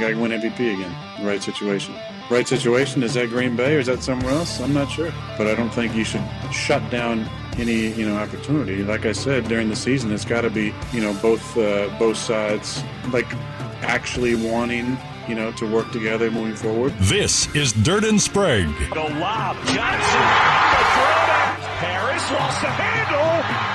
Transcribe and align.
You 0.00 0.06
got 0.06 0.14
to 0.14 0.18
win 0.22 0.30
MVP 0.30 0.72
again. 0.72 0.96
Right 1.22 1.42
situation. 1.42 1.94
Right 2.30 2.48
situation. 2.48 3.02
Is 3.02 3.12
that 3.12 3.28
Green 3.28 3.54
Bay 3.54 3.76
or 3.76 3.80
is 3.80 3.86
that 3.86 4.02
somewhere 4.02 4.32
else? 4.32 4.58
I'm 4.58 4.72
not 4.72 4.90
sure. 4.90 5.12
But 5.36 5.46
I 5.46 5.54
don't 5.54 5.68
think 5.68 5.94
you 5.94 6.04
should 6.04 6.26
shut 6.50 6.88
down 6.90 7.28
any 7.58 7.88
you 7.88 8.08
know 8.08 8.16
opportunity. 8.16 8.82
Like 8.82 9.04
I 9.04 9.12
said 9.12 9.46
during 9.46 9.68
the 9.68 9.76
season, 9.76 10.10
it's 10.10 10.24
got 10.24 10.40
to 10.40 10.48
be 10.48 10.72
you 10.94 11.02
know 11.02 11.12
both 11.20 11.44
uh, 11.58 11.94
both 11.98 12.16
sides 12.16 12.82
like 13.12 13.30
actually 13.82 14.36
wanting 14.36 14.96
you 15.28 15.34
know 15.34 15.52
to 15.52 15.70
work 15.70 15.92
together 15.92 16.30
moving 16.30 16.56
forward. 16.56 16.94
This 17.00 17.54
is 17.54 17.74
Dirt 17.74 18.04
and 18.04 18.18
Sprague. 18.18 18.68
The 18.94 19.00
lob, 19.20 19.56
Johnson, 19.66 20.24
the 20.24 20.82
throwback. 20.96 21.60
Harris 21.76 22.30
lost 22.32 22.62
the 22.62 22.68
handle, 22.68 23.69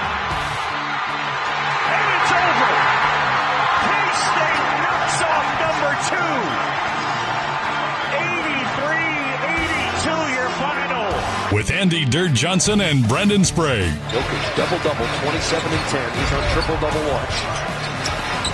With 11.55 11.71
Andy 11.71 12.03
Dirt 12.03 12.33
Johnson 12.33 12.81
and 12.81 13.07
Brendan 13.07 13.45
Sprague. 13.45 13.93
Jokic 14.11 14.57
double 14.57 14.75
double, 14.83 15.07
27 15.23 15.71
and 15.71 15.87
10. 15.87 16.11
He's 16.19 16.33
on 16.35 16.43
triple 16.51 16.75
double 16.83 16.99
watch. 17.07 17.31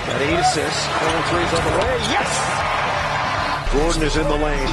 Got 0.05 0.21
eight 0.21 0.37
assists. 0.37 0.85
Corner 0.85 1.25
threes 1.33 1.49
on 1.49 1.65
the 1.65 1.73
way. 1.81 1.97
Yes! 2.13 2.29
Gordon 3.73 4.03
is 4.03 4.15
in 4.17 4.27
the 4.27 4.37
lane. 4.37 4.69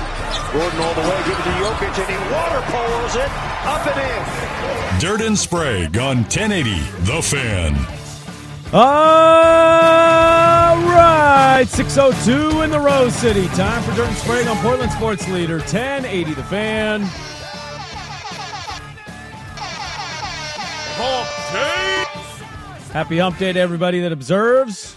Gordon 0.53 0.79
all 0.79 0.93
the 0.93 1.01
way, 1.09 1.17
give 1.25 1.39
it 1.41 1.43
to 1.43 1.57
Jokic, 1.57 1.97
and 1.97 2.05
he 2.05 2.19
water 2.31 2.61
polos 2.69 3.17
it 3.17 3.33
up 3.65 3.87
and 3.87 3.97
in. 3.97 5.01
Dirt 5.01 5.23
and 5.27 5.39
Sprague 5.39 5.97
on 5.97 6.19
1080 6.19 6.81
The 7.05 7.23
Fan. 7.23 7.77
All 8.75 8.85
right, 10.85 11.65
602 11.67 12.61
in 12.61 12.71
the 12.71 12.79
Rose 12.79 13.15
City. 13.15 13.49
Time 13.57 13.83
for 13.85 13.95
Dirt 13.97 14.09
and 14.09 14.19
Sprague 14.19 14.47
on 14.49 14.59
Portland 14.59 14.93
Sports 14.93 15.27
Leader 15.31 15.61
1080 15.61 16.35
The 16.35 16.45
Fan. 16.45 17.09
Happy 22.99 23.19
Hump 23.19 23.39
Day 23.39 23.53
to 23.53 23.61
everybody 23.61 24.01
that 24.01 24.11
observes. 24.11 24.97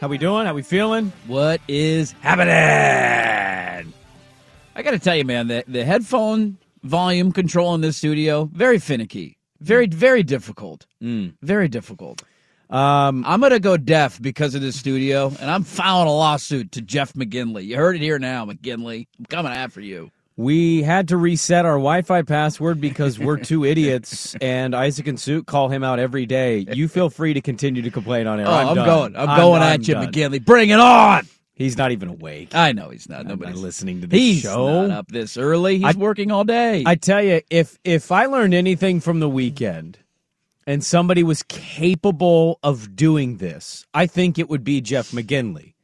How 0.00 0.06
we 0.06 0.18
doing? 0.18 0.46
How 0.46 0.54
we 0.54 0.62
feeling? 0.62 1.12
What 1.26 1.60
is 1.66 2.12
happening? 2.20 3.92
I 4.76 4.82
got 4.82 4.92
to 4.92 5.00
tell 5.00 5.16
you, 5.16 5.24
man, 5.24 5.48
the, 5.48 5.64
the 5.66 5.84
headphone 5.84 6.58
volume 6.84 7.32
control 7.32 7.74
in 7.74 7.80
this 7.80 7.96
studio, 7.96 8.48
very 8.52 8.78
finicky. 8.78 9.36
Very, 9.58 9.88
very 9.88 10.22
difficult. 10.22 10.86
Very 11.42 11.66
difficult. 11.66 12.22
Um, 12.70 13.24
I'm 13.26 13.40
going 13.40 13.50
to 13.50 13.58
go 13.58 13.76
deaf 13.76 14.22
because 14.22 14.54
of 14.54 14.60
this 14.60 14.78
studio, 14.78 15.32
and 15.40 15.50
I'm 15.50 15.64
filing 15.64 16.06
a 16.06 16.12
lawsuit 16.12 16.70
to 16.70 16.82
Jeff 16.82 17.14
McGinley. 17.14 17.64
You 17.64 17.74
heard 17.74 17.96
it 17.96 18.00
here 18.00 18.20
now, 18.20 18.46
McGinley. 18.46 19.08
I'm 19.18 19.24
coming 19.24 19.50
after 19.50 19.80
you. 19.80 20.12
We 20.36 20.82
had 20.82 21.08
to 21.08 21.16
reset 21.16 21.64
our 21.64 21.74
Wi-Fi 21.74 22.22
password 22.22 22.80
because 22.80 23.18
we're 23.18 23.36
two 23.36 23.64
idiots, 23.72 24.34
and 24.40 24.74
Isaac 24.74 25.06
and 25.06 25.18
Suit 25.18 25.46
call 25.46 25.68
him 25.68 25.84
out 25.84 25.98
every 25.98 26.26
day. 26.26 26.66
You 26.72 26.88
feel 26.88 27.10
free 27.10 27.34
to 27.34 27.40
continue 27.40 27.82
to 27.82 27.90
complain 27.90 28.26
on 28.26 28.40
air. 28.40 28.48
Oh, 28.48 28.52
I'm, 28.52 28.74
done. 28.74 28.86
going. 28.86 29.16
I'm, 29.16 29.38
going 29.38 29.62
I'm 29.62 29.80
at 29.80 29.86
you, 29.88 29.94
done. 29.94 30.06
McGinley. 30.12 30.44
Bring 30.44 30.70
it 30.70 30.80
on. 30.80 31.26
He's 31.54 31.78
not 31.78 31.92
even 31.92 32.08
awake. 32.08 32.52
I 32.52 32.72
know 32.72 32.90
he's 32.90 33.08
not. 33.08 33.20
I'm 33.20 33.28
Nobody's 33.28 33.54
not 33.54 33.62
listening 33.62 34.00
to 34.00 34.08
this 34.08 34.18
He's 34.18 34.40
show. 34.42 34.88
not 34.88 34.98
up 34.98 35.08
this 35.08 35.36
early. 35.36 35.76
He's 35.78 35.94
I- 35.96 35.98
working 35.98 36.32
all 36.32 36.42
day. 36.42 36.82
I 36.84 36.96
tell 36.96 37.22
you, 37.22 37.42
if 37.48 37.78
if 37.84 38.10
I 38.10 38.26
learned 38.26 38.54
anything 38.54 39.00
from 39.00 39.20
the 39.20 39.28
weekend, 39.28 39.98
and 40.66 40.82
somebody 40.84 41.22
was 41.22 41.44
capable 41.44 42.58
of 42.64 42.96
doing 42.96 43.36
this, 43.36 43.86
I 43.94 44.06
think 44.08 44.36
it 44.38 44.48
would 44.48 44.64
be 44.64 44.80
Jeff 44.80 45.12
McGinley. 45.12 45.74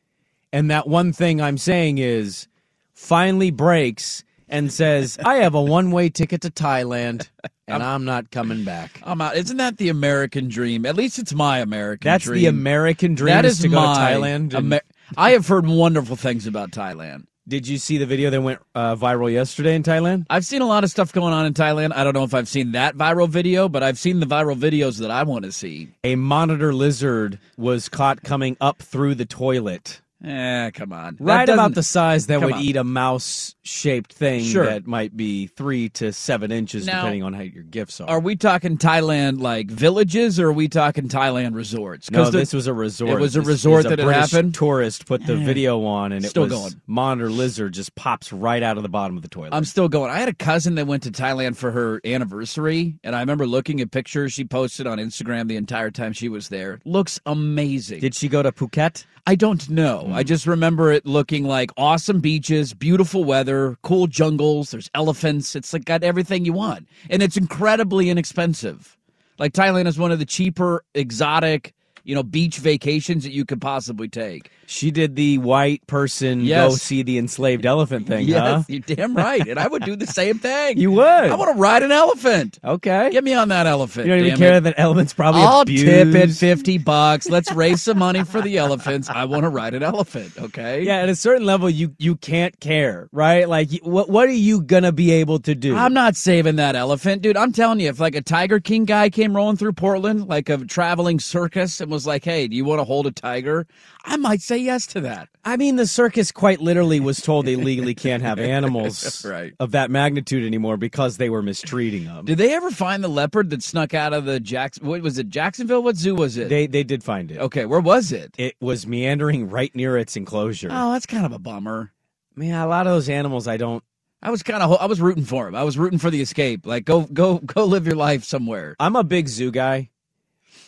And 0.53 0.69
that 0.73 0.89
one 0.89 1.13
thing 1.13 1.41
I'm 1.41 1.59
saying 1.59 1.99
is, 1.99 2.49
finally 2.93 3.53
breaks 3.53 4.25
and 4.51 4.73
says, 4.73 5.19
"I 5.25 5.37
have 5.37 5.55
a 5.55 5.63
one 5.63 5.91
way 5.91 6.09
ticket 6.11 6.43
to 6.43 6.51
Thailand, 6.51 7.29
and 7.67 7.83
I'm 7.83 8.05
not 8.05 8.31
coming 8.31 8.65
back." 8.65 9.01
I'm 9.03 9.21
out. 9.21 9.37
Isn't 9.37 9.57
that 9.57 9.79
the 9.79 9.89
American 9.89 10.49
dream? 10.49 10.85
At 10.85 10.97
least 10.97 11.19
it's 11.19 11.33
my 11.35 11.59
American 11.61 12.09
That's 12.11 12.25
dream. 12.25 12.41
the 12.41 12.47
American 12.47 13.15
dream. 13.15 13.35
That 13.35 13.45
is 13.45 13.55
is 13.55 13.61
to 13.61 13.69
go 13.69 13.81
to 13.81 13.87
Thailand. 13.87 14.55
and- 14.55 14.55
Amer- 14.55 14.81
I 15.17 15.31
have 15.33 15.49
heard 15.49 15.67
wonderful 15.67 16.17
things 16.17 16.47
about 16.47 16.71
Thailand. 16.71 17.25
Did 17.49 17.67
you 17.67 17.79
see 17.79 17.99
the 17.99 18.07
video 18.07 18.31
that 18.31 18.41
went 18.43 18.61
uh, 18.77 18.95
viral 18.95 19.33
yesterday 19.33 19.75
in 19.75 19.83
Thailand? 19.83 20.25
I've 20.31 20.45
seen 20.45 20.63
a 20.63 20.67
lot 20.67 20.85
of 20.85 20.91
stuff 20.91 21.13
going 21.13 21.33
on 21.35 21.47
in 21.47 21.55
Thailand. 21.55 21.93
I 21.97 22.05
don't 22.05 22.15
know 22.15 22.23
if 22.23 22.33
I've 22.33 22.47
seen 22.47 22.73
that 22.73 22.97
viral 22.97 23.29
video, 23.29 23.69
but 23.69 23.83
I've 23.83 23.99
seen 23.99 24.21
the 24.21 24.27
viral 24.27 24.57
videos 24.57 24.99
that 25.01 25.11
I 25.11 25.25
want 25.25 25.47
to 25.47 25.51
see. 25.51 25.89
A 26.05 26.15
monitor 26.15 26.73
lizard 26.73 27.41
was 27.57 27.89
caught 27.89 28.23
coming 28.23 28.57
up 28.61 28.79
through 28.83 29.17
the 29.17 29.25
toilet. 29.27 30.01
Eh, 30.23 30.71
come 30.73 30.93
on. 30.93 31.17
Right 31.19 31.49
about 31.49 31.75
the 31.75 31.83
size 31.83 32.27
that 32.27 32.43
would 32.43 32.53
on. 32.55 32.61
eat 32.61 32.77
a 32.77 32.85
mouse 32.85 33.55
shaped 33.63 34.13
thing 34.13 34.45
Sure. 34.45 34.67
that 34.67 34.87
might 34.87 35.17
be 35.17 35.47
three 35.47 35.89
to 35.91 36.13
seven 36.13 36.53
inches 36.53 36.85
Now, 36.87 36.97
depending 37.03 37.23
on 37.23 37.33
how 37.33 37.41
your 37.43 37.63
gifts 37.63 38.01
are. 38.03 38.09
Are 38.11 38.21
we 38.21 38.37
talking 38.37 38.77
Thailand 38.77 39.41
like 39.41 39.71
villages, 39.71 40.39
or 40.39 40.49
are 40.49 40.53
we 40.53 40.69
talking 40.69 41.09
Thailand 41.09 41.55
resorts? 41.55 42.11
no, 42.11 42.27
the- 42.31 42.39
this 42.39 42.53
was 42.53 42.67
a 42.67 42.75
resort. 42.75 43.11
It 43.13 43.19
was 43.21 43.35
a 43.37 43.41
This 43.41 43.49
resort 43.49 43.85
that 43.85 43.99
it 43.99 44.05
British 44.05 44.33
happened? 44.33 44.55
Tourist 44.55 45.07
put 45.07 45.25
the 45.27 45.35
Eh. 45.37 45.45
video 45.45 45.85
on, 45.85 46.13
and 46.13 46.23
it 46.25 46.37
was 46.37 46.51
going. 46.51 46.73
monitor 46.87 47.31
lizard 47.31 47.73
just 47.73 47.95
pops 47.95 48.31
right 48.31 48.63
out 48.63 48.77
of 48.77 48.83
the 48.83 48.89
bottom 48.91 49.17
of 49.17 49.23
the 49.23 49.29
toilet. 49.29 49.51
I'm 49.55 49.65
still 49.65 49.89
going. 49.89 50.11
I 50.11 50.19
had 50.19 50.29
a 50.29 50.35
cousin 50.35 50.75
that 50.75 50.87
went 50.87 51.03
to 51.05 51.11
Thailand 51.11 51.57
for 51.57 51.71
her 51.71 52.01
anniversary, 52.05 52.97
and 53.03 53.17
I 53.17 53.21
remember 53.21 53.47
looking 53.47 53.81
at 53.81 53.91
pictures 53.91 54.33
she 54.35 54.45
posted 54.45 54.87
on 54.87 54.99
Instagram 54.99 55.49
the 55.49 55.57
entire 55.57 55.91
time 55.91 56.13
she 56.13 56.29
was 56.29 56.49
there. 56.49 56.79
Looks 56.85 57.21
amazing. 57.25 58.01
Did 58.01 58.15
she 58.15 58.29
go 58.29 58.43
to 58.43 58.53
Phuket? 58.53 59.07
I 59.27 59.35
don't 59.35 59.69
know. 59.69 60.10
Hmm. 60.11 60.17
I 60.17 60.23
just 60.23 60.47
remember 60.47 60.91
it 60.91 61.07
looking 61.07 61.45
like 61.45 61.71
awesome 61.77 62.21
beaches, 62.21 62.75
beautiful 62.75 63.25
weather, 63.25 63.77
cool 63.83 64.07
jungles. 64.07 64.73
There's 64.73 64.91
elephants. 64.95 65.55
It's 65.55 65.73
like 65.73 65.85
got 65.85 66.03
everything 66.03 66.45
you 66.45 66.53
want, 66.53 66.89
and 67.09 67.23
it's 67.23 67.37
incredibly 67.37 68.11
inexpensive. 68.11 68.97
Like 69.39 69.53
Thailand 69.53 69.87
is 69.87 69.99
one 69.99 70.13
of 70.13 70.19
the 70.19 70.27
cheaper, 70.27 70.85
exotic, 70.95 71.75
you 72.05 72.15
know, 72.15 72.23
beach 72.23 72.59
vacations 72.59 73.25
that 73.25 73.33
you 73.33 73.45
could 73.45 73.61
possibly 73.61 74.09
take. 74.09 74.51
She 74.71 74.93
did 74.93 75.17
the 75.17 75.39
white 75.39 75.85
person 75.89 76.47
go 76.47 76.71
see 76.71 77.03
the 77.03 77.19
enslaved 77.19 77.67
elephant 77.67 78.07
thing, 78.07 78.29
yes, 78.29 78.41
huh? 78.41 78.63
you're 78.69 78.79
damn 78.79 79.17
right. 79.17 79.45
And 79.49 79.59
I 79.59 79.67
would 79.67 79.83
do 79.83 79.97
the 79.97 80.07
same 80.07 80.39
thing. 80.39 80.51
You 80.81 80.93
would. 80.93 81.05
I 81.05 81.35
want 81.35 81.55
to 81.55 81.61
ride 81.61 81.83
an 81.83 81.91
elephant. 81.91 82.59
Okay. 82.65 83.11
Get 83.11 83.25
me 83.25 83.35
on 83.35 83.49
that 83.49 83.67
elephant. 83.67 84.07
you 84.07 84.15
don't 84.15 84.25
even 84.25 84.39
care 84.39 84.57
it. 84.59 84.61
that 84.61 84.75
elephant's 84.79 85.13
probably 85.13 85.43
I'll 85.43 85.63
abused. 85.63 85.85
tip 85.85 86.15
it 86.15 86.31
fifty 86.31 86.79
bucks. 86.79 87.29
Let's 87.29 87.51
raise 87.53 87.83
some 87.83 87.99
money 87.99 88.23
for 88.25 88.41
the 88.41 88.59
elephants. 88.59 89.11
I 89.11 89.25
want 89.25 89.43
to 89.43 89.49
ride 89.49 89.75
an 89.75 89.83
elephant. 89.83 90.33
Okay. 90.39 90.85
Yeah, 90.85 90.99
at 90.99 91.09
a 91.09 91.17
certain 91.17 91.45
level, 91.45 91.69
you 91.69 91.95
you 91.99 92.15
can't 92.17 92.59
care, 92.61 93.09
right? 93.13 93.49
Like, 93.49 93.71
what 93.83 94.09
what 94.09 94.29
are 94.29 94.33
you 94.33 94.63
gonna 94.63 94.93
be 94.93 95.11
able 95.11 95.41
to 95.41 95.55
do? 95.55 95.75
I'm 95.75 95.93
not 95.93 96.15
saving 96.15 96.57
that 96.57 96.77
elephant, 96.77 97.23
dude. 97.23 97.37
I'm 97.37 97.53
telling 97.53 97.81
you, 97.81 97.89
if 97.89 97.99
like 97.99 98.15
a 98.15 98.23
Tiger 98.23 98.61
King 98.61 98.85
guy 98.85 99.11
came 99.11 99.35
rolling 99.35 99.57
through 99.57 99.73
Portland, 99.73 100.29
like 100.29 100.49
a 100.49 100.59
traveling 100.59 101.19
circus, 101.19 101.81
and 101.81 101.91
was 101.91 102.07
like, 102.07 102.25
"Hey, 102.25 102.47
do 102.47 102.55
you 102.57 102.65
want 102.65 102.79
to 102.79 102.85
hold 102.85 103.07
a 103.09 103.11
tiger?" 103.13 103.67
I 104.05 104.17
might 104.17 104.41
say 104.41 104.60
yes 104.61 104.87
to 104.89 105.01
that. 105.03 105.29
I 105.45 105.57
mean, 105.57 105.77
the 105.77 105.87
circus 105.87 106.31
quite 106.33 106.61
literally 106.61 107.01
was 107.01 107.21
told 107.21 107.47
they 107.47 107.57
legally 107.57 107.95
can't 107.95 108.23
have 108.23 108.39
animals 108.41 109.25
Right. 109.25 109.55
of 109.59 109.73
that 109.73 109.91
magnitude 109.91 110.45
anymore 110.45 110.77
because 110.77 111.17
they 111.17 111.31
were 111.31 111.43
mistreating 111.43 112.05
them. 112.05 112.25
Did 112.25 112.39
they 112.39 112.55
ever 112.55 112.71
find 112.71 113.03
the 113.03 113.09
leopard 113.09 113.51
that 113.51 113.63
snuck 113.63 113.95
out 113.95 114.13
of 114.13 114.25
the 114.25 114.39
Jackson? 114.41 114.87
What 114.87 115.03
was 115.03 115.19
it? 115.19 115.29
Jacksonville? 115.29 115.83
What 115.83 115.97
zoo 115.97 116.15
was 116.15 116.37
it? 116.37 116.49
They 116.49 116.67
they 116.67 116.83
did 116.85 117.03
find 117.03 117.31
it. 117.31 117.39
okay, 117.39 117.65
where 117.67 117.81
was 117.81 118.13
it? 118.13 118.35
It 118.39 118.55
was 118.61 118.87
meandering 118.87 119.49
right 119.51 119.75
near 119.75 119.97
its 119.99 120.17
enclosure. 120.17 120.69
Oh, 120.71 120.93
that's 120.93 121.07
kind 121.07 121.27
of 121.27 121.33
a 121.33 121.39
bummer. 121.39 121.93
Man, 122.37 122.55
a 122.55 122.67
lot 122.69 122.87
of 122.87 122.93
those 122.93 123.09
animals 123.09 123.49
I 123.49 123.57
don't. 123.57 123.83
I 124.23 124.31
was 124.31 124.43
kind 124.43 124.63
of 124.63 124.79
I 124.81 124.87
was 124.87 125.01
rooting 125.01 125.25
for 125.25 125.49
him. 125.49 125.55
I 125.55 125.65
was 125.65 125.79
rooting 125.79 125.99
for 125.99 126.11
the 126.11 126.21
escape. 126.21 126.67
Like 126.67 126.85
go 126.85 127.03
go 127.03 127.39
go 127.39 127.65
live 127.65 127.87
your 127.87 127.97
life 127.97 128.25
somewhere. 128.25 128.77
I'm 128.79 128.95
a 128.97 129.03
big 129.05 129.29
zoo 129.29 129.51
guy. 129.51 129.89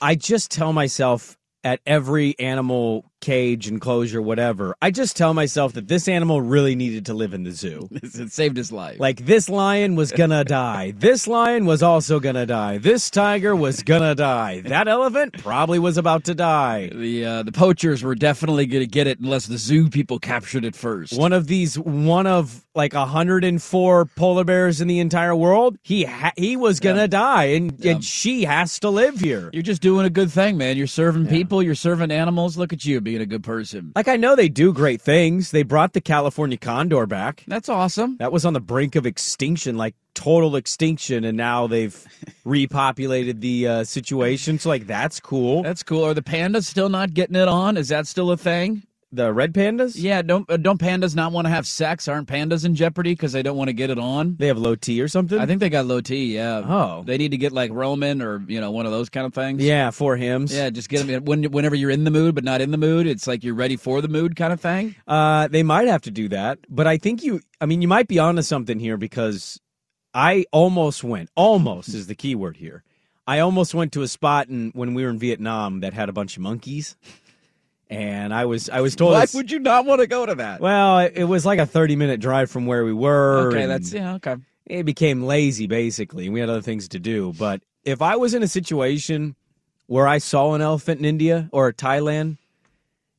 I 0.00 0.14
just 0.14 0.50
tell 0.50 0.72
myself 0.72 1.36
at 1.62 1.78
every 1.86 2.36
animal 2.40 3.04
cage, 3.22 3.68
enclosure, 3.68 4.20
whatever, 4.20 4.76
I 4.82 4.90
just 4.90 5.16
tell 5.16 5.32
myself 5.32 5.72
that 5.72 5.88
this 5.88 6.06
animal 6.08 6.42
really 6.42 6.74
needed 6.74 7.06
to 7.06 7.14
live 7.14 7.32
in 7.32 7.44
the 7.44 7.52
zoo. 7.52 7.88
it 7.92 8.30
saved 8.32 8.58
his 8.58 8.70
life. 8.70 9.00
Like 9.00 9.24
this 9.24 9.48
lion 9.48 9.94
was 9.96 10.12
gonna 10.12 10.44
die. 10.44 10.92
This 10.94 11.26
lion 11.26 11.64
was 11.64 11.82
also 11.82 12.20
gonna 12.20 12.44
die. 12.44 12.76
This 12.78 13.08
tiger 13.08 13.56
was 13.56 13.82
gonna 13.82 14.14
die. 14.14 14.60
That 14.60 14.88
elephant 14.88 15.38
probably 15.42 15.78
was 15.78 15.96
about 15.96 16.24
to 16.24 16.34
die. 16.34 16.90
the 16.92 17.24
uh, 17.24 17.42
the 17.44 17.52
poachers 17.52 18.02
were 18.02 18.14
definitely 18.14 18.66
to 18.66 18.86
get 18.86 19.06
it 19.06 19.20
unless 19.20 19.46
the 19.46 19.56
zoo 19.58 19.88
people 19.88 20.18
captured 20.18 20.64
it 20.64 20.74
first. 20.76 21.16
One 21.16 21.32
of 21.32 21.46
these, 21.46 21.78
one 21.78 22.26
of 22.26 22.64
like 22.74 22.94
104 22.94 24.06
polar 24.16 24.44
bears 24.44 24.80
in 24.80 24.88
the 24.88 24.98
entire 24.98 25.36
world. 25.36 25.78
He 25.82 26.04
ha- 26.04 26.32
he 26.36 26.56
was 26.56 26.80
gonna 26.80 27.08
die, 27.08 27.44
and, 27.44 27.72
Yeah. 27.78 27.92
and 27.92 28.04
she 28.04 28.44
has 28.44 28.78
to 28.80 28.90
live 28.90 29.20
here. 29.20 29.50
You're 29.52 29.62
just 29.62 29.82
doing 29.82 30.06
a 30.06 30.10
good 30.10 30.30
thing, 30.30 30.56
man. 30.56 30.76
You're 30.76 30.86
serving 30.86 31.26
people. 31.28 31.62
You're 31.62 31.74
serving 31.74 32.10
animals. 32.10 32.56
Look 32.56 32.72
at 32.72 32.84
you 32.84 33.00
being 33.12 33.22
a 33.22 33.26
good 33.26 33.44
person. 33.44 33.92
Like 33.94 34.08
I 34.08 34.16
know 34.16 34.34
they 34.34 34.48
do 34.48 34.72
great 34.72 35.02
things. 35.02 35.50
They 35.50 35.62
brought 35.62 35.92
the 35.92 36.00
California 36.00 36.56
condor 36.56 37.06
back. 37.06 37.44
That's 37.46 37.68
awesome. 37.68 38.16
That 38.16 38.32
was 38.32 38.46
on 38.46 38.54
the 38.54 38.60
brink 38.60 38.96
of 38.96 39.04
extinction, 39.04 39.76
like 39.76 39.94
total 40.14 40.56
extinction, 40.56 41.22
and 41.24 41.36
now 41.36 41.66
they've 41.66 41.94
repopulated 42.46 43.40
the 43.40 43.68
uh, 43.68 43.84
situation. 43.84 44.58
So 44.58 44.70
like 44.70 44.86
that's 44.86 45.20
cool. 45.20 45.62
That's 45.62 45.82
cool. 45.82 46.04
Are 46.04 46.14
the 46.14 46.22
pandas 46.22 46.64
still 46.64 46.88
not 46.88 47.12
getting 47.12 47.36
it 47.36 47.48
on? 47.48 47.76
Is 47.76 47.88
that 47.88 48.06
still 48.06 48.30
a 48.30 48.36
thing? 48.38 48.84
The 49.14 49.30
red 49.32 49.52
pandas, 49.52 49.92
Yeah. 49.94 50.22
Don't 50.22 50.48
uh, 50.50 50.56
don't 50.56 50.80
pandas 50.80 51.14
not 51.14 51.32
want 51.32 51.44
to 51.46 51.50
have 51.50 51.66
sex? 51.66 52.08
Aren't 52.08 52.28
pandas 52.28 52.64
in 52.64 52.74
jeopardy 52.74 53.12
because 53.12 53.32
they 53.32 53.42
don't 53.42 53.56
want 53.58 53.68
to 53.68 53.74
get 53.74 53.90
it 53.90 53.98
on? 53.98 54.36
they 54.38 54.46
have 54.46 54.56
low 54.56 54.74
T 54.74 55.02
or 55.02 55.08
something. 55.08 55.38
I 55.38 55.44
think 55.44 55.60
they 55.60 55.68
got 55.68 55.84
low 55.84 56.00
T. 56.00 56.34
Yeah. 56.34 56.62
Oh. 56.66 57.02
They 57.04 57.18
need 57.18 57.32
to 57.32 57.36
get 57.36 57.52
like 57.52 57.70
Roman 57.72 58.22
or 58.22 58.42
you 58.48 58.60
know 58.60 58.70
one 58.70 58.86
of 58.86 58.92
those 58.92 59.10
kind 59.10 59.26
of 59.26 59.34
things. 59.34 59.62
Yeah, 59.62 59.90
four 59.90 60.16
Hims. 60.16 60.54
Yeah, 60.54 60.70
just 60.70 60.88
get 60.88 61.06
them 61.06 61.24
when, 61.26 61.44
whenever 61.44 61.74
you're 61.74 61.90
in 61.90 62.04
the 62.04 62.10
mood, 62.10 62.34
but 62.34 62.44
not 62.44 62.60
in 62.62 62.70
the 62.70 62.78
mood. 62.78 63.06
It's 63.06 63.26
like 63.26 63.44
you're 63.44 63.54
ready 63.54 63.76
for 63.76 64.00
the 64.00 64.08
mood 64.08 64.34
kind 64.34 64.52
of 64.52 64.60
thing. 64.60 64.94
Uh, 65.06 65.46
they 65.48 65.62
might 65.62 65.88
have 65.88 66.02
to 66.02 66.10
do 66.10 66.28
that, 66.30 66.58
but 66.68 66.86
I 66.86 66.96
think 66.96 67.22
you. 67.22 67.40
I 67.60 67.66
mean, 67.66 67.82
you 67.82 67.88
might 67.88 68.08
be 68.08 68.18
onto 68.18 68.42
something 68.42 68.78
here 68.80 68.96
because 68.96 69.60
I 70.14 70.46
almost 70.52 71.04
went. 71.04 71.28
Almost 71.36 71.90
is 71.90 72.06
the 72.06 72.14
key 72.14 72.34
word 72.34 72.56
here. 72.56 72.82
I 73.24 73.38
almost 73.38 73.72
went 73.72 73.92
to 73.92 74.02
a 74.02 74.08
spot 74.08 74.48
in, 74.48 74.72
when 74.74 74.94
we 74.94 75.04
were 75.04 75.10
in 75.10 75.18
Vietnam 75.18 75.80
that 75.80 75.94
had 75.94 76.08
a 76.08 76.12
bunch 76.12 76.36
of 76.36 76.42
monkeys, 76.42 76.96
and 77.92 78.32
I 78.32 78.46
was 78.46 78.70
I 78.70 78.80
was 78.80 78.96
told. 78.96 79.12
Why 79.12 79.26
would 79.34 79.50
you 79.50 79.58
not 79.58 79.84
want 79.84 80.00
to 80.00 80.06
go 80.06 80.24
to 80.24 80.34
that? 80.36 80.60
well, 80.60 81.00
it, 81.00 81.12
it 81.16 81.24
was 81.24 81.44
like 81.44 81.58
a 81.58 81.66
thirty 81.66 81.94
minute 81.96 82.20
drive 82.20 82.50
from 82.50 82.66
where 82.66 82.84
we 82.84 82.92
were. 82.92 83.48
okay, 83.48 83.66
that's 83.66 83.92
yeah. 83.92 84.14
Okay. 84.14 84.36
It 84.66 84.84
became 84.84 85.24
lazy 85.24 85.66
basically. 85.66 86.26
and 86.26 86.34
We 86.34 86.40
had 86.40 86.48
other 86.48 86.62
things 86.62 86.88
to 86.88 86.98
do, 86.98 87.34
but 87.38 87.60
if 87.84 88.00
I 88.00 88.16
was 88.16 88.32
in 88.32 88.42
a 88.42 88.48
situation 88.48 89.36
where 89.86 90.08
I 90.08 90.18
saw 90.18 90.54
an 90.54 90.62
elephant 90.62 91.00
in 91.00 91.04
India 91.04 91.48
or 91.52 91.72
Thailand. 91.72 92.38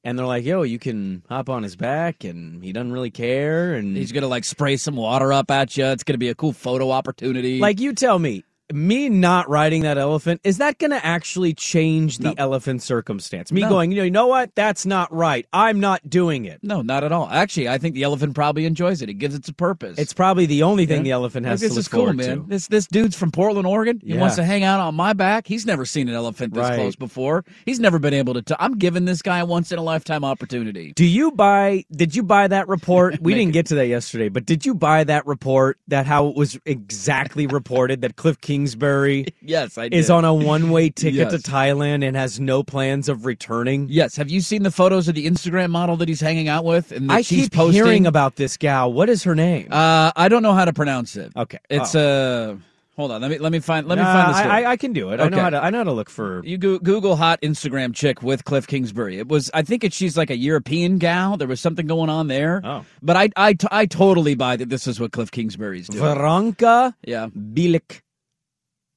And 0.06 0.20
they're 0.20 0.26
like, 0.26 0.44
"Yo, 0.44 0.64
you 0.64 0.80
can 0.80 1.24
hop 1.30 1.50
on 1.50 1.64
his 1.64 1.78
back, 1.78 2.26
and 2.26 2.62
he 2.62 2.74
doesn't 2.74 2.92
really 2.92 3.10
care." 3.10 3.74
And 3.76 3.96
He's 3.96 4.12
gonna 4.12 4.28
like 4.28 4.44
spray 4.44 4.76
some 4.76 4.98
water 4.98 5.32
up 5.32 5.50
at 5.50 5.78
you. 5.78 5.86
It's 5.86 6.04
gonna 6.04 6.18
be 6.18 6.28
a 6.28 6.36
cool 6.36 6.52
photo 6.52 6.92
opportunity. 6.92 7.58
Like 7.60 7.80
you 7.80 7.94
tell 7.94 8.20
me, 8.20 8.44
me 8.72 9.10
not 9.10 9.50
riding 9.50 9.82
that 9.84 9.98
elephant 9.98 10.40
is 10.44 10.58
that 10.60 10.78
going 10.80 10.92
to 10.92 11.06
actually 11.06 11.54
change 11.54 12.18
the 12.20 12.30
No. 12.30 12.36
elephant 12.38 12.82
circumstance? 12.82 13.52
Me 13.52 13.62
No. 13.62 13.70
going, 13.70 13.92
you 13.92 13.98
know, 13.98 14.04
you 14.04 14.12
know 14.12 14.28
what? 14.28 14.54
That's 14.56 14.86
not 14.86 15.14
right. 15.14 15.46
I'm 15.52 15.80
not 15.80 16.10
doing 16.10 16.46
it. 16.46 16.60
no, 16.64 16.82
not 16.82 17.04
at 17.04 17.12
all. 17.12 17.28
Actually, 17.30 17.68
I 17.70 17.78
think 17.78 17.96
the 17.96 18.04
elephant 18.04 18.36
probably 18.36 18.66
enjoys 18.66 19.02
it. 19.02 19.10
It 19.10 19.16
gives 19.16 19.36
it 19.36 19.48
a 19.50 19.54
purpose. 19.54 19.98
It's 19.98 20.14
probably 20.14 20.46
the 20.46 20.64
only 20.64 20.86
thing 20.86 20.98
Yeah. 20.98 21.04
the 21.04 21.12
elephant 21.12 21.46
has 21.46 21.62
Like, 21.62 21.70
this 21.72 21.78
is 21.78 21.88
cool, 21.88 22.14
man. 22.14 22.38
to. 22.42 22.46
This 22.48 22.68
this 22.68 22.88
dude's 22.88 23.16
from 23.16 23.32
Portland, 23.32 23.68
Oregon. 23.68 24.00
He 24.04 24.14
Yeah. 24.14 24.22
wants 24.22 24.36
to 24.38 24.44
hang 24.44 24.64
out 24.64 24.80
on 24.80 24.96
my 24.96 25.14
back. 25.14 25.48
He's 25.48 25.66
never 25.66 25.86
seen 25.86 26.08
an 26.08 26.16
elephant 26.16 26.54
this 26.54 26.62
Right. 26.62 26.76
close 26.76 26.96
before. 26.96 27.44
He's 27.66 27.80
never 27.80 28.00
been 28.00 28.14
able 28.14 28.34
to. 28.36 28.42
T- 28.42 28.56
I'm 28.60 28.78
giving 28.78 29.06
this 29.06 29.22
guy 29.22 29.40
a 29.40 29.46
once 29.46 29.72
in 29.72 29.80
a 29.80 29.84
lifetime 29.84 30.24
opportunity. 30.24 30.94
Do 30.96 31.06
you 31.06 31.32
buy? 31.32 31.84
Did 31.92 32.16
you 32.16 32.24
buy 32.24 32.48
that 32.48 32.68
report? 32.68 33.20
We 33.22 33.34
didn't 33.34 33.54
get 33.54 33.68
to 33.68 33.76
that 33.76 33.88
yesterday, 33.88 34.30
but 34.30 34.46
did 34.46 34.66
you 34.66 34.74
buy 34.74 35.04
that 35.06 35.26
report? 35.26 35.78
That 35.88 36.06
how 36.06 36.28
it 36.28 36.36
was 36.36 36.60
exactly 36.66 37.48
reported 37.48 38.02
that 38.02 38.16
Cliff 38.16 38.40
Kingsbury 38.54 39.26
Yes, 39.42 39.78
I 39.78 39.90
is 39.92 40.10
on 40.10 40.26
a 40.26 40.34
one-way 40.34 40.90
ticket 41.02 41.30
to 41.32 41.38
Thailand 41.38 42.06
and 42.08 42.16
has 42.16 42.40
no 42.40 42.64
plans 42.64 43.10
of 43.10 43.26
returning. 43.26 43.88
Yes, 43.90 44.16
have 44.16 44.30
you 44.30 44.42
seen 44.42 44.62
the 44.64 44.72
photos 44.72 45.08
of 45.08 45.16
the 45.16 45.26
Instagram 45.28 45.72
model 45.72 45.98
that 45.98 46.08
he's 46.08 46.22
hanging 46.22 46.48
out 46.50 46.66
with? 46.66 46.92
And 46.92 47.10
that 47.10 47.14
I 47.16 47.22
she's 47.22 47.46
keep 47.46 47.54
posting? 47.54 47.74
hearing 47.84 48.06
about 48.08 48.36
this 48.36 48.58
gal. 48.58 48.94
What 48.94 49.10
is 49.10 49.24
her 49.24 49.36
name? 49.36 49.68
Uh, 49.72 50.12
I 50.16 50.30
don't 50.30 50.44
know 50.44 50.54
how 50.54 50.66
to 50.66 50.74
pronounce 50.74 51.16
it. 51.16 51.32
Okay. 51.36 51.58
it's 51.70 51.96
Oh. 51.96 52.54
uh, 52.54 52.56
hold 52.96 53.12
on. 53.12 53.22
Let 53.22 53.32
me 53.32 53.38
let 53.40 53.52
me 53.52 53.60
find 53.60 53.88
let 53.88 53.98
me 53.98 54.04
Nah, 54.04 54.14
find 54.14 54.30
this. 54.30 54.38
I, 54.42 54.62
I, 54.62 54.72
I 54.72 54.78
can 54.78 54.94
do 54.94 55.10
it. 55.10 55.20
I 55.20 55.28
know 55.30 55.38
Okay. 55.38 55.40
how 55.42 55.50
to. 55.50 55.64
I 55.64 55.70
know 55.72 55.80
how 55.80 55.84
to 55.86 55.92
look 55.92 56.10
for. 56.10 56.42
You 56.46 56.58
go, 56.58 56.78
Google 56.80 57.16
hot 57.16 57.42
Instagram 57.42 57.94
chick 57.94 58.22
with 58.22 58.46
Cliff 58.46 58.68
Kingsbury. 58.68 59.18
It 59.18 59.28
was, 59.28 59.50
I 59.54 59.62
think, 59.64 59.84
it's 59.84 59.96
she's 59.96 60.16
like 60.16 60.30
a 60.30 60.38
European 60.38 61.00
gal. 61.00 61.36
There 61.38 61.48
was 61.48 61.60
something 61.60 61.88
going 61.88 62.10
on 62.10 62.28
there. 62.28 62.62
Oh. 62.64 62.86
but 63.02 63.16
I, 63.18 63.30
I, 63.36 63.56
I 63.72 63.86
totally 63.88 64.36
buy 64.36 64.56
that. 64.58 64.70
This 64.70 64.86
is 64.88 65.00
what 65.00 65.12
Cliff 65.12 65.32
Kingsbury's 65.32 65.88
doing. 65.88 66.04
Veronka 66.04 66.94
yeah, 67.06 67.28
Bilik. 67.36 68.02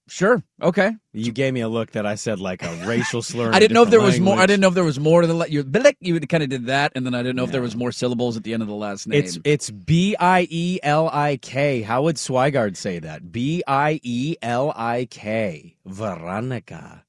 Sure, 0.08 0.42
okay. 0.62 0.92
You 1.12 1.32
gave 1.32 1.54
me 1.54 1.60
a 1.62 1.68
look 1.68 1.92
that 1.92 2.06
I 2.06 2.16
said 2.16 2.40
like 2.40 2.62
a 2.62 2.74
racial 2.86 3.22
slur. 3.22 3.52
I 3.52 3.58
didn't 3.60 3.74
know 3.74 3.82
if 3.82 3.90
there 3.90 4.00
different 4.00 4.06
was 4.06 4.20
more. 4.20 4.38
I 4.38 4.46
didn't 4.46 4.60
know 4.62 4.68
if 4.68 4.74
there 4.74 4.84
was 4.84 5.00
more 5.00 5.22
to 5.22 5.26
the. 5.26 5.34
le- 5.34 5.48
You, 5.48 5.64
you 6.00 6.20
kind 6.20 6.42
of 6.44 6.50
did 6.50 6.66
that, 6.66 6.92
and 6.94 7.06
then 7.06 7.14
I 7.14 7.22
didn't 7.22 7.36
know 7.36 7.44
if 7.44 7.52
there 7.52 7.62
was 7.62 7.76
more 7.76 7.92
syllables 7.92 8.36
at 8.36 8.44
the 8.44 8.54
end 8.54 8.62
of 8.62 8.68
the 8.68 8.74
last 8.74 9.06
name. 9.08 9.18
It's 9.20 9.38
it's 9.44 9.70
B 9.70 10.16
I 10.20 10.46
E 10.50 10.78
L 10.82 11.10
I 11.12 11.38
K. 11.38 11.82
How 11.82 12.02
would 12.04 12.16
Swigard 12.16 12.76
say 12.76 12.98
that? 13.00 13.32
B 13.32 13.62
I 13.66 14.00
E 14.04 14.36
L 14.42 14.72
I 14.76 15.06
K. 15.10 15.76
Veronica. 15.86 17.04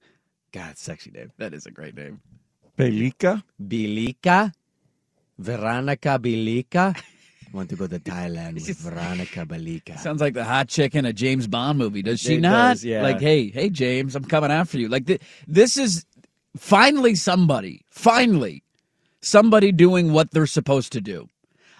God, 0.53 0.77
sexy 0.77 1.11
name. 1.11 1.31
that 1.37 1.53
is 1.53 1.65
a 1.67 1.71
great 1.71 1.95
name. 1.95 2.21
Belika. 2.77 3.43
Bilika. 3.61 4.53
Veronica 5.39 6.19
Bilika. 6.19 6.95
Want 7.53 7.69
to 7.69 7.75
go 7.75 7.87
to 7.87 7.99
Thailand 7.99 8.55
with 8.55 8.77
Veronica 8.79 9.45
Belika. 9.45 9.97
Sounds 9.99 10.21
like 10.21 10.33
the 10.33 10.43
hot 10.43 10.67
chick 10.67 10.93
in 10.95 11.05
a 11.05 11.13
James 11.13 11.47
Bond 11.47 11.77
movie. 11.79 12.01
Does 12.01 12.19
she 12.19 12.35
It 12.35 12.41
not? 12.41 12.73
does, 12.73 12.85
yeah. 12.85 13.01
Like, 13.01 13.19
hey, 13.21 13.49
hey, 13.49 13.69
James, 13.69 14.15
I'm 14.15 14.25
coming 14.25 14.51
after 14.51 14.77
you. 14.77 14.89
Like, 14.89 15.05
th- 15.07 15.21
this 15.47 15.77
is 15.77 16.05
finally 16.57 17.15
somebody, 17.15 17.85
finally 17.89 18.63
somebody 19.21 19.71
doing 19.71 20.11
what 20.13 20.31
they're 20.31 20.45
supposed 20.45 20.91
to 20.93 21.01
do. 21.01 21.29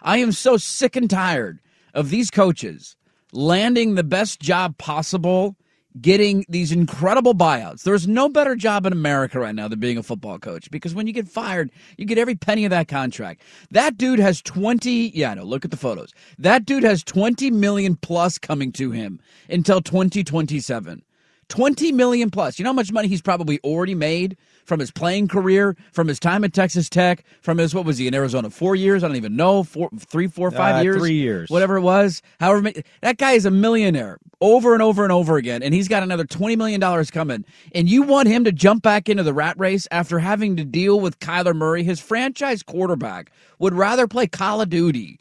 I 0.02 0.18
am 0.18 0.32
so 0.32 0.58
sick 0.58 0.96
and 0.96 1.10
tired 1.10 1.60
of 1.94 2.10
these 2.10 2.32
coaches 2.32 2.96
landing 3.34 3.96
the 3.96 4.04
best 4.04 4.40
job 4.40 4.78
possible, 4.78 5.56
getting 6.02 6.46
these 6.50 6.72
incredible 6.72 7.34
buyouts. 7.34 7.84
There's 7.84 8.08
no 8.08 8.30
better 8.30 8.56
job 8.56 8.86
in 8.86 8.94
America 8.94 9.40
right 9.40 9.56
now 9.56 9.68
than 9.68 9.80
being 9.80 9.98
a 9.98 10.04
football 10.04 10.40
coach 10.40 10.70
because 10.72 10.96
when 10.96 11.08
you 11.08 11.14
get 11.14 11.28
fired, 11.28 11.72
you 11.98 12.06
get 12.06 12.18
every 12.18 12.36
penny 12.36 12.66
of 12.66 12.72
that 12.72 12.88
contract. 12.88 13.42
That 13.72 13.98
dude 13.98 14.20
has 14.20 14.42
20, 14.42 15.12
yeah, 15.16 15.32
I 15.32 15.36
know, 15.36 15.44
look 15.44 15.66
at 15.66 15.72
the 15.72 15.78
photos. 15.78 16.14
That 16.38 16.66
dude 16.66 16.84
has 16.84 17.04
20 17.04 17.52
million 17.52 17.96
plus 17.96 18.38
coming 18.38 18.72
to 18.74 18.92
him 18.92 19.20
until 19.50 19.82
2027. 19.82 21.04
20 21.50 21.92
million 21.92 22.30
plus. 22.30 22.60
You 22.60 22.64
know 22.64 22.70
how 22.70 22.74
much 22.76 22.92
money 22.92 23.08
he's 23.08 23.22
probably 23.22 23.60
already 23.64 23.96
made 23.96 24.38
from 24.66 24.80
his 24.82 24.92
playing 24.92 25.30
career, 25.30 25.78
from 25.94 26.08
his 26.08 26.20
time 26.20 26.44
at 26.44 26.54
Texas 26.54 26.90
Tech, 26.90 27.24
from 27.42 27.58
his, 27.58 27.74
what 27.74 27.86
was 27.86 27.98
he 27.98 28.08
in 28.08 28.14
Arizona? 28.14 28.50
Four 28.50 28.76
years? 28.76 29.04
I 29.04 29.08
don't 29.08 29.16
even 29.16 29.36
know. 29.38 29.64
Four, 29.64 29.90
three, 29.98 30.28
four, 30.28 30.52
five 30.52 30.76
Uh, 30.78 30.82
years? 30.82 30.98
three 30.98 31.14
years. 31.14 31.50
Whatever 31.50 31.78
it 31.78 31.82
was. 31.82 32.22
However, 32.40 32.62
many, 32.64 32.84
that 33.02 33.18
guy 33.18 33.32
is 33.32 33.46
a 33.46 33.52
millionaire 33.52 34.18
over 34.42 34.74
and 34.74 34.84
over 34.84 35.04
and 35.04 35.12
over 35.12 35.38
again, 35.38 35.64
and 35.64 35.74
he's 35.74 35.88
got 35.88 36.04
another 36.04 36.26
$20 36.26 36.58
million 36.58 37.06
coming. 37.06 37.46
And 37.74 37.90
you 37.90 38.04
want 38.04 38.28
him 38.28 38.44
to 38.44 38.52
jump 38.52 38.84
back 38.84 39.08
into 39.08 39.24
the 39.24 39.34
rat 39.34 39.58
race 39.58 39.88
after 39.90 40.20
having 40.20 40.58
to 40.58 40.66
deal 40.66 41.00
with 41.00 41.20
Kyler 41.20 41.56
Murray, 41.56 41.84
his 41.84 42.00
franchise 42.02 42.62
quarterback, 42.62 43.32
would 43.60 43.74
rather 43.74 44.06
play 44.06 44.28
Call 44.28 44.62
of 44.62 44.70
Duty 44.70 45.20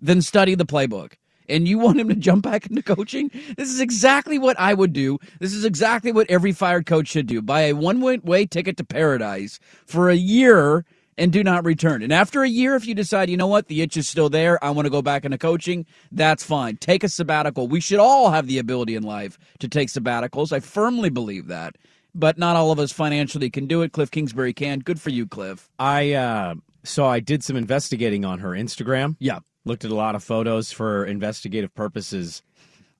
than 0.00 0.22
study 0.22 0.54
the 0.54 0.66
playbook. 0.66 1.12
And 1.48 1.66
you 1.66 1.78
want 1.78 2.00
him 2.00 2.08
to 2.08 2.14
jump 2.14 2.44
back 2.44 2.66
into 2.66 2.82
coaching? 2.82 3.30
This 3.56 3.70
is 3.70 3.80
exactly 3.80 4.38
what 4.38 4.58
I 4.58 4.74
would 4.74 4.92
do. 4.92 5.18
This 5.40 5.54
is 5.54 5.64
exactly 5.64 6.12
what 6.12 6.30
every 6.30 6.52
fired 6.52 6.86
coach 6.86 7.08
should 7.08 7.26
do. 7.26 7.40
Buy 7.40 7.62
a 7.62 7.72
one 7.72 8.00
way 8.00 8.46
ticket 8.46 8.76
to 8.76 8.84
paradise 8.84 9.58
for 9.86 10.10
a 10.10 10.16
year 10.16 10.84
and 11.18 11.32
do 11.32 11.42
not 11.42 11.64
return. 11.64 12.02
And 12.02 12.12
after 12.12 12.42
a 12.42 12.48
year, 12.48 12.76
if 12.76 12.86
you 12.86 12.94
decide, 12.94 13.28
you 13.28 13.36
know 13.36 13.46
what, 13.46 13.66
the 13.66 13.82
itch 13.82 13.96
is 13.96 14.08
still 14.08 14.30
there, 14.30 14.62
I 14.64 14.70
want 14.70 14.86
to 14.86 14.90
go 14.90 15.02
back 15.02 15.24
into 15.24 15.36
coaching, 15.36 15.84
that's 16.12 16.44
fine. 16.44 16.76
Take 16.76 17.02
a 17.02 17.08
sabbatical. 17.08 17.66
We 17.66 17.80
should 17.80 17.98
all 17.98 18.30
have 18.30 18.46
the 18.46 18.58
ability 18.58 18.94
in 18.94 19.02
life 19.02 19.38
to 19.58 19.68
take 19.68 19.88
sabbaticals. 19.88 20.52
I 20.52 20.60
firmly 20.60 21.10
believe 21.10 21.48
that. 21.48 21.76
But 22.14 22.38
not 22.38 22.56
all 22.56 22.70
of 22.70 22.78
us 22.78 22.90
financially 22.90 23.50
can 23.50 23.66
do 23.66 23.82
it. 23.82 23.92
Cliff 23.92 24.10
Kingsbury 24.10 24.52
can. 24.52 24.78
Good 24.78 25.00
for 25.00 25.10
you, 25.10 25.26
Cliff. 25.26 25.68
I 25.78 26.12
uh, 26.12 26.54
so 26.82 27.06
I 27.06 27.20
did 27.20 27.44
some 27.44 27.54
investigating 27.54 28.24
on 28.24 28.38
her 28.38 28.50
Instagram. 28.50 29.16
Yeah. 29.20 29.40
Looked 29.68 29.84
at 29.84 29.90
a 29.90 29.94
lot 29.94 30.14
of 30.14 30.24
photos 30.24 30.72
for 30.72 31.04
investigative 31.04 31.74
purposes. 31.74 32.42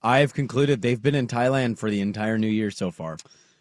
I 0.02 0.18
have 0.18 0.34
concluded 0.34 0.82
they've 0.82 1.00
been 1.00 1.14
in 1.14 1.26
Thailand 1.26 1.78
for 1.78 1.90
the 1.90 2.02
entire 2.02 2.36
new 2.36 2.46
year 2.46 2.70
so 2.70 2.90
far. 2.90 3.16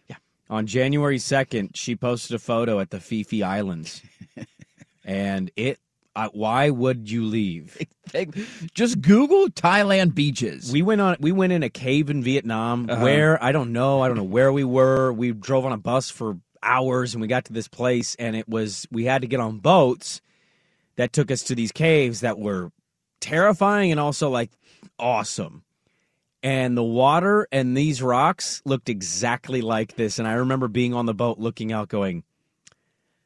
Yeah. 0.10 0.18
On 0.50 0.68
January 0.68 1.18
2nd, 1.18 1.70
she 1.74 1.96
posted 1.96 2.36
a 2.36 2.40
photo 2.40 2.82
at 2.82 2.90
the 2.90 3.00
Phi 3.00 3.24
Phi 3.24 3.44
Islands. 3.44 4.02
and 5.06 5.50
it 5.56 5.80
I, 6.18 6.26
why 6.34 6.70
would 6.70 7.10
you 7.10 7.24
leave? 7.24 7.78
Just 8.74 9.00
Google 9.02 9.48
Thailand 9.48 10.14
beaches. 10.14 10.70
We 10.70 10.82
went 10.82 11.00
on 11.00 11.16
we 11.22 11.32
went 11.32 11.54
in 11.54 11.64
a 11.64 11.70
cave 11.70 12.10
in 12.10 12.22
Vietnam 12.24 12.90
Uh-huh. 12.90 13.02
where 13.02 13.42
I 13.42 13.54
don't 13.54 13.72
know, 13.72 14.02
I 14.02 14.08
don't 14.10 14.18
know 14.18 14.24
where 14.26 14.52
we 14.52 14.66
were. 14.66 15.14
We 15.14 15.32
drove 15.32 15.66
on 15.66 15.72
a 15.72 15.78
bus 15.78 16.10
for 16.10 16.40
hours 16.62 17.14
and 17.14 17.22
we 17.22 17.30
got 17.30 17.46
to 17.46 17.54
this 17.54 17.70
place 17.70 18.16
and 18.20 18.36
it 18.36 18.50
was 18.50 18.86
we 18.92 19.06
had 19.06 19.22
to 19.22 19.28
get 19.30 19.40
on 19.40 19.60
boats 19.60 20.20
that 20.98 21.14
took 21.14 21.32
us 21.32 21.42
to 21.44 21.56
these 21.56 21.72
caves 21.72 22.20
that 22.20 22.38
were 22.38 22.72
terrifying 23.20 23.92
and 23.92 24.00
also 24.00 24.30
like 24.30 24.52
awesome. 25.00 25.64
And 26.44 26.78
the 26.78 26.84
water 26.84 27.48
and 27.52 27.76
these 27.76 28.02
rocks 28.02 28.62
looked 28.64 28.90
exactly 28.90 29.62
like 29.62 29.96
this. 29.96 30.20
And 30.20 30.28
I 30.28 30.34
remember 30.34 30.68
being 30.68 30.94
on 30.94 31.06
the 31.06 31.14
boat 31.14 31.40
looking 31.40 31.72
out, 31.72 31.90
going, 31.90 32.24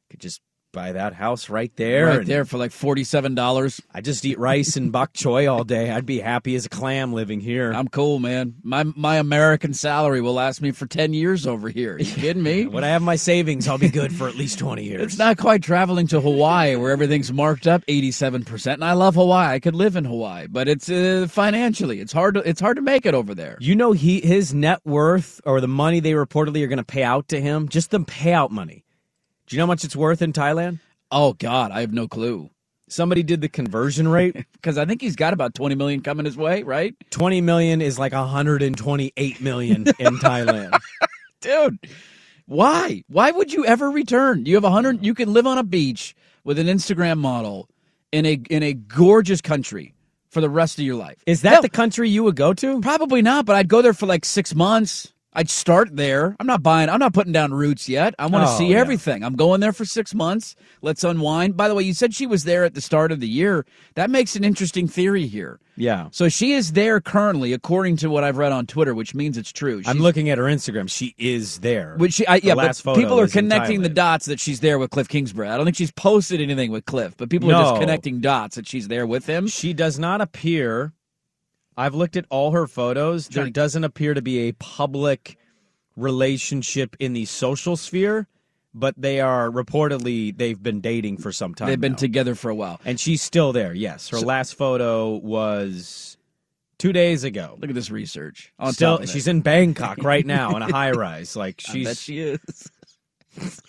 could 0.10 0.20
just 0.20 0.42
buy 0.72 0.94
that 0.94 1.14
house 1.14 1.50
right 1.50 1.76
there. 1.76 2.08
right 2.08 2.26
there 2.26 2.46
for 2.46 2.58
like 2.58 2.72
forty-seven 2.72 3.36
dollars. 3.36 3.82
I 3.94 4.02
just 4.02 4.26
eat 4.26 4.40
rice 4.40 4.76
and 4.76 4.92
bok 4.92 5.14
choy 5.14 5.52
all 5.52 5.64
day. 5.64 5.92
I'd 5.92 6.06
be 6.06 6.20
happy 6.20 6.56
as 6.56 6.66
a 6.66 6.70
clam 6.70 7.14
living 7.14 7.40
here. 7.40 7.72
I'm 7.72 7.88
cool, 7.88 8.20
man. 8.20 8.56
My 8.64 8.84
my 8.84 9.18
American 9.18 9.74
salary 9.74 10.22
will 10.22 10.34
last 10.34 10.62
me 10.62 10.72
for 10.72 10.86
ten 10.86 11.14
years 11.14 11.46
over 11.46 11.70
here. 11.70 11.98
You 11.98 12.06
kidding 12.06 12.44
me? 12.44 12.66
when 12.72 12.84
I 12.84 12.90
have 12.90 13.02
my 13.02 13.16
savings, 13.16 13.68
I'll 13.68 13.78
be 13.78 13.90
good 13.90 14.14
for 14.16 14.28
at 14.28 14.36
least 14.36 14.60
20 14.60 14.84
years. 14.84 15.02
It's 15.02 15.18
not 15.18 15.38
quite 15.38 15.64
traveling 15.64 16.08
to 16.08 16.22
Hawaii 16.22 16.76
where 16.76 16.92
everything's 16.92 17.32
marked 17.32 17.68
up 17.68 17.86
87%. 17.86 18.74
And 18.74 18.84
I 18.84 18.94
love 18.94 19.16
Hawaii. 19.16 19.54
I 19.54 19.60
could 19.60 19.76
live 19.76 19.96
in 19.96 20.06
Hawaii, 20.06 20.48
but 20.48 20.68
it's 20.68 20.90
uh, 20.90 21.28
financially, 21.30 22.00
it's 22.00 22.14
hard 22.14 22.36
to 22.36 22.42
it's 22.42 22.62
hard 22.62 22.78
to 22.78 22.82
make 22.82 23.06
it 23.06 23.14
over 23.14 23.36
there. 23.36 23.58
You 23.60 23.76
know 23.76 23.92
he 23.92 24.22
his 24.22 24.54
net 24.54 24.80
worth 24.86 25.42
or 25.46 25.62
the 25.62 25.68
money 25.68 26.00
they 26.00 26.14
reportedly 26.14 26.64
are 26.64 26.68
going 26.68 26.78
to 26.78 26.84
pay 26.84 27.04
out 27.04 27.28
to 27.30 27.42
him, 27.42 27.70
just 27.70 27.92
the 27.92 28.00
payout 28.00 28.52
money. 28.52 28.86
Do 29.52 29.58
you 29.58 29.60
know 29.60 29.64
how 29.66 29.74
much 29.74 29.84
it's 29.84 29.98
worth 29.98 30.22
in 30.22 30.32
Thailand? 30.32 30.80
Oh 31.12 31.34
god, 31.34 31.72
I 31.72 31.82
have 31.82 31.92
no 31.92 32.08
clue. 32.08 32.52
Somebody 32.88 33.22
did 33.22 33.42
the 33.42 33.50
conversion 33.50 34.08
rate. 34.08 34.46
Cuz 34.64 34.78
I 34.78 34.86
think 34.86 35.02
he's 35.02 35.18
got 35.18 35.34
about 35.34 35.54
20 35.54 35.76
million 35.76 36.00
coming 36.00 36.26
his 36.26 36.38
way, 36.38 36.64
right? 36.64 36.96
20 37.10 37.42
million 37.42 37.82
is 37.82 38.00
like 38.00 38.14
128 38.14 39.42
million 39.42 39.88
in 40.00 40.18
Thailand. 40.20 40.80
Dude, 41.42 41.80
why? 42.46 43.04
Why 43.10 43.32
would 43.32 43.52
you 43.52 43.66
ever 43.66 43.92
return? 43.92 44.46
You 44.46 44.56
have 44.56 44.64
a 44.64 44.70
100 44.70 45.06
you 45.06 45.14
can 45.14 45.34
live 45.34 45.46
on 45.46 45.58
a 45.58 45.64
beach 45.64 46.16
with 46.46 46.58
an 46.58 46.68
Instagram 46.68 47.18
model 47.18 47.68
in 48.14 48.26
a 48.26 48.40
in 48.50 48.64
a 48.64 48.72
gorgeous 48.72 49.42
country 49.42 49.94
for 50.30 50.40
the 50.40 50.50
rest 50.50 50.80
of 50.80 50.86
your 50.86 50.96
life. 50.96 51.22
Is 51.26 51.42
that 51.42 51.56
Hell, 51.56 51.62
the 51.62 51.68
country 51.70 52.10
you 52.10 52.24
would 52.24 52.38
go 52.38 52.54
to? 52.54 52.80
Probably 52.80 53.22
not, 53.22 53.46
but 53.46 53.58
I'd 53.58 53.68
go 53.68 53.82
there 53.82 53.94
for 53.94 54.06
like 54.06 54.24
six 54.24 54.56
months. 54.56 55.12
I'd 55.34 55.50
start 55.50 55.96
there. 55.96 56.36
I'm 56.42 56.48
not 56.48 56.62
buying. 56.62 56.90
I'm 56.90 57.00
not 57.00 57.14
putting 57.14 57.32
down 57.32 57.54
roots 57.54 57.88
yet. 57.88 58.14
I 58.20 58.26
want 58.28 58.46
to 58.46 58.52
Oh, 58.54 58.58
see 58.58 58.72
yeah. 58.72 58.80
everything. 58.80 59.24
I'm 59.24 59.36
going 59.36 59.62
there 59.62 59.72
for 59.72 59.86
six 59.86 60.14
months. 60.14 60.56
Let's 60.82 61.06
unwind. 61.06 61.56
By 61.56 61.70
the 61.70 61.76
way, 61.76 61.84
you 61.84 61.94
said 61.94 62.14
she 62.14 62.28
was 62.28 62.44
there 62.44 62.66
at 62.66 62.74
the 62.74 62.82
start 62.82 63.14
of 63.14 63.22
the 63.22 63.30
year. 63.30 63.66
That 63.96 64.10
makes 64.10 64.36
an 64.36 64.44
interesting 64.44 64.90
theory 64.90 65.28
here. 65.28 65.60
Yeah. 65.78 66.10
So 66.12 66.28
she 66.28 66.52
is 66.52 66.74
there 66.74 67.00
currently, 67.00 67.54
according 67.54 67.96
to 67.98 68.10
what 68.10 68.26
I've 68.26 68.36
read 68.38 68.52
on 68.52 68.68
Twitter, 68.68 68.94
which 68.94 69.16
means 69.16 69.38
it's 69.38 69.54
true. 69.54 69.82
I'm 69.86 70.00
looking 70.00 70.30
at 70.30 70.38
her 70.38 70.44
Instagram. 70.44 70.90
She 70.90 71.16
is 71.18 71.60
there. 71.60 71.96
Which 71.98 72.14
she, 72.16 72.28
I, 72.28 72.42
yeah, 72.44 72.56
but 72.56 72.78
people 72.96 73.18
are 73.18 73.28
connecting 73.30 73.84
the 73.84 73.90
dots 73.90 74.26
that 74.26 74.40
she's 74.40 74.60
there 74.60 74.78
with 74.78 74.90
Cliff 74.92 75.08
Kingsbury. 75.08 75.48
I 75.48 75.56
don't 75.56 75.66
think 75.66 75.78
she's 75.78 75.92
posted 75.94 76.42
anything 76.42 76.72
with 76.72 76.84
Cliff, 76.86 77.16
but 77.16 77.30
people 77.30 77.50
are 77.52 77.64
just 77.64 77.80
connecting 77.80 78.20
dots 78.20 78.58
that 78.58 78.68
she's 78.68 78.90
there 78.90 79.08
with 79.08 79.28
him. 79.28 79.48
She 79.48 79.74
does 79.74 79.98
not 79.98 80.20
appear. 80.20 80.92
I've 81.82 81.96
looked 81.96 82.16
at 82.16 82.26
all 82.30 82.52
her 82.52 82.68
photos. 82.68 83.28
There 83.28 83.50
doesn't 83.50 83.84
appear 83.84 84.14
to 84.14 84.22
be 84.22 84.48
a 84.48 84.52
public 84.52 85.36
relationship 85.96 86.96
in 87.00 87.14
the 87.14 87.26
social 87.26 87.76
sphere, 87.76 88.28
but 88.72 88.94
they 88.98 89.20
are 89.20 89.50
reportedly 89.50 90.38
they've 90.38 90.62
been 90.62 90.80
dating 90.80 91.18
for 91.18 91.32
some 91.32 91.56
time. 91.56 91.70
They've 91.70 91.82
been 91.82 91.94
now. 91.94 91.98
together 91.98 92.36
for 92.36 92.52
a 92.52 92.56
while. 92.56 92.80
and 92.86 93.00
she's 93.00 93.24
still 93.24 93.52
there. 93.52 93.74
Yes, 93.74 94.10
her 94.10 94.20
So- 94.20 94.26
last 94.28 94.54
photo 94.54 95.16
was 95.16 96.18
two 96.78 96.94
days 96.94 97.24
ago. 97.24 97.58
Look 97.60 97.72
at 97.72 97.76
this 97.76 97.90
research. 97.90 98.54
On 98.60 98.74
Still, 98.74 99.04
she's 99.08 99.28
in 99.28 99.42
Bangkok 99.42 100.04
right 100.04 100.26
now 100.26 100.56
in 100.56 100.62
a 100.62 100.72
high 100.72 100.92
rise. 100.92 101.36
Like 101.36 101.64
I 101.70 101.84
bet 101.84 101.98
she's 101.98 102.02
she 102.02 102.20
is. 102.20 102.72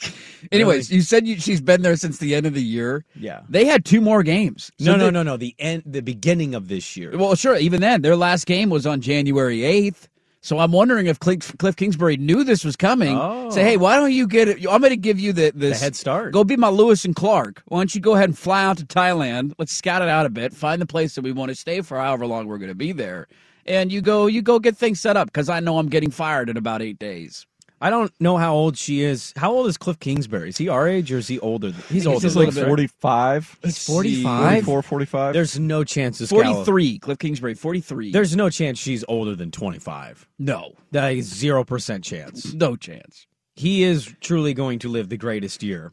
Anyways, 0.52 0.90
you 0.90 1.02
said 1.02 1.26
you, 1.26 1.38
she's 1.38 1.60
been 1.60 1.82
there 1.82 1.96
since 1.96 2.18
the 2.18 2.34
end 2.34 2.46
of 2.46 2.54
the 2.54 2.62
year. 2.62 3.04
yeah. 3.14 3.40
They 3.48 3.64
had 3.64 3.84
two 3.84 4.00
more 4.00 4.22
games. 4.22 4.70
So 4.78 4.92
No, 4.92 4.96
no, 4.96 5.04
they- 5.06 5.10
no, 5.10 5.22
no. 5.22 5.36
The 5.36 5.54
end, 5.58 5.82
the 5.86 6.00
beginning 6.02 6.54
of 6.54 6.68
this 6.68 6.96
year. 6.96 7.16
Well, 7.16 7.34
sure. 7.34 7.56
Even 7.56 7.80
then, 7.80 8.02
their 8.02 8.16
last 8.16 8.46
game 8.46 8.70
was 8.70 8.86
on 8.86 9.00
January 9.00 9.64
eighth. 9.64 10.08
So 10.40 10.60
I'm 10.60 10.70
wondering 10.70 11.08
if 11.08 11.18
Cliff, 11.18 11.52
Cliff 11.58 11.74
Kingsbury 11.74 12.16
knew 12.16 12.44
this 12.44 12.64
was 12.64 12.76
coming. 12.76 13.18
Oh. 13.18 13.50
Say, 13.50 13.64
hey, 13.64 13.76
oh. 13.76 13.80
why 13.80 13.96
don't 13.96 14.12
you 14.12 14.26
get 14.26 14.48
it? 14.48 14.58
I'm 14.70 14.80
going 14.80 14.90
to 14.90 14.96
give 14.96 15.18
you 15.18 15.32
the 15.32 15.52
the 15.54 15.74
head 15.74 15.96
start. 15.96 16.32
Go 16.32 16.44
be 16.44 16.56
my 16.56 16.68
Lewis 16.68 17.04
and 17.04 17.14
Clark. 17.14 17.62
Why 17.66 17.80
don't 17.80 17.92
you 17.94 18.00
go 18.00 18.14
ahead 18.14 18.28
and 18.28 18.38
fly 18.38 18.64
out 18.64 18.78
to 18.78 18.86
Thailand? 18.86 19.52
Let's 19.58 19.72
scout 19.72 20.00
it 20.00 20.08
out 20.08 20.26
a 20.26 20.30
bit. 20.30 20.54
Find 20.54 20.80
the 20.80 20.86
place 20.86 21.16
that 21.16 21.22
we 21.22 21.32
want 21.32 21.48
to 21.50 21.54
stay 21.56 21.80
for 21.80 21.98
however 21.98 22.24
long 22.24 22.46
we're 22.46 22.58
going 22.58 22.70
to 22.70 22.74
be 22.76 22.92
there. 22.92 23.26
And 23.66 23.90
you 23.92 24.00
go, 24.00 24.26
you 24.26 24.40
go 24.40 24.58
get 24.60 24.76
things 24.76 25.00
set 25.00 25.16
up 25.16 25.26
because 25.26 25.48
I 25.48 25.58
know 25.60 25.78
I'm 25.78 25.88
getting 25.88 26.10
fired 26.10 26.48
in 26.48 26.56
about 26.56 26.82
eight 26.82 26.98
days. 27.00 27.44
I 27.80 27.90
don't 27.90 28.12
know 28.20 28.36
how 28.36 28.54
old 28.54 28.76
she 28.76 29.02
is. 29.02 29.32
How 29.36 29.52
old 29.52 29.68
is 29.68 29.76
Cliff 29.76 29.98
Kingsbury? 30.00 30.48
Is 30.48 30.56
he 30.58 30.68
our 30.68 30.88
age 30.88 31.12
or 31.12 31.18
is 31.18 31.28
he 31.28 31.38
older? 31.38 31.68
He's 31.70 31.88
He's 31.88 32.06
older. 32.06 32.20
just 32.20 32.34
than 32.34 32.42
like 32.44 32.48
us, 32.48 32.56
like 32.56 32.64
right? 32.64 32.70
45. 32.70 33.58
He's 33.62 33.86
45? 33.86 34.64
44, 34.64 34.82
45. 34.82 35.32
There's 35.34 35.58
no 35.58 35.84
chance 35.84 36.18
this 36.18 36.30
gal- 36.30 36.42
Forty-three. 36.42 36.98
Cliff 36.98 37.18
Kingsbury, 37.18 37.54
forty-three. 37.54 38.10
There's 38.12 38.34
no 38.34 38.50
chance 38.50 38.78
she's 38.78 39.04
older 39.08 39.36
than 39.36 39.50
25. 39.50 40.26
no, 40.38 40.72
That 40.92 41.12
is 41.12 41.26
zero 41.26 41.62
percent 41.64 42.02
chance. 42.04 42.52
no 42.52 42.74
chance. 42.76 43.26
He 43.54 43.82
is 43.84 44.14
truly 44.20 44.54
going 44.54 44.78
to 44.80 44.88
live 44.88 45.08
the 45.08 45.16
greatest 45.16 45.62
year. 45.62 45.92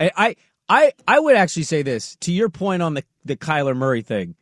I, 0.00 0.10
I, 0.16 0.36
I, 0.68 0.92
I 1.06 1.18
would 1.20 1.36
actually 1.36 1.64
say 1.64 1.82
this 1.82 2.16
to 2.20 2.32
your 2.32 2.48
point 2.48 2.82
on 2.82 2.94
the 2.94 3.04
the 3.24 3.36
Kyler 3.36 3.76
Murray 3.76 4.02
thing. 4.02 4.34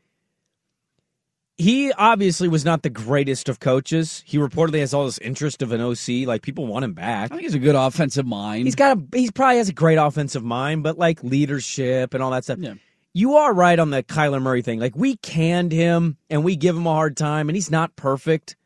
He 1.60 1.92
obviously 1.92 2.48
was 2.48 2.64
not 2.64 2.82
the 2.82 2.88
greatest 2.88 3.50
of 3.50 3.60
coaches. 3.60 4.22
He 4.26 4.38
reportedly 4.38 4.80
has 4.80 4.94
all 4.94 5.04
this 5.04 5.18
interest 5.18 5.60
of 5.60 5.72
an 5.72 5.80
OC. 5.82 6.26
Like 6.26 6.40
people 6.40 6.66
want 6.66 6.86
him 6.86 6.94
back. 6.94 7.30
I 7.30 7.34
think 7.34 7.42
he's 7.42 7.54
a 7.54 7.58
good 7.58 7.74
offensive 7.74 8.24
mind. 8.24 8.64
He's 8.64 8.74
got 8.74 8.96
a 8.96 9.02
he's 9.12 9.30
probably 9.30 9.58
has 9.58 9.68
a 9.68 9.74
great 9.74 9.96
offensive 9.96 10.42
mind, 10.42 10.82
but 10.82 10.96
like 10.96 11.22
leadership 11.22 12.14
and 12.14 12.22
all 12.22 12.30
that 12.30 12.44
stuff. 12.44 12.60
Yeah. 12.60 12.74
You 13.12 13.34
are 13.36 13.52
right 13.52 13.78
on 13.78 13.90
the 13.90 14.02
Kyler 14.02 14.40
Murray 14.40 14.62
thing. 14.62 14.80
Like 14.80 14.96
we 14.96 15.16
canned 15.16 15.70
him 15.70 16.16
and 16.30 16.44
we 16.44 16.56
give 16.56 16.74
him 16.74 16.86
a 16.86 16.94
hard 16.94 17.16
time 17.16 17.50
and 17.50 17.56
he's 17.56 17.70
not 17.70 17.94
perfect. 17.94 18.56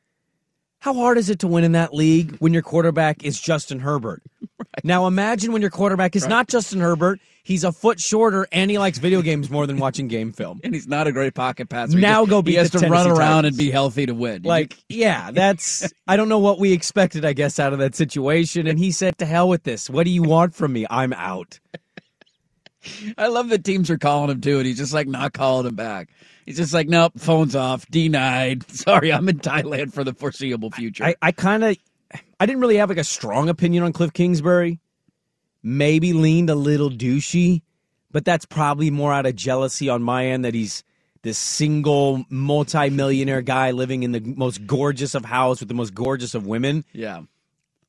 How 0.79 0.95
hard 0.95 1.19
is 1.19 1.31
it 1.31 1.41
to 1.41 1.49
win 1.49 1.65
in 1.65 1.73
that 1.73 1.95
league 1.95 2.37
when 2.37 2.53
your 2.53 2.63
quarterback 2.63 3.25
is 3.25 3.41
Justin 3.41 3.81
Herbert? 3.81 4.23
Now 4.83 5.07
imagine 5.07 5.53
when 5.53 5.63
your 5.63 5.71
quarterback 5.71 6.17
is 6.17 6.27
not 6.27 6.49
Justin 6.49 6.81
Herbert, 6.81 7.21
he's 7.45 7.63
a 7.63 7.71
foot 7.71 8.01
shorter 8.01 8.49
and 8.51 8.71
he 8.71 8.79
likes 8.79 8.99
video 8.99 9.23
games 9.23 9.49
more 9.51 9.67
than 9.67 9.77
watching 9.79 10.09
game 10.09 10.33
film. 10.33 10.61
and 10.65 10.75
he's 10.75 10.89
not 10.89 11.07
a 11.07 11.13
great 11.13 11.35
pocket 11.35 11.69
passer. 11.69 11.97
Now 11.97 12.25
he, 12.25 12.31
go 12.31 12.39
He 12.39 12.43
beat 12.43 12.55
has 12.57 12.71
the 12.73 12.81
to 12.81 12.89
run 12.89 13.07
around 13.07 13.45
Titans. 13.45 13.47
and 13.47 13.59
be 13.59 13.71
healthy 13.71 14.07
to 14.07 14.15
win. 14.15 14.43
Like, 14.43 14.77
yeah, 14.89 15.31
that's 15.31 15.93
I 16.09 16.17
don't 16.17 16.29
know 16.29 16.41
what 16.41 16.59
we 16.59 16.73
expected, 16.73 17.25
I 17.25 17.33
guess, 17.35 17.61
out 17.61 17.73
of 17.73 17.79
that 17.79 17.95
situation. 17.95 18.67
And 18.67 18.79
he 18.79 18.91
said, 18.91 19.19
To 19.19 19.27
hell 19.27 19.49
with 19.49 19.63
this. 19.63 19.89
What 19.89 20.05
do 20.05 20.11
you 20.11 20.23
want 20.23 20.55
from 20.55 20.73
me? 20.73 20.87
I'm 20.91 21.13
out. 21.13 21.61
I 23.19 23.29
love 23.29 23.49
that 23.49 23.65
teams 23.65 23.89
are 23.91 23.99
calling 23.99 24.31
him 24.31 24.41
too, 24.41 24.59
and 24.59 24.67
he's 24.67 24.77
just 24.77 24.93
like 24.93 25.07
not 25.07 25.33
calling 25.33 25.67
him 25.67 25.75
back. 25.75 26.09
He's 26.45 26.59
just 26.59 26.75
like, 26.75 26.89
nope, 26.89 27.15
phone's 27.17 27.57
off, 27.57 27.87
denied. 27.89 28.69
Sorry, 28.71 29.11
I'm 29.13 29.29
in 29.31 29.39
Thailand 29.39 29.95
for 29.95 30.05
the 30.05 30.13
foreseeable 30.13 30.71
future. 30.71 31.05
I, 31.05 31.15
I 31.23 31.33
kind 31.33 31.65
of, 31.65 31.77
I 32.39 32.45
didn't 32.45 32.61
really 32.61 32.77
have 32.77 32.91
like 32.91 32.99
a 32.99 33.05
strong 33.05 33.49
opinion 33.49 33.83
on 33.83 33.95
Cliff 33.95 34.13
Kingsbury. 34.13 34.79
Maybe 35.66 36.12
leaned 36.12 36.50
a 36.50 36.54
little 36.54 36.90
douchey, 36.90 37.62
but 38.12 38.25
that's 38.25 38.44
probably 38.44 38.90
more 38.90 39.12
out 39.12 39.26
of 39.26 39.35
jealousy 39.35 39.88
on 39.88 40.02
my 40.02 40.26
end 40.26 40.44
that 40.44 40.54
he's 40.54 40.85
this 41.23 41.38
single 41.38 42.25
multi-millionaire 42.28 43.40
guy 43.40 43.71
living 43.71 44.02
in 44.02 44.12
the 44.12 44.21
most 44.21 44.66
gorgeous 44.66 45.14
of 45.14 45.25
house 45.25 45.61
with 45.61 45.68
the 45.68 45.75
most 45.75 45.94
gorgeous 45.94 46.35
of 46.35 46.47
women. 46.47 46.85
yeah, 46.92 47.23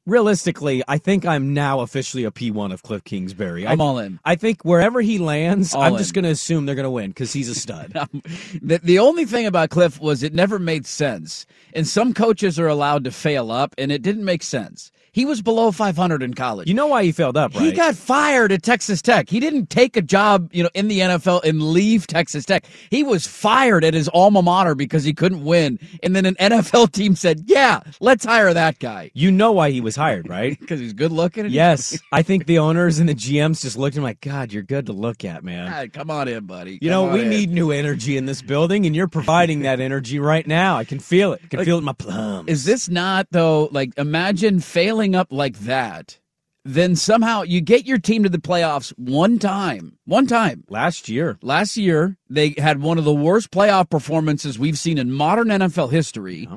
Realistically, 0.07 0.83
I 0.87 0.99
think 0.99 1.25
I'm 1.25 1.55
now 1.55 1.79
officially 1.79 2.25
a 2.25 2.31
P1 2.31 2.71
of 2.71 2.83
Cliff 2.83 3.03
Kingsbury. 3.03 3.65
I'm 3.65 3.81
I, 3.81 3.83
all 3.83 3.97
in. 3.97 4.19
I 4.23 4.35
think 4.35 4.63
wherever 4.63 5.01
he 5.01 5.17
lands, 5.17 5.73
All 5.73 5.81
I'm 5.81 5.97
just 5.97 6.13
going 6.13 6.25
to 6.25 6.29
assume 6.29 6.67
they're 6.67 6.75
going 6.75 6.83
to 6.83 6.91
win 6.91 7.09
because 7.09 7.33
he's 7.33 7.49
a 7.49 7.55
stud. 7.55 7.91
the, 8.61 8.79
the 8.83 8.99
only 8.99 9.25
thing 9.25 9.47
about 9.47 9.71
Cliff 9.71 9.99
was 9.99 10.21
it 10.21 10.31
never 10.31 10.59
made 10.59 10.85
sense. 10.85 11.47
And 11.73 11.87
some 11.87 12.13
coaches 12.13 12.59
are 12.59 12.67
allowed 12.67 13.03
to 13.05 13.11
fail 13.11 13.51
up, 13.51 13.73
and 13.79 13.91
it 13.91 14.03
didn't 14.03 14.25
make 14.25 14.43
sense. 14.43 14.91
He 15.15 15.23
was 15.23 15.41
below 15.41 15.71
500 15.71 16.21
in 16.21 16.33
college. 16.33 16.67
you 16.67 16.73
know 16.73 16.87
why 16.87 17.03
he 17.05 17.13
failed 17.13 17.37
up, 17.37 17.55
right? 17.55 17.63
He 17.63 17.71
got 17.71 17.95
fired 17.95 18.51
at 18.51 18.63
Texas 18.63 19.01
Tech. 19.01 19.29
He 19.29 19.39
didn't 19.39 19.69
take 19.69 19.95
a 19.95 20.01
job, 20.01 20.49
you 20.51 20.61
know, 20.61 20.69
in 20.73 20.89
the 20.89 20.99
NFL 20.99 21.45
and 21.45 21.61
leave 21.63 22.05
Texas 22.05 22.43
Tech. 22.45 22.65
He 22.89 23.01
was 23.01 23.25
fired 23.25 23.85
at 23.85 23.93
his 23.93 24.09
alma 24.09 24.41
mater 24.41 24.75
because 24.75 25.05
he 25.05 25.13
couldn't 25.13 25.45
win. 25.45 25.79
And 26.03 26.13
then 26.15 26.25
an 26.25 26.35
NFL 26.39 26.91
team 26.91 27.15
said, 27.15 27.43
"Yeah, 27.45 27.79
let's 28.01 28.25
hire 28.25 28.53
that 28.53 28.79
guy 28.79 29.09
you 29.13 29.31
know 29.31 29.53
why 29.53 29.71
he 29.71 29.79
was 29.79 29.95
hired, 29.95 30.27
right? 30.27 30.59
because 30.59 30.81
he's 30.81 30.91
good 30.91 31.13
looking." 31.13 31.45
Yes, 31.49 31.97
I 32.11 32.21
think 32.21 32.45
the 32.45 32.59
owners 32.59 32.99
and 32.99 33.07
the 33.07 33.15
GMs 33.15 33.61
just 33.61 33.77
looked 33.77 33.95
at 33.95 33.99
him 33.99 34.03
like, 34.03 34.19
God, 34.19 34.51
you're 34.51 34.63
good 34.63 34.87
to 34.87 34.91
look 34.93 35.23
at, 35.23 35.45
man. 35.45 35.71
Ah, 35.73 35.85
come 35.91 36.11
on 36.11 36.27
in, 36.27 36.45
buddy. 36.45 36.73
You 36.81 36.89
Come 36.91 37.07
know, 37.07 37.13
we 37.13 37.21
in. 37.21 37.29
need 37.29 37.49
new 37.51 37.71
energy 37.71 38.17
in 38.17 38.25
this 38.25 38.41
building, 38.41 38.85
and 38.85 38.93
you're 38.93 39.07
providing 39.07 39.61
that 39.61 39.79
energy 39.79 40.19
right 40.19 40.45
now. 40.45 40.75
I 40.77 40.83
can 40.83 40.99
feel 40.99 41.31
it. 41.31 41.39
I 41.43 41.47
can 41.47 41.59
Like, 41.59 41.65
feel 41.67 41.75
it 41.77 41.79
in 41.79 41.85
my 41.85 41.93
plums. 41.93 42.49
Is 42.49 42.65
this 42.65 42.89
not 42.89 43.27
though? 43.31 43.69
Like, 43.71 43.91
imagine 43.97 44.59
failing 44.59 45.04
up 45.13 45.27
like 45.31 45.59
that. 45.59 46.19
Then 46.63 46.95
somehow 46.95 47.43
you 47.43 47.61
get 47.61 47.85
your 47.85 47.99
team 47.99 48.23
to 48.23 48.29
the 48.29 48.39
playoffs 48.39 48.89
one 48.97 49.37
time. 49.37 49.99
One 50.05 50.25
time. 50.25 50.63
last 50.67 51.07
year? 51.07 51.37
Last 51.43 51.77
year, 51.77 52.17
they 52.27 52.55
had 52.57 52.81
one 52.81 52.97
of 52.97 53.03
the 53.03 53.13
worst 53.13 53.51
playoff 53.51 53.87
performances 53.89 54.57
we've 54.57 54.79
seen 54.79 54.97
in 54.97 55.11
modern 55.11 55.49
NFL 55.49 55.91
history. 55.91 56.49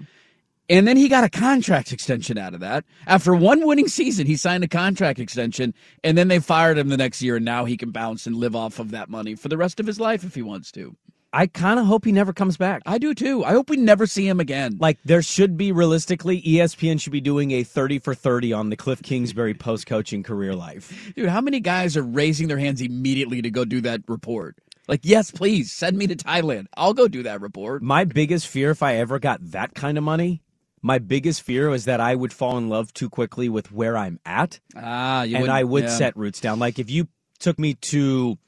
And 0.71 0.87
then 0.87 0.97
he 0.97 1.09
got 1.09 1.25
a 1.25 1.31
contract 1.31 1.93
extension 1.93 2.39
out 2.39 2.55
of 2.55 2.61
that. 2.61 2.85
After 3.07 3.35
one 3.35 3.67
winning 3.67 3.89
season, 3.89 4.27
he 4.27 4.37
signed 4.37 4.65
a 4.65 4.69
contract 4.69 5.19
extension, 5.19 5.75
and 6.05 6.17
then 6.17 6.29
they 6.29 6.41
fired 6.41 6.79
him 6.79 6.89
the 6.89 6.97
next 6.97 7.23
year, 7.23 7.37
and 7.37 7.45
now 7.45 7.65
he 7.65 7.77
can 7.77 7.91
bounce 7.91 8.27
and 8.27 8.37
live 8.37 8.55
off 8.55 8.79
of 8.79 8.91
that 8.91 9.09
money 9.09 9.35
for 9.35 9.49
the 9.49 9.57
rest 9.57 9.81
of 9.81 9.87
his 9.87 9.99
life 9.99 10.25
if 10.25 10.35
he 10.35 10.43
wants 10.43 10.71
to. 10.73 10.95
I 11.39 11.47
kind 11.47 11.79
of 11.79 11.87
hope 11.87 12.05
he 12.05 12.11
never 12.11 12.33
comes 12.33 12.57
back. 12.57 12.83
I 12.85 12.99
do 12.99 13.15
too. 13.15 13.45
I 13.45 13.53
hope 13.53 13.71
we 13.71 13.77
never 13.77 14.09
see 14.09 14.27
him 14.27 14.41
again. 14.41 14.77
Like 14.81 14.99
there 15.05 15.23
should 15.23 15.57
be 15.57 15.71
realistically, 15.71 16.43
ESPN 16.43 17.01
should 17.01 17.13
be 17.13 17.21
doing 17.21 17.53
a 17.53 17.63
thirty 17.63 18.01
for 18.01 18.13
thirty 18.13 18.53
on 18.53 18.71
the 18.71 18.77
Cliff 18.77 19.01
Kingsbury 19.05 19.55
post 19.55 19.87
coaching 19.87 20.25
career 20.25 20.57
life. 20.57 21.13
Dude, 21.15 21.29
how 21.29 21.41
many 21.41 21.61
guys 21.61 21.97
are 21.97 22.03
raising 22.03 22.49
their 22.49 22.59
hands 22.59 22.81
immediately 22.81 23.41
to 23.41 23.53
go 23.53 23.65
do 23.65 23.81
that 23.83 24.01
report? 24.09 24.57
Like, 24.89 25.03
yes, 25.05 25.31
please 25.31 25.71
send 25.71 25.97
me 25.97 26.09
to 26.09 26.17
Thailand. 26.17 26.67
I'll 26.77 26.93
go 26.93 27.07
do 27.07 27.23
that 27.23 27.41
report. 27.41 27.83
My 27.85 28.03
biggest 28.05 28.49
fear, 28.49 28.71
if 28.73 28.83
I 28.83 28.97
ever 28.97 29.21
got 29.21 29.39
that 29.53 29.75
kind 29.75 29.97
of 29.97 30.03
money, 30.03 30.43
my 30.83 30.99
biggest 30.99 31.43
fear 31.43 31.69
was 31.69 31.85
that 31.85 32.01
I 32.01 32.17
would 32.17 32.33
fall 32.33 32.59
in 32.59 32.69
love 32.69 32.93
too 32.93 33.09
quickly 33.09 33.49
with 33.49 33.71
where 33.71 33.97
I'm 33.97 34.19
at, 34.27 34.59
Ah, 34.75 35.23
you 35.23 35.37
and 35.37 35.51
I 35.53 35.63
would 35.63 35.85
yeah. 35.85 35.91
set 35.91 36.17
roots 36.17 36.41
down. 36.41 36.59
Like 36.59 36.81
if 36.81 36.91
you 36.91 37.07
took 37.39 37.61
me 37.61 37.75
to 37.75 38.39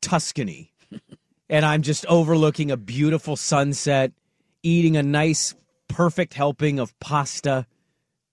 Tuscany, 0.00 0.72
and 1.48 1.64
I'm 1.64 1.82
just 1.82 2.06
overlooking 2.06 2.70
a 2.70 2.76
beautiful 2.76 3.36
sunset, 3.36 4.12
eating 4.62 4.96
a 4.96 5.02
nice, 5.02 5.54
perfect 5.88 6.34
helping 6.34 6.78
of 6.78 6.98
pasta, 7.00 7.66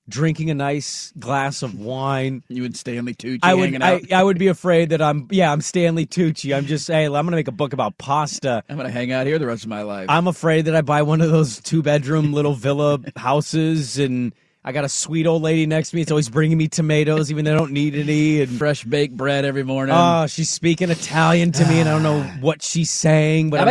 drinking 0.08 0.50
a 0.50 0.54
nice 0.54 1.14
glass 1.18 1.64
of 1.64 1.80
wine. 1.80 2.44
You 2.48 2.66
and 2.66 2.76
Stanley 2.76 3.16
Tucci 3.16 3.40
I 3.42 3.54
would 3.54 3.66
hanging 3.66 3.82
I, 3.82 3.94
out. 3.96 4.12
I 4.12 4.24
would 4.24 4.38
be 4.38 4.48
afraid 4.48 4.90
that 4.90 5.02
I'm 5.02 5.28
yeah 5.32 5.52
I'm 5.52 5.62
Stanley 5.62 6.06
Tucci. 6.06 6.56
I'm 6.56 6.66
just 6.66 6.88
hey 6.88 7.06
I'm 7.06 7.12
gonna 7.12 7.32
make 7.32 7.48
a 7.48 7.54
book 7.54 7.74
about 7.74 7.98
pasta. 7.98 8.64
I'm 8.70 8.78
gonna 8.78 8.92
hang 8.92 9.12
out 9.12 9.26
here 9.26 9.40
the 9.40 9.48
rest 9.48 9.64
of 9.64 9.70
my 9.70 9.82
life. 9.82 10.08
I'm 10.10 10.28
afraid 10.28 10.66
that 10.66 10.76
I 10.76 10.82
buy 10.82 11.02
one 11.02 11.22
of 11.22 11.32
those 11.32 11.60
two 11.62 11.82
bedroom 11.82 12.34
little 12.34 12.54
villa 12.54 13.00
houses 13.16 13.98
and 13.98 14.34
I 14.68 14.72
got 14.72 14.84
a 14.84 14.90
sweet 14.90 15.28
old 15.28 15.44
lady 15.44 15.68
next 15.68 15.92
to 15.92 15.96
me. 15.96 16.02
It's 16.02 16.10
always 16.10 16.28
bringing 16.28 16.58
me 16.58 16.68
tomatoes 16.68 17.30
even 17.30 17.46
though 17.46 17.54
I 17.54 17.58
don't 17.58 17.72
need 17.72 17.94
any. 17.94 18.42
And 18.42 18.58
Fresh 18.58 18.84
baked 18.84 19.16
bread 19.16 19.46
every 19.46 19.62
morning. 19.62 19.96
oh, 19.96 20.26
she's 20.26 20.50
speaking 20.50 20.90
Italian 20.90 21.52
to 21.52 21.68
me 21.68 21.82
and 21.82 21.88
I 21.88 21.92
don't 21.92 22.02
know 22.02 22.26
ah. 22.26 22.38
what 22.42 22.64
she's 22.64 22.90
saying. 22.90 23.52
But 23.52 23.60
I'm, 23.60 23.68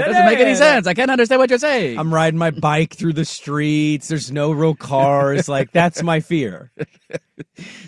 It 0.00 0.06
doesn't 0.06 0.24
make 0.24 0.38
any 0.38 0.54
sense. 0.54 0.86
I 0.86 0.94
can't 0.94 1.10
understand 1.10 1.38
what 1.38 1.50
you're 1.50 1.58
saying. 1.58 1.98
I'm 1.98 2.14
riding 2.14 2.38
my 2.38 2.50
bike 2.50 2.94
through 2.94 3.12
the 3.12 3.26
streets. 3.26 4.08
There's 4.08 4.32
no 4.32 4.52
real 4.52 4.74
cars. 4.74 5.50
Like 5.50 5.70
that's 5.70 6.02
my 6.02 6.20
fear. 6.20 6.72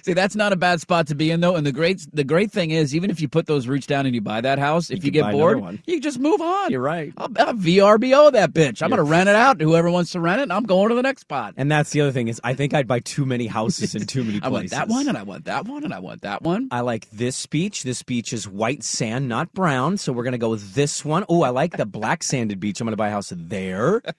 See, 0.03 0.13
that's 0.13 0.37
not 0.37 0.53
a 0.53 0.57
bad 0.57 0.81
spot 0.81 1.07
to 1.09 1.15
be 1.15 1.31
in, 1.31 1.41
though. 1.41 1.57
And 1.57 1.67
the 1.67 1.73
great, 1.73 2.07
the 2.13 2.25
great 2.25 2.51
thing 2.51 2.71
is, 2.71 2.95
even 2.95 3.11
if 3.11 3.21
you 3.21 3.29
put 3.29 3.47
those 3.47 3.67
roots 3.67 3.87
down 3.87 4.07
and 4.07 4.15
you 4.15 4.21
buy 4.21 4.41
that 4.41 4.59
house, 4.59 4.91
if 4.91 5.05
you, 5.05 5.11
get 5.11 5.31
bored, 5.33 5.81
you 5.87 6.01
just 6.01 6.19
move 6.19 6.41
on. 6.41 6.71
You're 6.71 6.81
right. 6.81 7.13
I'll, 7.17 7.29
I'll 7.39 7.55
VRBO 7.55 8.33
that 8.33 8.53
bitch. 8.53 8.83
I'm 8.83 8.91
going 8.91 8.99
to 8.99 9.03
rent 9.03 9.29
it 9.29 9.35
out 9.35 9.59
to 9.59 9.65
whoever 9.65 9.91
wants 9.91 10.13
to 10.13 10.21
rent 10.21 10.41
it. 10.41 10.45
and 10.45 10.53
I'm 10.53 10.65
going 10.65 10.89
to 10.91 10.95
the 10.95 11.03
next 11.03 11.23
spot. 11.23 11.55
And 11.57 11.71
that's 11.71 11.91
the 11.91 12.01
other 12.03 12.13
thing 12.13 12.29
is 12.29 12.41
I 12.45 12.55
think 12.55 12.75
I'd 12.75 12.87
buy 12.87 13.01
too 13.01 13.25
many 13.25 13.47
houses 13.47 13.95
in 13.95 14.07
too 14.07 14.25
many 14.25 14.41
I 14.43 14.49
want 14.49 14.63
places. 14.63 14.79
that 14.79 14.89
one, 14.89 15.09
and 15.09 15.17
I 15.17 15.23
want 15.23 15.45
that 15.47 15.65
one, 15.67 15.85
and 15.85 15.95
I 15.95 15.99
want 15.99 16.23
that 16.23 16.43
one. 16.43 16.69
I 16.71 16.81
like 16.81 17.09
this 17.11 17.47
beach. 17.47 17.83
This 17.83 18.03
beach 18.03 18.33
is 18.33 18.49
white 18.49 18.85
sand, 18.85 19.29
not 19.29 19.53
brown. 19.53 19.97
So 19.97 20.13
we're 20.13 20.25
gonna 20.25 20.39
go 20.39 20.51
with 20.51 20.75
this 20.75 21.05
one. 21.05 21.25
Oh, 21.29 21.43
I 21.43 21.51
like 21.51 21.77
the 21.77 21.87
black 21.87 22.23
sanded 22.23 22.61
beach. 22.61 22.81
I'm 22.81 22.87
gonna 22.87 22.97
buy 22.97 23.09
a 23.09 23.13
house 23.13 23.33
there. 23.35 24.03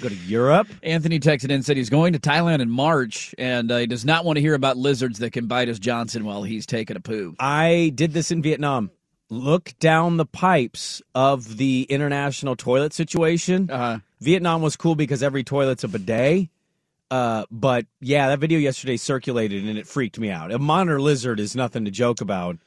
Go 0.00 0.08
to 0.08 0.14
Europe. 0.14 0.68
Anthony 0.82 1.20
texted 1.20 1.50
in 1.50 1.62
said 1.62 1.76
he's 1.76 1.90
going 1.90 2.12
to 2.14 2.18
Thailand 2.18 2.60
in 2.60 2.70
March, 2.70 3.34
and 3.36 3.70
uh, 3.70 3.78
he 3.78 3.86
does 3.86 4.04
not 4.04 4.24
want 4.24 4.36
to 4.36 4.40
hear 4.40 4.54
about 4.54 4.76
lizards 4.76 5.18
that 5.18 5.32
can 5.32 5.46
bite 5.46 5.68
his 5.68 5.78
Johnson 5.78 6.24
while 6.24 6.42
he's 6.42 6.64
taking 6.64 6.96
a 6.96 7.00
poo. 7.00 7.34
I 7.38 7.92
did 7.94 8.12
this 8.12 8.30
in 8.30 8.40
Vietnam. 8.40 8.90
Look 9.28 9.74
down 9.78 10.16
the 10.16 10.26
pipes 10.26 11.02
of 11.14 11.56
the 11.58 11.86
international 11.90 12.56
toilet 12.56 12.92
situation. 12.92 13.70
Uh-huh. 13.70 13.98
Vietnam 14.20 14.62
was 14.62 14.76
cool 14.76 14.94
because 14.94 15.22
every 15.22 15.44
toilet's 15.44 15.84
a 15.84 15.88
bidet. 15.88 16.48
Uh, 17.10 17.44
but 17.50 17.86
yeah, 18.00 18.28
that 18.28 18.38
video 18.38 18.58
yesterday 18.58 18.96
circulated 18.96 19.64
and 19.64 19.76
it 19.76 19.86
freaked 19.86 20.18
me 20.18 20.30
out. 20.30 20.52
A 20.52 20.58
monitor 20.58 21.00
lizard 21.00 21.40
is 21.40 21.56
nothing 21.56 21.84
to 21.84 21.90
joke 21.90 22.20
about. 22.20 22.58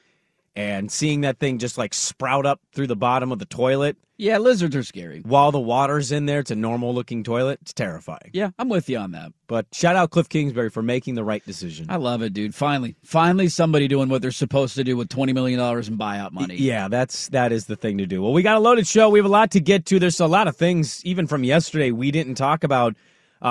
And 0.56 0.92
seeing 0.92 1.22
that 1.22 1.40
thing 1.40 1.58
just 1.58 1.78
like 1.80 1.94
sprout 1.96 2.46
up 2.46 2.62
through 2.74 2.86
the 2.88 2.96
bottom 2.96 3.32
of 3.32 3.40
the 3.40 3.46
toilet 3.46 3.98
Yeah, 4.18 4.38
lizards 4.38 4.76
are 4.76 4.84
scary. 4.84 5.22
while 5.26 5.52
the 5.52 5.60
water's 5.60 6.12
in 6.12 6.28
there, 6.28 6.42
it's 6.42 6.52
a 6.52 6.56
normal 6.56 6.94
looking 6.94 7.24
toilet. 7.24 7.58
It's 7.64 7.74
terrifying. 7.74 8.30
Yeah, 8.34 8.52
I'm 8.60 8.70
with 8.70 8.88
you 8.88 9.00
on 9.00 9.14
that. 9.14 9.32
But 9.48 9.66
shout 9.74 9.96
out 9.96 10.12
Cliff 10.12 10.30
Kingsbury 10.30 10.70
for 10.70 10.84
making 10.84 11.16
the 11.16 11.24
right 11.24 11.44
decision. 11.44 11.88
I 11.90 11.96
love 11.96 12.22
it, 12.22 12.34
dude. 12.34 12.54
Finally, 12.54 12.96
finally, 13.04 13.48
somebody 13.50 13.88
doing 13.88 14.10
what 14.10 14.22
they're 14.22 14.30
supposed 14.32 14.76
to 14.76 14.84
do 14.84 14.96
with 14.96 15.10
twenty 15.10 15.34
million 15.34 15.58
dollars 15.58 15.88
in 15.90 15.98
buyout 15.98 16.34
money. 16.34 16.56
Yeah, 16.58 16.88
that's 16.88 17.30
that 17.30 17.52
is 17.52 17.66
the 17.66 17.76
thing 17.76 17.98
to 17.98 18.06
do. 18.06 18.22
Well, 18.22 18.32
we 18.34 18.44
got 18.44 18.56
a 18.56 18.60
loaded 18.60 18.86
show. 18.86 19.10
We 19.10 19.18
have 19.18 19.26
a 19.26 19.30
lot 19.30 19.50
to 19.52 19.60
get 19.60 19.88
to. 19.88 19.98
There's 20.00 20.20
a 20.20 20.28
lot 20.28 20.48
of 20.48 20.56
things 20.56 21.04
even 21.04 21.26
from 21.26 21.44
yesterday 21.44 21.90
we 21.90 22.12
didn't 22.12 22.36
talk 22.36 22.64
about. 22.64 22.96
Uh, 23.42 23.50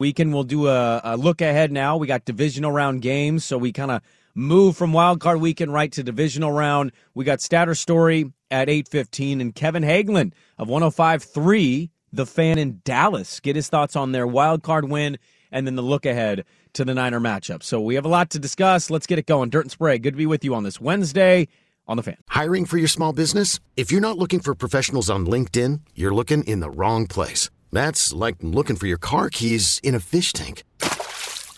weekend 0.00 0.32
we'll 0.32 0.44
do 0.44 0.68
a, 0.68 1.02
a 1.04 1.16
look 1.18 1.42
ahead 1.42 1.70
now. 1.70 1.98
We 1.98 2.06
got 2.06 2.24
divisional 2.24 2.72
round 2.72 3.02
games, 3.02 3.44
so 3.44 3.58
we 3.58 3.72
kind 3.72 3.90
of 3.90 4.00
move 4.34 4.76
from 4.76 4.92
wild 4.92 5.20
card 5.20 5.40
weekend 5.40 5.72
right 5.72 5.92
to 5.92 6.02
divisional 6.02 6.52
round. 6.52 6.92
We 7.14 7.24
got 7.24 7.40
Statter 7.40 7.74
Story 7.74 8.32
at 8.50 8.68
8:15 8.68 9.40
and 9.40 9.54
Kevin 9.54 9.82
Hagelin 9.82 10.32
of 10.58 10.68
105.3 10.68 11.90
The 12.12 12.26
Fan 12.26 12.58
in 12.58 12.80
Dallas 12.84 13.40
get 13.40 13.56
his 13.56 13.68
thoughts 13.68 13.96
on 13.96 14.12
their 14.12 14.26
wild 14.26 14.62
card 14.62 14.88
win 14.88 15.18
and 15.50 15.66
then 15.66 15.76
the 15.76 15.82
look 15.82 16.04
ahead 16.04 16.44
to 16.74 16.84
the 16.84 16.94
Niner 16.94 17.20
matchup. 17.20 17.62
So 17.62 17.80
we 17.80 17.94
have 17.94 18.04
a 18.04 18.08
lot 18.08 18.30
to 18.30 18.38
discuss. 18.38 18.90
Let's 18.90 19.06
get 19.06 19.18
it 19.18 19.26
going. 19.26 19.50
Dirt 19.50 19.64
and 19.64 19.70
Sprague, 19.70 20.02
good 20.02 20.14
to 20.14 20.18
be 20.18 20.26
with 20.26 20.44
you 20.44 20.54
on 20.54 20.64
this 20.64 20.80
Wednesday 20.80 21.48
on 21.86 21.96
the 21.96 22.02
Fan. 22.02 22.16
Hiring 22.28 22.64
for 22.64 22.78
your 22.78 22.88
small 22.88 23.12
business? 23.12 23.60
If 23.76 23.92
you're 23.92 24.00
not 24.00 24.18
looking 24.18 24.40
for 24.40 24.54
professionals 24.54 25.08
on 25.08 25.26
LinkedIn, 25.26 25.80
you're 25.94 26.14
looking 26.14 26.42
in 26.44 26.60
the 26.60 26.70
wrong 26.70 27.06
place. 27.06 27.50
That's 27.72 28.12
like 28.12 28.36
looking 28.40 28.76
for 28.76 28.86
your 28.86 28.98
car 28.98 29.30
keys 29.30 29.80
in 29.82 29.94
a 29.94 30.00
fish 30.00 30.32
tank. 30.32 30.64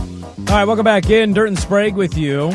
All 0.00 0.56
right, 0.56 0.64
welcome 0.64 0.84
back 0.84 1.10
in. 1.10 1.32
Dirt 1.32 1.46
and 1.48 1.58
Sprague 1.58 1.94
with 1.94 2.16
you. 2.16 2.52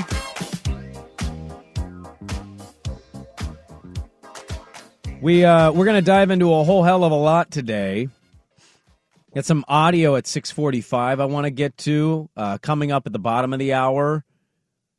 We 5.21 5.45
uh 5.45 5.71
we're 5.71 5.85
gonna 5.85 6.01
dive 6.01 6.29
into 6.29 6.53
a 6.53 6.63
whole 6.63 6.83
hell 6.83 7.03
of 7.03 7.11
a 7.11 7.15
lot 7.15 7.49
today. 7.51 8.09
Got 9.33 9.45
some 9.45 9.65
audio 9.67 10.15
at 10.15 10.27
six 10.27 10.51
forty 10.51 10.81
five 10.81 11.19
I 11.19 11.25
want 11.25 11.45
to 11.45 11.51
get 11.51 11.77
to. 11.79 12.29
Uh 12.35 12.57
coming 12.57 12.91
up 12.91 13.07
at 13.07 13.13
the 13.13 13.19
bottom 13.19 13.53
of 13.53 13.59
the 13.59 13.73
hour. 13.73 14.23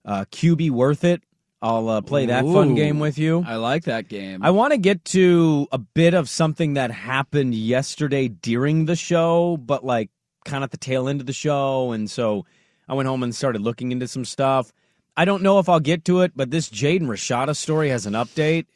Uh 0.04 0.24
QB 0.30 0.70
worth 0.70 1.04
it. 1.04 1.22
I'll 1.62 1.88
uh, 1.88 2.00
play 2.00 2.26
that 2.26 2.44
fun 2.44 2.74
game 2.74 2.98
with 3.00 3.18
you. 3.18 3.42
I 3.46 3.56
like 3.56 3.84
that 3.84 4.08
game. 4.08 4.42
I 4.42 4.50
want 4.50 4.72
to 4.72 4.78
get 4.78 5.04
to 5.06 5.66
a 5.72 5.78
bit 5.78 6.12
of 6.14 6.28
something 6.28 6.74
that 6.74 6.90
happened 6.90 7.54
yesterday 7.54 8.28
during 8.28 8.84
the 8.84 8.94
show, 8.94 9.56
but 9.56 9.84
like 9.84 10.10
kind 10.46 10.64
of 10.64 10.68
at 10.68 10.70
the 10.70 10.78
tail 10.78 11.08
end 11.08 11.20
of 11.20 11.26
the 11.26 11.32
show. 11.34 11.92
And 11.92 12.10
so 12.10 12.46
I 12.88 12.94
went 12.94 13.08
home 13.08 13.22
and 13.22 13.34
started 13.34 13.60
looking 13.60 13.92
into 13.92 14.08
some 14.08 14.24
stuff. 14.24 14.72
I 15.18 15.24
don't 15.26 15.42
know 15.42 15.58
if 15.58 15.68
I'll 15.68 15.80
get 15.80 16.04
to 16.06 16.20
it, 16.22 16.32
but 16.34 16.50
this 16.50 16.70
Jaden 16.70 17.02
Rashada 17.02 17.54
story 17.56 17.88
has 17.90 18.06
an 18.06 18.12
update, 18.14 18.66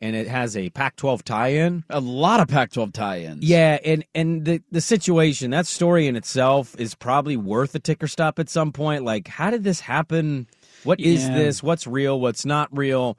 and 0.00 0.14
it 0.16 0.26
has 0.28 0.56
a 0.56 0.68
Pac-12 0.70 1.22
tie-in. 1.22 1.84
A 1.90 2.00
lot 2.00 2.40
of 2.40 2.48
Pac-12 2.48 2.92
tie-ins. 2.92 3.44
Yeah, 3.44 3.78
and 3.84 4.04
and 4.14 4.44
the 4.44 4.62
the 4.72 4.80
situation, 4.80 5.50
that 5.52 5.66
story 5.66 6.06
in 6.08 6.16
itself 6.16 6.74
is 6.78 6.94
probably 6.94 7.36
worth 7.36 7.74
a 7.74 7.78
ticker 7.78 8.08
stop 8.08 8.38
at 8.38 8.48
some 8.48 8.72
point. 8.72 9.04
Like, 9.04 9.28
how 9.28 9.50
did 9.50 9.62
this 9.64 9.80
happen? 9.80 10.48
What 10.84 11.00
is 11.00 11.22
Yeah. 11.24 11.34
this? 11.38 11.62
What's 11.62 11.86
real? 11.86 12.20
What's 12.20 12.44
not 12.44 12.68
real? 12.76 13.16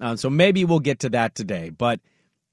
Um, 0.00 0.16
so 0.16 0.28
maybe 0.28 0.64
we'll 0.64 0.80
get 0.80 0.98
to 1.00 1.08
that 1.10 1.34
today, 1.34 1.70
but. 1.70 2.00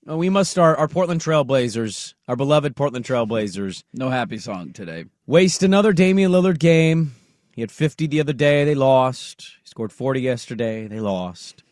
Uh, 0.09 0.17
We 0.17 0.29
must 0.29 0.51
start 0.51 0.79
our 0.79 0.87
Portland 0.87 1.21
Trailblazers, 1.21 2.13
our 2.27 2.35
beloved 2.35 2.75
Portland 2.75 3.05
Trailblazers, 3.05 3.83
No 3.93 4.09
happy 4.09 4.37
song 4.37 4.71
today. 4.73 5.05
waste 5.25 5.63
another 5.63 5.93
Damian 5.93 6.31
Lillard 6.31 6.59
game. 6.59 7.15
He 7.53 7.61
had 7.61 7.71
50 7.71 8.07
the 8.07 8.19
other 8.19 8.33
day. 8.33 8.65
They 8.65 8.75
lost. 8.75 9.53
He 9.61 9.67
scored 9.69 9.93
40 9.93 10.21
yesterday. 10.21 10.87
They 10.87 10.99
lost. 10.99 11.63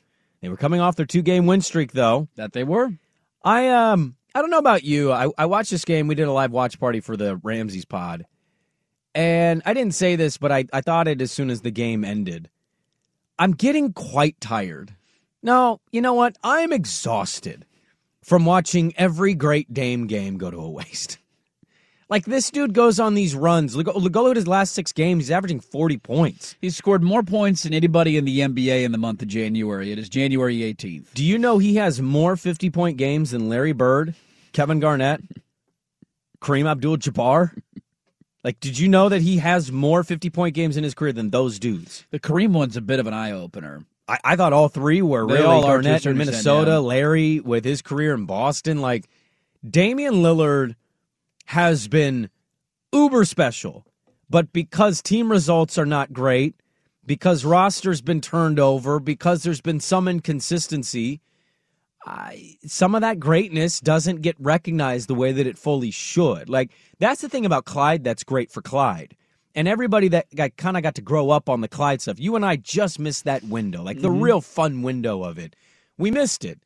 They 0.42 0.50
were 0.50 0.58
coming 0.58 0.80
off 0.80 0.96
their 0.96 1.06
two 1.06 1.22
game 1.22 1.46
win 1.46 1.62
streak, 1.62 1.92
though. 1.92 2.28
That 2.36 2.54
they 2.54 2.64
were. 2.64 2.92
I 3.44 3.68
um 3.70 4.16
I 4.36 4.42
don't 4.42 4.50
know 4.50 4.58
about 4.58 4.84
you. 4.84 5.12
I, 5.12 5.30
I 5.38 5.46
watched 5.46 5.72
this 5.72 5.86
game. 5.86 6.08
We 6.08 6.16
did 6.16 6.28
a 6.28 6.32
live 6.32 6.52
watch 6.52 6.80
party 6.80 7.02
for 7.02 7.16
the 7.16 7.38
Ramses 7.38 7.86
pod. 7.86 8.26
And 9.14 9.62
I 9.66 9.74
didn't 9.74 9.94
say 9.94 10.16
this, 10.16 10.38
but 10.38 10.52
I, 10.52 10.66
I 10.74 10.82
thought 10.82 11.08
it 11.08 11.22
as 11.22 11.32
soon 11.32 11.50
as 11.52 11.62
the 11.62 11.70
game 11.70 12.04
ended. 12.04 12.50
I'm 13.38 13.52
getting 13.52 13.94
quite 13.94 14.40
tired. 14.42 14.96
No, 15.44 15.82
you 15.92 16.02
know 16.02 16.14
what? 16.16 16.36
I'm 16.44 16.74
exhausted 16.74 17.66
from 18.24 18.46
watching 18.46 18.94
every 18.98 19.34
great 19.34 19.74
Dame 19.74 20.08
game 20.08 20.38
go 20.38 20.50
to 20.50 20.58
a 20.58 20.70
waste. 20.70 21.18
Like 22.10 22.26
this 22.26 22.52
dude 22.52 22.76
goes 22.76 23.00
on 23.00 23.16
these 23.16 23.34
runs. 23.34 23.76
Look, 23.76 23.88
look 23.88 24.14
look 24.14 24.30
at 24.30 24.36
his 24.36 24.48
last 24.48 24.74
six 24.74 24.92
games. 24.92 25.24
He's 25.24 25.32
averaging 25.32 25.62
40 25.62 25.98
points. 25.98 26.56
He's 26.62 26.78
scored 26.78 27.02
more 27.02 27.24
points 27.24 27.64
than 27.64 27.74
anybody 27.74 28.18
in 28.18 28.26
the 28.26 28.42
NBA 28.42 28.84
in 28.84 28.92
the 28.92 29.00
month 29.00 29.24
of 29.24 29.30
January. 29.30 29.92
It 29.92 29.98
is 29.98 30.10
January 30.10 30.58
18th. 30.58 31.14
Do 31.16 31.24
you 31.24 31.40
know 31.40 31.58
he 31.58 31.78
has 31.78 32.04
more 32.04 32.36
50 32.36 32.70
point 32.70 32.98
games 32.98 33.32
than 33.32 33.50
Larry 33.50 33.72
Bird, 33.72 34.14
Kevin 34.52 34.80
Garnett, 34.80 35.22
Kareem 36.40 36.70
Abdul 36.70 36.98
Jabbar? 36.98 37.58
Like, 38.44 38.60
did 38.60 38.78
you 38.78 38.90
know 38.90 39.10
that 39.10 39.24
he 39.24 39.38
has 39.38 39.72
more 39.72 40.04
50 40.04 40.30
point 40.30 40.54
games 40.54 40.78
in 40.78 40.84
his 40.84 40.94
career 40.94 41.14
than 41.14 41.32
those 41.32 41.58
dudes? 41.58 42.06
The 42.12 42.20
Kareem 42.20 42.52
one's 42.52 42.78
a 42.78 42.82
bit 42.82 43.00
of 43.00 43.08
an 43.08 43.14
eye 43.16 43.32
opener. 43.32 43.86
I, 44.08 44.20
I 44.24 44.36
thought 44.36 44.54
all 44.54 44.70
three 44.70 45.02
were 45.02 45.26
They 45.26 45.36
really 45.36 45.62
Garnett 45.62 46.06
in 46.06 46.18
Minnesota, 46.18 46.72
yeah. 46.72 46.78
Larry 46.78 47.40
with 47.40 47.66
his 47.66 47.82
career 47.82 48.14
in 48.14 48.26
Boston. 48.26 48.82
Like, 48.82 49.10
Damian 49.68 50.16
Lillard 50.16 50.76
has 51.46 51.88
been 51.88 52.30
uber 52.92 53.26
special, 53.26 53.86
but 54.30 54.52
because 54.52 55.02
team 55.02 55.32
results 55.32 55.78
are 55.78 55.86
not 55.86 56.14
great, 56.14 56.56
because 57.06 57.44
roster's 57.44 58.02
been 58.02 58.22
turned 58.22 58.60
over, 58.60 59.00
because 59.00 59.44
there's 59.44 59.62
been 59.62 59.80
some 59.80 60.08
inconsistency, 60.08 61.22
I, 62.06 62.58
some 62.66 62.96
of 62.96 63.02
that 63.02 63.20
greatness 63.20 63.80
doesn't 63.80 64.22
get 64.22 64.36
recognized 64.40 65.08
the 65.08 65.16
way 65.16 65.32
that 65.32 65.48
it 65.48 65.58
fully 65.58 65.92
should. 65.92 66.50
Like 66.50 66.72
that's 67.00 67.22
the 67.22 67.30
thing 67.30 67.46
about 67.46 67.66
Clyde 67.66 68.04
that's 68.04 68.24
great 68.24 68.52
for 68.52 68.62
Clyde. 68.62 69.16
And 69.56 69.68
everybody 69.68 70.08
that 70.10 70.34
got, 70.36 70.58
kind 70.58 70.78
of 70.78 70.84
got 70.84 70.96
to 70.96 71.02
grow 71.02 71.30
up 71.30 71.48
on 71.48 71.62
the 71.62 71.68
Clyde 71.68 72.02
stuff, 72.02 72.20
you 72.20 72.36
and 72.36 72.46
I 72.46 72.56
just 72.56 73.00
missed 73.00 73.26
that 73.26 73.44
window, 73.44 73.84
like 73.84 74.02
the 74.02 74.10
mm-hmm. 74.10 74.22
real 74.22 74.42
fun 74.42 74.82
window 74.82 75.24
of 75.24 75.38
it. 75.38 75.56
We 75.98 76.10
missed 76.10 76.44
it. 76.44 76.60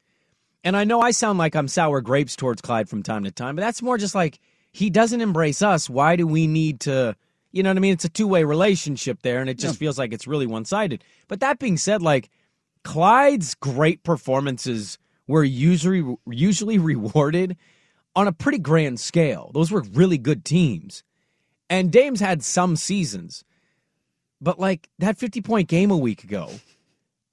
And 0.63 0.76
I 0.76 0.84
know 0.84 1.02
I 1.02 1.12
sound 1.12 1.38
like 1.38 1.56
I'm 1.56 1.67
sour 1.67 2.02
grapes 2.02 2.36
towards 2.36 2.62
Clyde 2.62 2.89
from 2.89 3.04
time 3.04 3.23
to 3.23 3.32
time, 3.32 3.56
but 3.56 3.62
that's 3.62 3.82
more 3.82 3.97
just 3.97 4.15
like 4.15 4.39
he 4.71 4.89
doesn't 4.89 5.21
embrace 5.21 5.62
us. 5.62 5.89
Why 5.89 6.15
do 6.15 6.28
we 6.28 6.47
need 6.47 6.82
to? 6.82 7.15
You 7.52 7.63
know 7.63 7.69
what 7.69 7.78
I 7.78 7.80
mean? 7.80 7.93
It's 7.93 8.06
a 8.06 8.10
two 8.10 8.28
way 8.28 8.43
relationship 8.43 9.21
there, 9.21 9.39
and 9.39 9.50
it 9.50 9.58
just 9.58 9.80
feels 9.80 9.97
like 9.97 10.13
it's 10.13 10.28
really 10.28 10.45
one 10.45 10.65
sided. 10.65 11.04
But 11.28 11.39
that 11.39 11.60
being 11.60 11.78
said, 11.78 12.02
like 12.02 12.30
Clyde's 12.84 13.56
great 13.56 14.04
performances 14.04 14.97
were 15.28 15.43
usually 15.43 16.17
usually 16.28 16.78
rewarded 16.93 17.58
on 18.15 18.28
a 18.28 18.34
pretty 18.34 18.60
grand 18.60 19.00
scale. 19.00 19.52
Those 19.54 19.71
were 19.71 19.82
really 19.82 20.17
good 20.17 20.43
teams. 20.43 21.04
And 21.69 21.91
Dame's 21.91 22.19
had 22.19 22.43
some 22.43 22.75
seasons. 22.75 23.43
But 24.39 24.60
like 24.60 24.89
that 24.99 25.17
50 25.17 25.41
point 25.41 25.67
game 25.67 25.91
a 25.91 25.97
week 25.97 26.23
ago, 26.23 26.51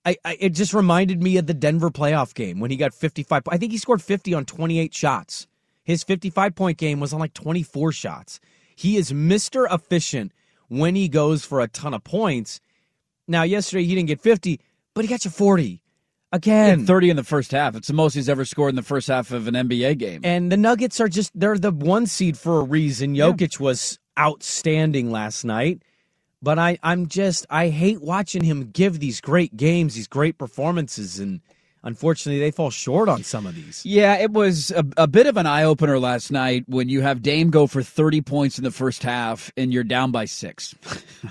I, 0.05 0.17
I 0.25 0.37
it 0.41 0.51
just 0.51 0.75
reminded 0.75 1.23
me 1.23 1.37
of 1.37 1.47
the 1.47 1.55
Denver 1.55 1.91
playoff 1.91 2.35
game 2.35 2.61
when 2.61 2.71
he 2.71 2.77
got 2.77 2.95
55. 2.95 3.43
I 3.49 3.59
think 3.59 3.73
he 3.73 3.79
scored 3.79 4.03
50 4.03 4.35
on 4.35 4.45
28 4.45 4.95
shots. 4.95 5.47
His 5.83 6.03
55 6.03 6.55
point 6.55 6.79
game 6.79 7.01
was 7.01 7.13
on 7.13 7.21
like 7.21 7.35
24 7.35 7.93
shots. 7.93 8.41
He 8.75 8.97
is 8.97 9.13
Mr. 9.13 9.73
Efficient 9.73 10.33
when 10.69 10.95
he 10.95 11.09
goes 11.09 11.45
for 11.45 11.61
a 11.61 11.69
ton 11.69 11.95
of 11.95 12.03
points. 12.03 12.61
Now, 13.29 13.43
yesterday 13.43 13.85
he 13.85 13.95
didn't 13.95 14.09
get 14.09 14.21
50, 14.21 14.61
but 14.95 15.05
he 15.05 15.09
got 15.09 15.25
you 15.25 15.31
40 15.31 15.83
again. 16.33 16.81
And 16.81 16.87
30 16.87 17.11
in 17.11 17.17
the 17.17 17.25
first 17.25 17.53
half. 17.53 17.77
It's 17.77 17.89
the 17.89 17.95
most 17.95 18.15
he's 18.15 18.29
ever 18.29 18.45
scored 18.45 18.71
in 18.71 18.77
the 18.77 18.83
first 18.83 19.09
half 19.09 19.31
of 19.31 19.47
an 19.47 19.55
NBA 19.55 19.99
game. 19.99 20.21
And 20.25 20.51
the 20.51 20.57
Nuggets 20.57 21.01
are 21.01 21.09
just, 21.09 21.39
they're 21.39 21.59
the 21.59 21.71
one 21.71 22.07
seed 22.07 22.37
for 22.37 22.61
a 22.61 22.65
reason. 22.65 23.15
Jokic 23.15 23.61
was 23.61 23.99
outstanding 24.19 25.11
last 25.11 25.45
night. 25.45 25.83
But 26.43 26.59
I, 26.59 26.79
I'm 26.83 27.07
just, 27.07 27.47
I 27.49 27.69
hate 27.69 28.03
watching 28.03 28.45
him 28.45 28.71
give 28.71 29.01
these 29.01 29.21
great 29.21 29.57
games, 29.57 29.95
these 29.95 30.07
great 30.09 30.37
performances. 30.37 31.19
And 31.19 31.41
unfortunately, 31.83 32.39
they 32.39 32.51
fall 32.51 32.69
short 32.69 33.09
on 33.09 33.23
some 33.23 33.47
of 33.47 33.55
these. 33.55 33.81
Yeah, 33.87 34.17
it 34.19 34.31
was 34.31 34.71
a, 34.73 34.85
a 34.99 35.07
bit 35.07 35.27
of 35.27 35.39
an 35.39 35.47
eye 35.47 35.63
opener 35.65 35.99
last 35.99 36.31
night 36.31 36.65
when 36.67 36.91
you 36.91 37.01
have 37.01 37.23
Dame 37.23 37.49
go 37.49 37.67
for 37.67 37.83
30 37.83 38.21
points 38.21 38.59
in 38.59 38.65
the 38.65 38.71
first 38.71 39.03
half 39.03 39.51
and 39.57 39.73
you're 39.73 39.85
down 39.85 40.11
by 40.11 40.27
six. 40.27 40.75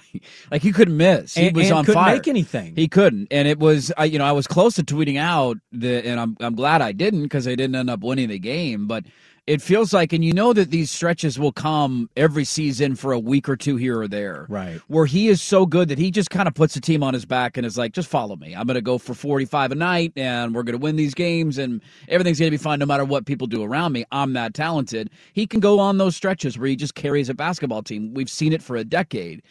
like 0.51 0.63
he 0.63 0.71
couldn't 0.71 0.97
miss. 0.97 1.35
He 1.35 1.47
And- 1.49 1.55
was 1.55 1.67
and 1.67 1.77
on 1.79 1.85
couldn't 1.85 2.01
fire. 2.03 2.15
make 2.15 2.27
anything. 2.27 2.73
He 2.75 2.87
couldn't, 2.87 3.27
and 3.29 3.47
it 3.47 3.59
was 3.59 3.91
I, 3.97 4.05
you 4.05 4.17
know 4.17 4.25
I 4.25 4.31
was 4.31 4.47
close 4.47 4.73
to 4.75 4.83
tweeting 4.83 5.17
out 5.19 5.57
the, 5.71 6.03
and 6.07 6.19
I'm 6.19 6.35
I'm 6.39 6.55
glad 6.55 6.81
I 6.81 6.91
didn't 6.91 7.21
because 7.23 7.45
they 7.45 7.55
didn't 7.55 7.75
end 7.75 7.91
up 7.91 8.01
winning 8.01 8.29
the 8.29 8.39
game, 8.39 8.87
but. 8.87 9.05
It 9.45 9.61
feels 9.61 9.91
like, 9.91 10.13
and 10.13 10.23
you 10.23 10.31
know 10.31 10.53
that 10.53 10.71
these 10.71 10.89
stretches 10.89 11.37
will 11.37 11.51
come 11.51 12.09
every 12.15 12.45
season 12.45 12.95
for 12.95 13.11
a 13.11 13.19
week 13.19 13.49
or 13.49 13.57
two 13.57 13.75
here 13.75 13.99
or 13.99 14.07
there. 14.07 14.45
Right. 14.47 14.79
Where 14.87 15.05
he 15.05 15.27
is 15.27 15.41
so 15.41 15.65
good 15.65 15.89
that 15.89 15.97
he 15.97 16.11
just 16.11 16.29
kind 16.29 16.47
of 16.47 16.53
puts 16.53 16.75
the 16.75 16.79
team 16.79 17.03
on 17.03 17.13
his 17.13 17.25
back 17.25 17.57
and 17.57 17.65
is 17.65 17.77
like, 17.77 17.91
just 17.91 18.07
follow 18.07 18.37
me. 18.37 18.55
I'm 18.55 18.65
going 18.65 18.75
to 18.75 18.81
go 18.81 18.97
for 18.97 19.13
45 19.13 19.73
a 19.73 19.75
night 19.75 20.13
and 20.15 20.55
we're 20.55 20.63
going 20.63 20.79
to 20.79 20.81
win 20.81 20.95
these 20.95 21.13
games 21.13 21.57
and 21.57 21.81
everything's 22.07 22.39
going 22.39 22.47
to 22.51 22.57
be 22.57 22.61
fine 22.61 22.79
no 22.79 22.85
matter 22.85 23.03
what 23.03 23.25
people 23.25 23.47
do 23.47 23.63
around 23.63 23.91
me. 23.91 24.05
I'm 24.13 24.31
that 24.31 24.53
talented. 24.53 25.09
He 25.33 25.45
can 25.45 25.59
go 25.59 25.77
on 25.77 25.97
those 25.97 26.15
stretches 26.15 26.57
where 26.57 26.69
he 26.69 26.77
just 26.77 26.95
carries 26.95 27.27
a 27.27 27.33
basketball 27.33 27.83
team. 27.83 28.13
We've 28.13 28.29
seen 28.29 28.53
it 28.53 28.63
for 28.63 28.77
a 28.77 28.85
decade. 28.85 29.43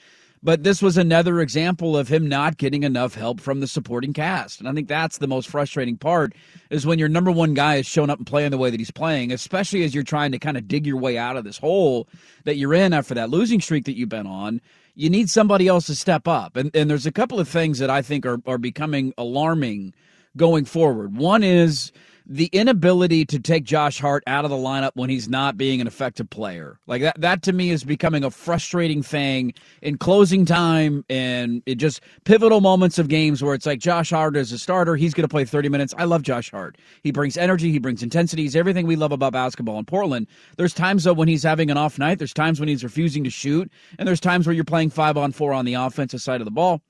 But 0.44 0.64
this 0.64 0.82
was 0.82 0.96
another 0.96 1.40
example 1.40 1.96
of 1.96 2.08
him 2.08 2.28
not 2.28 2.56
getting 2.56 2.82
enough 2.82 3.14
help 3.14 3.40
from 3.40 3.60
the 3.60 3.68
supporting 3.68 4.12
cast. 4.12 4.58
And 4.58 4.68
I 4.68 4.72
think 4.72 4.88
that's 4.88 5.18
the 5.18 5.28
most 5.28 5.48
frustrating 5.48 5.96
part 5.96 6.34
is 6.68 6.84
when 6.84 6.98
your 6.98 7.08
number 7.08 7.30
one 7.30 7.54
guy 7.54 7.76
is 7.76 7.86
showing 7.86 8.10
up 8.10 8.18
and 8.18 8.26
playing 8.26 8.50
the 8.50 8.58
way 8.58 8.68
that 8.68 8.80
he's 8.80 8.90
playing, 8.90 9.30
especially 9.30 9.84
as 9.84 9.94
you're 9.94 10.02
trying 10.02 10.32
to 10.32 10.40
kind 10.40 10.56
of 10.56 10.66
dig 10.66 10.84
your 10.84 10.96
way 10.96 11.16
out 11.16 11.36
of 11.36 11.44
this 11.44 11.58
hole 11.58 12.08
that 12.44 12.56
you're 12.56 12.74
in 12.74 12.92
after 12.92 13.14
that 13.14 13.30
losing 13.30 13.60
streak 13.60 13.84
that 13.84 13.96
you've 13.96 14.08
been 14.08 14.26
on. 14.26 14.60
You 14.96 15.10
need 15.10 15.30
somebody 15.30 15.68
else 15.68 15.86
to 15.86 15.94
step 15.94 16.26
up. 16.26 16.56
And 16.56 16.74
and 16.74 16.90
there's 16.90 17.06
a 17.06 17.12
couple 17.12 17.38
of 17.38 17.48
things 17.48 17.78
that 17.78 17.88
I 17.88 18.02
think 18.02 18.26
are, 18.26 18.38
are 18.44 18.58
becoming 18.58 19.14
alarming 19.16 19.94
going 20.36 20.64
forward. 20.64 21.16
One 21.16 21.44
is 21.44 21.92
the 22.26 22.46
inability 22.46 23.24
to 23.26 23.38
take 23.38 23.64
Josh 23.64 23.98
Hart 23.98 24.22
out 24.26 24.44
of 24.44 24.50
the 24.50 24.56
lineup 24.56 24.92
when 24.94 25.10
he's 25.10 25.28
not 25.28 25.56
being 25.56 25.80
an 25.80 25.86
effective 25.86 26.28
player. 26.30 26.78
Like 26.86 27.02
that 27.02 27.20
that 27.20 27.42
to 27.42 27.52
me 27.52 27.70
is 27.70 27.84
becoming 27.84 28.24
a 28.24 28.30
frustrating 28.30 29.02
thing 29.02 29.54
in 29.80 29.98
closing 29.98 30.44
time 30.44 31.04
and 31.08 31.62
it 31.66 31.76
just 31.76 32.00
pivotal 32.24 32.60
moments 32.60 32.98
of 32.98 33.08
games 33.08 33.42
where 33.42 33.54
it's 33.54 33.66
like 33.66 33.78
Josh 33.78 34.10
Hart 34.10 34.36
is 34.36 34.52
a 34.52 34.58
starter, 34.58 34.96
he's 34.96 35.14
going 35.14 35.24
to 35.24 35.28
play 35.28 35.44
30 35.44 35.68
minutes. 35.68 35.94
I 35.98 36.04
love 36.04 36.22
Josh 36.22 36.50
Hart. 36.50 36.78
He 37.02 37.10
brings 37.10 37.36
energy, 37.36 37.72
he 37.72 37.78
brings 37.78 38.02
intensity, 38.02 38.42
he's 38.42 38.56
everything 38.56 38.86
we 38.86 38.96
love 38.96 39.12
about 39.12 39.32
basketball 39.32 39.78
in 39.78 39.84
Portland. 39.84 40.26
There's 40.56 40.74
times 40.74 41.04
though 41.04 41.14
when 41.14 41.28
he's 41.28 41.42
having 41.42 41.70
an 41.70 41.76
off 41.76 41.98
night, 41.98 42.18
there's 42.18 42.34
times 42.34 42.60
when 42.60 42.68
he's 42.68 42.84
refusing 42.84 43.24
to 43.24 43.30
shoot, 43.30 43.70
and 43.98 44.06
there's 44.06 44.20
times 44.20 44.46
where 44.46 44.54
you're 44.54 44.64
playing 44.64 44.90
5 44.90 45.16
on 45.16 45.32
4 45.32 45.52
on 45.52 45.64
the 45.64 45.74
offensive 45.74 46.20
side 46.20 46.40
of 46.40 46.44
the 46.44 46.50
ball. 46.50 46.82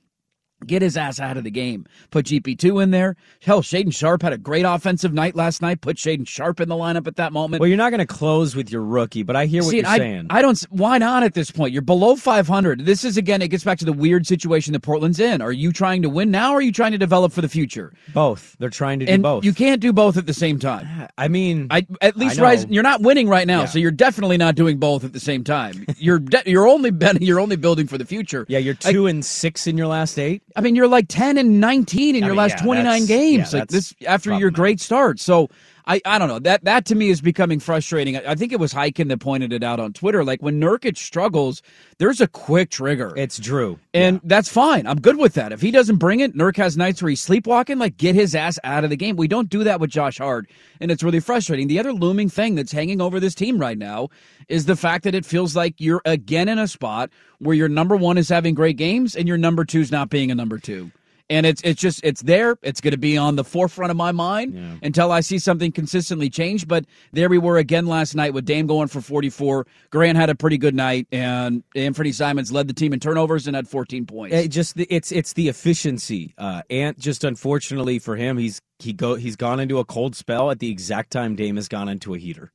Get 0.66 0.82
his 0.82 0.96
ass 0.96 1.20
out 1.20 1.36
of 1.36 1.44
the 1.44 1.50
game. 1.50 1.86
Put 2.10 2.26
GP2 2.26 2.82
in 2.82 2.90
there. 2.90 3.16
Hell, 3.42 3.62
Shaedon 3.62 3.94
Sharpe 3.94 4.22
had 4.22 4.32
a 4.32 4.38
great 4.38 4.64
offensive 4.64 5.12
night 5.12 5.34
last 5.36 5.62
night. 5.62 5.80
Put 5.80 5.96
Shaedon 5.96 6.26
Sharpe 6.26 6.60
in 6.60 6.68
the 6.68 6.74
lineup 6.74 7.06
at 7.06 7.16
that 7.16 7.32
moment. 7.32 7.60
Well, 7.60 7.68
you're 7.68 7.76
not 7.78 7.90
going 7.90 7.98
to 8.00 8.06
close 8.06 8.54
with 8.56 8.70
your 8.70 8.82
rookie, 8.82 9.22
but 9.22 9.36
I 9.36 9.46
hear 9.46 9.62
what 9.62 9.70
See, 9.70 9.78
you're 9.78 9.86
I, 9.86 9.98
saying. 9.98 10.26
I 10.30 10.42
don't. 10.42 10.60
Why 10.70 10.98
not 10.98 11.22
at 11.22 11.34
this 11.34 11.50
point? 11.50 11.72
You're 11.72 11.82
below 11.82 12.16
500. 12.16 12.84
This 12.84 13.04
is 13.04 13.16
again. 13.16 13.42
It 13.42 13.48
gets 13.48 13.64
back 13.64 13.78
to 13.78 13.84
the 13.84 13.92
weird 13.92 14.26
situation 14.26 14.72
that 14.72 14.80
Portland's 14.80 15.20
in. 15.20 15.40
Are 15.42 15.52
you 15.52 15.72
trying 15.72 16.02
to 16.02 16.08
win 16.08 16.30
now, 16.30 16.52
or 16.52 16.56
are 16.58 16.62
you 16.62 16.72
trying 16.72 16.92
to 16.92 16.98
develop 16.98 17.32
for 17.32 17.40
the 17.40 17.48
future? 17.48 17.92
both. 18.14 18.56
They're 18.58 18.70
trying 18.70 19.00
to 19.00 19.06
do 19.06 19.12
And 19.12 19.22
both. 19.22 19.44
you 19.44 19.52
can't 19.52 19.80
do 19.80 19.92
both 19.92 20.16
at 20.16 20.26
the 20.26 20.34
same 20.34 20.58
time. 20.58 20.86
Ah, 20.88 21.08
I 21.18 21.28
mean, 21.28 21.66
I 21.70 21.86
at 22.00 22.16
least 22.16 22.36
know. 22.38 22.44
rise. 22.44 22.66
You're 22.68 22.82
not 22.82 23.00
winning 23.02 23.28
right 23.28 23.46
now, 23.46 23.60
Yeah. 23.60 23.66
so 23.66 23.78
you're 23.78 23.90
definitely 23.90 24.36
not 24.36 24.54
doing 24.54 24.78
both 24.78 25.04
at 25.04 25.12
the 25.12 25.20
same 25.20 25.44
time. 25.44 25.84
You're 25.98 26.18
de- 26.18 26.42
you're 26.46 26.66
only 26.68 26.90
ben- 27.02 27.18
you're 27.20 27.40
only 27.40 27.56
building 27.56 27.86
for 27.86 27.98
the 27.98 28.04
future. 28.04 28.44
yeah, 28.48 28.58
you're 28.58 28.74
two 28.74 29.06
and 29.06 29.24
six 29.24 29.66
in 29.66 29.76
your 29.78 29.86
last 29.86 30.18
eight. 30.18 30.42
I 30.56 30.60
mean, 30.60 30.74
you're 30.76 30.88
like 30.88 31.06
10 31.08 31.38
and 31.38 31.60
19 31.60 32.16
in 32.16 32.22
I 32.22 32.26
your 32.26 32.34
mean, 32.34 32.36
last 32.38 32.58
yeah, 32.58 32.64
29 32.64 33.06
games. 33.06 33.52
yeah, 33.52 33.60
like 33.60 33.68
this 33.68 33.94
after 34.06 34.36
your 34.38 34.50
great 34.50 34.80
start. 34.80 35.20
So 35.20 35.48
I, 35.86 36.00
I 36.04 36.18
don't 36.18 36.28
know 36.28 36.38
that 36.40 36.64
that 36.64 36.84
to 36.86 36.94
me 36.94 37.10
is 37.10 37.20
becoming 37.20 37.60
frustrating. 37.60 38.16
I, 38.16 38.32
I 38.32 38.34
think 38.34 38.52
it 38.52 38.60
was 38.60 38.72
Highkin 38.72 39.08
that 39.08 39.18
pointed 39.18 39.52
it 39.52 39.62
out 39.62 39.80
on 39.80 39.92
Twitter. 39.92 40.24
Like 40.24 40.42
when 40.42 40.60
Nurkic 40.60 40.96
struggles, 40.96 41.62
there's 41.98 42.20
a 42.20 42.28
quick 42.28 42.70
trigger. 42.70 43.12
It's 43.16 43.38
Drew, 43.38 43.78
and 43.92 44.16
yeah. 44.16 44.20
that's 44.24 44.48
fine. 44.48 44.86
I'm 44.86 45.00
good 45.00 45.18
with 45.18 45.34
that. 45.34 45.52
If 45.52 45.60
he 45.60 45.70
doesn't 45.70 45.96
bring 45.96 46.20
it, 46.20 46.34
Nurk 46.34 46.56
has 46.56 46.76
nights 46.76 47.02
where 47.02 47.10
he's 47.10 47.20
sleepwalking. 47.20 47.78
Like 47.78 47.96
get 47.96 48.14
his 48.14 48.34
ass 48.34 48.58
out 48.64 48.84
of 48.84 48.90
the 48.90 48.96
game. 48.96 49.16
We 49.16 49.28
don't 49.28 49.48
do 49.48 49.64
that 49.64 49.80
with 49.80 49.90
Josh 49.90 50.18
Hart, 50.18 50.48
and 50.80 50.90
it's 50.90 51.02
really 51.02 51.20
frustrating. 51.20 51.68
The 51.68 51.78
other 51.78 51.92
looming 51.92 52.28
thing 52.28 52.54
that's 52.54 52.72
hanging 52.72 53.00
over 53.00 53.18
this 53.20 53.34
team 53.34 53.58
right 53.58 53.78
now 53.78 54.08
is 54.48 54.66
the 54.66 54.76
fact 54.76 55.04
that 55.04 55.14
it 55.14 55.26
feels 55.26 55.56
like 55.56 55.74
you're 55.78 56.02
again 56.04 56.48
in 56.48 56.58
a 56.58 56.68
spot 56.68 57.10
where 57.38 57.56
your 57.56 57.68
number 57.68 57.96
one 57.96 58.18
is 58.18 58.28
having 58.28 58.54
great 58.54 58.76
games 58.76 59.16
and 59.16 59.26
your 59.26 59.38
number 59.38 59.64
two 59.64 59.80
is 59.80 59.90
not 59.90 60.10
being 60.10 60.30
a 60.30 60.34
number 60.34 60.58
two 60.58 60.90
and 61.32 61.46
it's 61.46 61.62
it's 61.62 61.80
just 61.80 62.04
it's 62.04 62.22
there. 62.22 62.58
It's 62.62 62.80
going 62.80 62.92
to 62.92 62.98
be 62.98 63.16
on 63.16 63.36
the 63.36 63.44
forefront 63.44 63.90
of 63.90 63.96
my 63.96 64.12
mind 64.12 64.54
yeah. 64.54 64.74
until 64.82 65.10
I 65.10 65.20
see 65.20 65.38
something 65.38 65.72
consistently 65.72 66.28
change. 66.28 66.68
But 66.68 66.84
there 67.12 67.30
we 67.30 67.38
were 67.38 67.56
again 67.56 67.86
last 67.86 68.14
night 68.14 68.34
with 68.34 68.44
Dame 68.44 68.66
going 68.66 68.88
for 68.88 69.00
44. 69.00 69.66
Grant 69.90 70.18
had 70.18 70.28
a 70.28 70.34
pretty 70.34 70.58
good 70.58 70.74
night, 70.74 71.08
and 71.10 71.64
Anthony 71.74 72.12
Simons 72.12 72.52
led 72.52 72.68
the 72.68 72.74
team 72.74 72.92
in 72.92 73.00
turnovers 73.00 73.46
and 73.46 73.56
had 73.56 73.66
14 73.66 74.04
points. 74.04 74.36
It 74.36 74.48
just 74.48 74.74
it's 74.76 75.10
it's 75.10 75.32
the 75.32 75.48
efficiency. 75.48 76.34
Uh, 76.36 76.60
Ant 76.68 76.98
just 76.98 77.24
unfortunately 77.24 77.98
for 77.98 78.14
him, 78.14 78.36
he's 78.36 78.60
he 78.78 78.92
go 78.92 79.14
he's 79.14 79.36
gone 79.36 79.58
into 79.58 79.78
a 79.78 79.84
cold 79.86 80.14
spell 80.14 80.50
at 80.50 80.58
the 80.58 80.70
exact 80.70 81.10
time 81.10 81.34
Dame 81.34 81.56
has 81.56 81.68
gone 81.68 81.88
into 81.88 82.14
a 82.14 82.18
heater. 82.18 82.52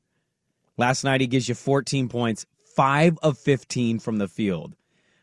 Last 0.78 1.04
night 1.04 1.22
he 1.22 1.28
gives 1.28 1.50
you 1.50 1.56
14 1.56 2.10
points, 2.10 2.46
five 2.76 3.18
of 3.24 3.40
15 3.40 3.98
from 3.98 4.18
the 4.18 4.28
field. 4.28 4.76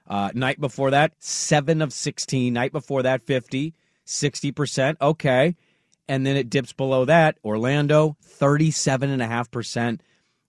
Uh, 0.06 0.30
night 0.34 0.60
before 0.60 0.90
that, 0.90 1.12
7 1.18 1.80
of 1.80 1.92
16. 1.92 2.52
Night 2.52 2.72
before 2.72 3.02
that, 3.02 3.22
50, 3.22 3.74
60%. 4.06 4.96
Okay. 5.00 5.56
And 6.06 6.26
then 6.26 6.36
it 6.36 6.50
dips 6.50 6.72
below 6.72 7.04
that. 7.06 7.38
Orlando, 7.44 8.16
37.5%. 8.40 10.00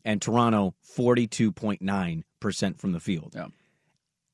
And 0.03 0.21
Toronto, 0.21 0.75
42.9% 0.97 2.79
from 2.79 2.91
the 2.91 2.99
field. 2.99 3.33
Yeah. 3.35 3.47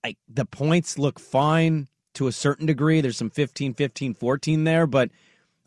I, 0.03 0.15
the 0.27 0.45
points 0.45 0.97
look 0.97 1.19
fine 1.19 1.87
to 2.15 2.27
a 2.27 2.31
certain 2.31 2.65
degree. 2.65 3.01
There's 3.01 3.17
some 3.17 3.29
15, 3.29 3.75
15, 3.75 4.13
14 4.15 4.63
there, 4.63 4.87
but 4.87 5.11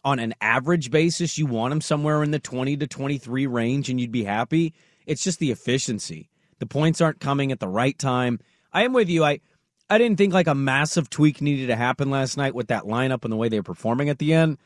on 0.04 0.18
an 0.18 0.34
average 0.40 0.90
basis, 0.90 1.38
you 1.38 1.46
want 1.46 1.70
them 1.70 1.80
somewhere 1.80 2.22
in 2.22 2.30
the 2.30 2.38
20 2.38 2.76
to 2.76 2.86
23 2.86 3.46
range 3.46 3.88
and 3.88 4.00
you'd 4.00 4.12
be 4.12 4.24
happy. 4.24 4.74
It's 5.06 5.24
just 5.24 5.38
the 5.38 5.50
efficiency. 5.50 6.28
The 6.58 6.66
points 6.66 7.00
aren't 7.00 7.20
coming 7.20 7.50
at 7.52 7.60
the 7.60 7.68
right 7.68 7.98
time. 7.98 8.40
I 8.74 8.82
am 8.82 8.92
with 8.92 9.08
you. 9.08 9.24
I 9.24 9.40
I 9.88 9.98
didn't 9.98 10.18
think 10.18 10.34
like 10.34 10.46
a 10.46 10.54
massive 10.54 11.08
tweak 11.08 11.40
needed 11.40 11.68
to 11.68 11.76
happen 11.76 12.10
last 12.10 12.36
night 12.36 12.54
with 12.54 12.68
that 12.68 12.84
lineup 12.84 13.22
and 13.22 13.32
the 13.32 13.36
way 13.36 13.48
they 13.48 13.60
were 13.60 13.64
performing 13.64 14.08
at 14.08 14.18
the 14.18 14.34
end. 14.34 14.58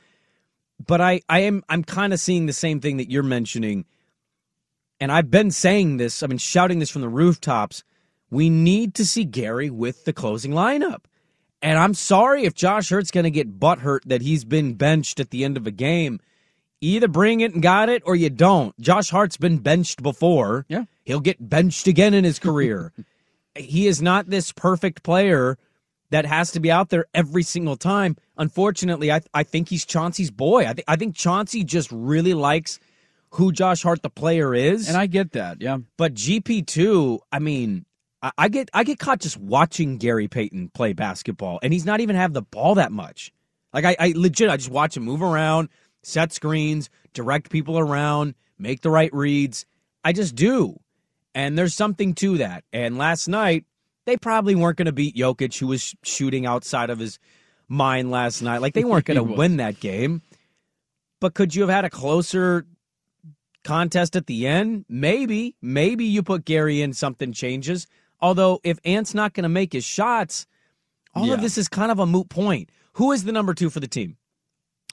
But 0.84 1.00
I, 1.00 1.20
I 1.28 1.40
am 1.40 1.62
I'm 1.68 1.84
kind 1.84 2.12
of 2.12 2.20
seeing 2.20 2.46
the 2.46 2.52
same 2.52 2.80
thing 2.80 2.96
that 2.96 3.10
you're 3.10 3.22
mentioning. 3.22 3.84
And 5.00 5.12
I've 5.12 5.30
been 5.30 5.50
saying 5.50 5.98
this, 5.98 6.22
I've 6.22 6.28
been 6.28 6.38
shouting 6.38 6.78
this 6.78 6.90
from 6.90 7.02
the 7.02 7.08
rooftops. 7.08 7.84
We 8.30 8.50
need 8.50 8.94
to 8.94 9.06
see 9.06 9.24
Gary 9.24 9.70
with 9.70 10.04
the 10.04 10.12
closing 10.12 10.52
lineup. 10.52 11.04
And 11.62 11.78
I'm 11.78 11.94
sorry 11.94 12.44
if 12.44 12.54
Josh 12.54 12.90
Hart's 12.90 13.10
going 13.10 13.24
to 13.24 13.30
get 13.30 13.58
butthurt 13.58 14.00
that 14.06 14.22
he's 14.22 14.44
been 14.44 14.74
benched 14.74 15.18
at 15.18 15.30
the 15.30 15.44
end 15.44 15.56
of 15.56 15.66
a 15.66 15.72
game. 15.72 16.20
Either 16.80 17.08
bring 17.08 17.40
it 17.40 17.54
and 17.54 17.62
got 17.62 17.88
it 17.88 18.02
or 18.06 18.14
you 18.14 18.30
don't. 18.30 18.78
Josh 18.80 19.10
Hart's 19.10 19.36
been 19.36 19.58
benched 19.58 20.02
before. 20.02 20.64
Yeah. 20.68 20.84
He'll 21.04 21.20
get 21.20 21.48
benched 21.48 21.88
again 21.88 22.14
in 22.14 22.22
his 22.22 22.38
career. 22.38 22.92
he 23.58 23.86
is 23.86 24.00
not 24.02 24.28
this 24.28 24.52
perfect 24.52 25.02
player 25.02 25.58
that 26.10 26.24
has 26.24 26.52
to 26.52 26.60
be 26.60 26.70
out 26.70 26.88
there 26.88 27.06
every 27.12 27.42
single 27.42 27.76
time. 27.76 28.16
Unfortunately, 28.36 29.12
I 29.12 29.20
I 29.34 29.42
think 29.42 29.68
he's 29.68 29.84
Chauncey's 29.84 30.30
boy. 30.30 30.66
I 30.66 30.72
think 30.72 30.84
I 30.88 30.96
think 30.96 31.14
Chauncey 31.14 31.64
just 31.64 31.90
really 31.92 32.34
likes 32.34 32.78
who 33.32 33.52
Josh 33.52 33.82
Hart 33.82 34.02
the 34.02 34.10
player 34.10 34.54
is, 34.54 34.88
and 34.88 34.96
I 34.96 35.06
get 35.06 35.32
that. 35.32 35.60
Yeah, 35.60 35.78
but 35.96 36.14
GP 36.14 36.66
two, 36.66 37.20
I 37.32 37.38
mean. 37.38 37.84
I, 38.20 38.32
I 38.36 38.48
get 38.48 38.68
I 38.74 38.82
get 38.82 38.98
caught 38.98 39.20
just 39.20 39.36
watching 39.36 39.96
Gary 39.96 40.26
Payton 40.26 40.70
play 40.74 40.92
basketball, 40.92 41.60
and 41.62 41.72
he's 41.72 41.84
not 41.84 42.00
even 42.00 42.16
have 42.16 42.32
the 42.32 42.42
ball 42.42 42.74
that 42.74 42.90
much. 42.90 43.32
Like 43.72 43.84
I, 43.84 43.94
I 43.98 44.12
legit, 44.16 44.50
I 44.50 44.56
just 44.56 44.70
watch 44.70 44.96
him 44.96 45.04
move 45.04 45.22
around, 45.22 45.68
set 46.02 46.32
screens, 46.32 46.90
direct 47.14 47.48
people 47.48 47.78
around, 47.78 48.34
make 48.58 48.80
the 48.80 48.90
right 48.90 49.12
reads. 49.12 49.66
I 50.04 50.12
just 50.12 50.34
do. 50.34 50.80
And 51.38 51.56
there's 51.56 51.72
something 51.72 52.14
to 52.14 52.38
that. 52.38 52.64
And 52.72 52.98
last 52.98 53.28
night, 53.28 53.64
they 54.06 54.16
probably 54.16 54.56
weren't 54.56 54.76
going 54.76 54.86
to 54.86 54.92
beat 54.92 55.14
Jokic, 55.14 55.56
who 55.56 55.68
was 55.68 55.94
shooting 56.02 56.46
outside 56.46 56.90
of 56.90 56.98
his 56.98 57.20
mind 57.68 58.10
last 58.10 58.42
night. 58.42 58.60
Like 58.60 58.74
they 58.74 58.82
weren't 58.82 59.04
going 59.04 59.18
to 59.18 59.22
win 59.22 59.58
that 59.58 59.78
game. 59.78 60.22
But 61.20 61.34
could 61.34 61.54
you 61.54 61.62
have 61.62 61.70
had 61.70 61.84
a 61.84 61.90
closer 61.90 62.66
contest 63.62 64.16
at 64.16 64.26
the 64.26 64.48
end? 64.48 64.84
Maybe. 64.88 65.54
Maybe 65.62 66.06
you 66.06 66.24
put 66.24 66.44
Gary 66.44 66.82
in, 66.82 66.92
something 66.92 67.32
changes. 67.32 67.86
Although, 68.20 68.58
if 68.64 68.80
Ant's 68.84 69.14
not 69.14 69.32
going 69.32 69.44
to 69.44 69.48
make 69.48 69.72
his 69.72 69.84
shots, 69.84 70.44
all 71.14 71.28
yeah. 71.28 71.34
of 71.34 71.40
this 71.40 71.56
is 71.56 71.68
kind 71.68 71.92
of 71.92 72.00
a 72.00 72.06
moot 72.06 72.28
point. 72.28 72.68
Who 72.94 73.12
is 73.12 73.22
the 73.22 73.30
number 73.30 73.54
two 73.54 73.70
for 73.70 73.78
the 73.78 73.86
team? 73.86 74.16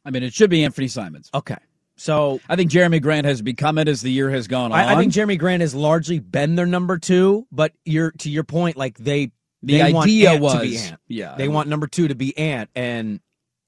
I 0.05 0.11
mean, 0.11 0.21
it 0.21 0.35
should 0.35 0.51
be 0.51 0.63
Anthony 0.63 0.89
Simons. 0.89 1.31
Okay. 1.33 1.57
So 1.97 2.41
I 2.49 2.55
think 2.55 2.71
Jerami 2.71 3.01
Grant 3.01 3.25
has 3.25 3.41
become 3.41 3.77
it 3.77 3.87
as 3.87 4.01
the 4.01 4.11
year 4.11 4.29
has 4.29 4.47
gone 4.47 4.71
on. 4.71 4.79
I, 4.79 4.93
I 4.93 4.95
think 4.97 5.13
Jerami 5.13 5.39
Grant 5.39 5.61
has 5.61 5.73
largely 5.73 6.19
been 6.19 6.55
their 6.55 6.65
number 6.65 6.97
two, 6.97 7.47
but 7.51 7.71
you're 7.85 8.11
to 8.19 8.29
your 8.29 8.43
point, 8.43 8.75
like 8.75 8.97
they 8.97 9.31
the 9.63 9.77
they 9.77 9.81
idea 9.81 10.37
was 10.37 10.53
to 10.53 10.59
be 10.59 10.77
Ant. 10.77 10.99
yeah 11.07 11.35
they 11.37 11.47
want 11.47 11.69
number 11.69 11.87
two 11.87 12.07
to 12.07 12.15
be 12.15 12.37
Ant, 12.37 12.69
and 12.75 13.21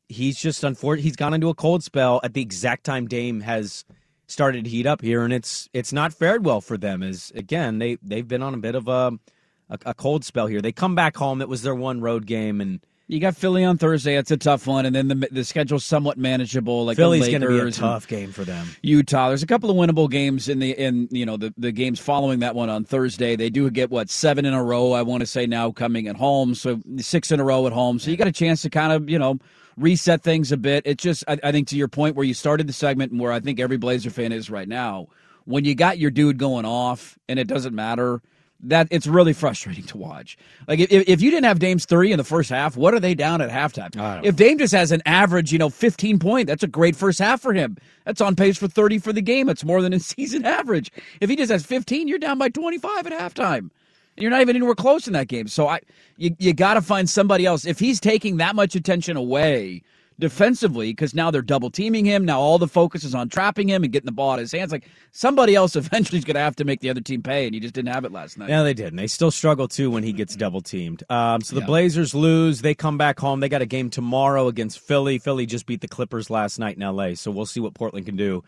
he's 0.09 0.37
just 0.37 0.63
unfortunate. 0.63 1.03
He's 1.03 1.15
gone 1.15 1.33
into 1.33 1.49
a 1.49 1.55
cold 1.55 1.83
spell 1.83 2.19
at 2.23 2.33
the 2.33 2.41
exact 2.41 2.83
time 2.83 3.07
Dame 3.07 3.41
has 3.41 3.85
started 4.27 4.65
to 4.65 4.69
heat 4.69 4.85
up 4.85 5.01
here, 5.01 5.23
and 5.23 5.33
it's 5.33 5.69
it's 5.73 5.93
not 5.93 6.13
fared 6.13 6.45
well 6.45 6.61
for 6.61 6.77
them. 6.77 7.01
As 7.03 7.31
again, 7.33 7.79
they 7.79 7.97
they've 8.01 8.27
been 8.27 8.43
on 8.43 8.53
a 8.53 8.57
bit 8.57 8.75
of 8.75 8.87
a 8.87 9.13
a, 9.69 9.79
a 9.87 9.93
cold 9.93 10.25
spell 10.25 10.47
here. 10.47 10.61
They 10.61 10.71
come 10.71 10.95
back 10.95 11.15
home. 11.15 11.41
It 11.41 11.49
was 11.49 11.61
their 11.61 11.75
one 11.75 12.01
road 12.01 12.25
game, 12.25 12.59
and 12.61 12.81
you 13.09 13.21
got 13.21 13.37
Philly 13.37 13.63
on 13.63 13.77
Thursday. 13.77 14.17
It's 14.17 14.31
a 14.31 14.37
tough 14.37 14.67
one, 14.67 14.85
and 14.85 14.93
then 14.93 15.07
the 15.07 15.27
the 15.31 15.43
schedule's 15.45 15.85
somewhat 15.85 16.17
manageable. 16.17 16.85
Like 16.85 16.97
Philly's 16.97 17.29
going 17.29 17.41
to 17.41 17.47
be 17.47 17.59
a 17.59 17.71
tough 17.71 18.07
game 18.07 18.33
for 18.33 18.43
them. 18.43 18.67
Utah. 18.81 19.29
There's 19.29 19.43
a 19.43 19.47
couple 19.47 19.69
of 19.69 19.77
winnable 19.77 20.09
games 20.09 20.49
in 20.49 20.59
the 20.59 20.71
in 20.71 21.07
you 21.09 21.25
know 21.25 21.37
the 21.37 21.53
the 21.57 21.71
games 21.71 21.99
following 21.99 22.39
that 22.39 22.53
one 22.53 22.69
on 22.69 22.83
Thursday. 22.83 23.37
They 23.37 23.49
do 23.49 23.69
get 23.69 23.89
what 23.89 24.09
seven 24.09 24.45
in 24.45 24.53
a 24.53 24.63
row. 24.63 24.91
I 24.91 25.03
want 25.03 25.21
to 25.21 25.25
say 25.27 25.47
now 25.47 25.71
coming 25.71 26.07
at 26.07 26.17
home, 26.17 26.53
so 26.53 26.81
six 26.97 27.31
in 27.31 27.39
a 27.39 27.45
row 27.45 27.65
at 27.65 27.73
home. 27.73 27.97
So 27.97 28.11
you 28.11 28.17
got 28.17 28.27
a 28.27 28.31
chance 28.33 28.61
to 28.63 28.69
kind 28.69 28.91
of 28.91 29.09
you 29.09 29.17
know 29.17 29.39
reset 29.77 30.21
things 30.21 30.51
a 30.51 30.57
bit. 30.57 30.85
It 30.85 30.97
just 30.97 31.23
I, 31.29 31.37
I 31.43 31.51
think 31.53 31.69
to 31.69 31.77
your 31.77 31.87
point 31.87 32.17
where 32.17 32.25
you 32.25 32.33
started 32.33 32.67
the 32.67 32.73
segment 32.73 33.13
and 33.13 33.21
where 33.21 33.31
I 33.31 33.39
think 33.39 33.61
every 33.61 33.77
Blazer 33.77 34.09
fan 34.09 34.33
is 34.33 34.49
right 34.49 34.67
now. 34.67 35.07
When 35.45 35.63
you 35.63 35.75
got 35.75 35.97
your 35.97 36.11
dude 36.11 36.37
going 36.37 36.65
off, 36.65 37.17
and 37.29 37.39
it 37.39 37.47
doesn't 37.47 37.73
matter 37.73 38.21
that 38.61 38.87
it's 38.89 39.07
really 39.07 39.33
frustrating 39.33 39.83
to 39.85 39.97
watch. 39.97 40.37
Like 40.67 40.79
if, 40.79 40.91
if 40.91 41.21
you 41.21 41.29
didn't 41.29 41.45
have 41.45 41.59
Dame's 41.59 41.85
three 41.85 42.11
in 42.11 42.17
the 42.17 42.23
first 42.23 42.49
half, 42.49 42.75
what 42.75 42.93
are 42.93 42.99
they 42.99 43.13
down 43.13 43.41
at 43.41 43.49
halftime? 43.49 43.95
If 44.23 44.35
Dame 44.35 44.57
just 44.57 44.73
has 44.73 44.91
an 44.91 45.01
average, 45.05 45.51
you 45.51 45.59
know, 45.59 45.69
15 45.69 46.19
point, 46.19 46.47
that's 46.47 46.63
a 46.63 46.67
great 46.67 46.95
first 46.95 47.19
half 47.19 47.41
for 47.41 47.53
him. 47.53 47.77
That's 48.05 48.21
on 48.21 48.35
pace 48.35 48.57
for 48.57 48.67
30 48.67 48.99
for 48.99 49.13
the 49.13 49.21
game. 49.21 49.49
It's 49.49 49.63
more 49.63 49.81
than 49.81 49.93
a 49.93 49.99
season 50.01 50.45
average. 50.45 50.91
If 51.21 51.29
he 51.29 51.35
just 51.35 51.51
has 51.51 51.65
15, 51.65 52.07
you're 52.07 52.19
down 52.19 52.37
by 52.37 52.49
25 52.49 53.07
at 53.07 53.13
halftime. 53.13 53.69
And 54.17 54.23
you're 54.23 54.31
not 54.31 54.41
even 54.41 54.55
anywhere 54.55 54.73
close 54.75 55.05
in 55.05 55.13
that 55.13 55.27
game. 55.27 55.47
So 55.47 55.67
I 55.67 55.81
you, 56.17 56.35
you 56.39 56.53
got 56.53 56.73
to 56.73 56.81
find 56.81 57.07
somebody 57.07 57.45
else. 57.45 57.65
If 57.65 57.77
he's 57.79 57.99
taking 57.99 58.37
that 58.37 58.55
much 58.55 58.75
attention 58.75 59.15
away 59.15 59.83
defensively 60.19 60.89
because 60.91 61.13
now 61.13 61.31
they're 61.31 61.41
double 61.41 61.69
teaming 61.69 62.05
him. 62.05 62.25
Now 62.25 62.39
all 62.39 62.57
the 62.57 62.67
focus 62.67 63.03
is 63.03 63.13
on 63.13 63.29
trapping 63.29 63.69
him 63.69 63.83
and 63.83 63.93
getting 63.93 64.05
the 64.05 64.11
ball 64.11 64.31
out 64.31 64.39
of 64.39 64.43
his 64.43 64.51
hands. 64.51 64.71
Like 64.71 64.87
somebody 65.11 65.55
else 65.55 65.75
eventually 65.75 66.17
is 66.17 66.25
going 66.25 66.35
to 66.35 66.41
have 66.41 66.55
to 66.57 66.65
make 66.65 66.79
the 66.79 66.89
other 66.89 67.01
team 67.01 67.21
pay, 67.21 67.45
and 67.45 67.53
he 67.53 67.59
just 67.59 67.73
didn't 67.73 67.93
have 67.93 68.05
it 68.05 68.11
last 68.11 68.37
night. 68.37 68.49
Yeah, 68.49 68.63
they 68.63 68.73
did. 68.73 68.87
And 68.87 68.99
they 68.99 69.07
still 69.07 69.31
struggle 69.31 69.67
too 69.67 69.91
when 69.91 70.03
he 70.03 70.13
gets 70.13 70.35
double 70.35 70.61
teamed. 70.61 71.03
Um, 71.09 71.41
so 71.41 71.55
the 71.55 71.61
yeah. 71.61 71.67
Blazers 71.67 72.15
lose. 72.15 72.61
They 72.61 72.75
come 72.75 72.97
back 72.97 73.19
home. 73.19 73.39
They 73.39 73.49
got 73.49 73.61
a 73.61 73.67
game 73.67 73.89
tomorrow 73.89 74.47
against 74.47 74.79
Philly. 74.79 75.19
Philly 75.19 75.45
just 75.45 75.65
beat 75.65 75.81
the 75.81 75.87
Clippers 75.87 76.29
last 76.29 76.59
night 76.59 76.75
in 76.75 76.83
L.A. 76.83 77.15
So 77.15 77.31
we'll 77.31 77.45
see 77.45 77.59
what 77.59 77.73
Portland 77.73 78.05
can 78.05 78.15
do 78.15 78.43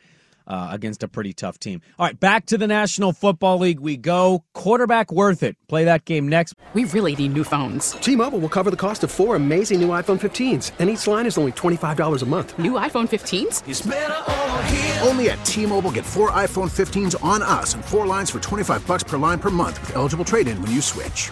uh, 0.50 0.70
against 0.72 1.04
a 1.04 1.08
pretty 1.08 1.34
tough 1.34 1.60
team. 1.60 1.82
All 1.98 2.06
right, 2.06 2.20
back 2.20 2.46
to 2.48 2.58
the 2.58 2.68
National 2.68 3.14
Football 3.14 3.60
League 3.60 3.80
we 3.80 3.98
go. 3.98 4.44
Quarterback 4.54 5.12
worth 5.12 5.44
it. 5.44 5.56
Play 5.68 5.86
that 5.86 6.06
game 6.06 6.28
next. 6.28 6.56
We 6.74 6.84
really 6.86 7.16
need 7.16 7.34
new 7.34 7.44
phones. 7.44 7.92
T 7.94 8.16
Mobile 8.16 8.40
will 8.40 8.50
cover 8.50 8.70
the 8.70 8.78
cost 8.78 9.04
of 9.04 9.10
four 9.10 9.36
amazing 9.36 9.80
new 9.80 9.90
iPhone 9.90 10.20
15s, 10.20 10.74
and 10.78 10.90
each 10.90 11.08
line 11.08 11.26
is 11.26 11.38
only 11.38 11.54
$25 11.54 12.22
a 12.22 12.26
month. 12.26 12.60
New 12.60 12.74
iPhone 12.74 13.10
15s? 13.10 15.08
Only 15.08 15.32
at 15.32 15.44
T 15.44 15.66
Mobile 15.66 15.92
get 15.92 16.06
four 16.06 16.30
iPhone 16.32 16.70
15s 16.70 17.22
on 17.24 17.42
us 17.42 17.74
and 17.74 17.84
four 17.84 18.06
lines 18.06 18.30
for 18.30 18.40
25 18.40 18.86
bucks 18.86 19.04
per 19.04 19.18
line 19.18 19.40
per 19.40 19.50
month 19.50 19.82
with 19.82 19.96
eligible 19.96 20.26
trade 20.26 20.48
in 20.48 20.62
when 20.62 20.70
you 20.72 20.82
switch. 20.82 21.32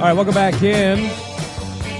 All 0.00 0.06
right, 0.06 0.14
welcome 0.14 0.32
back 0.32 0.62
in. 0.62 1.10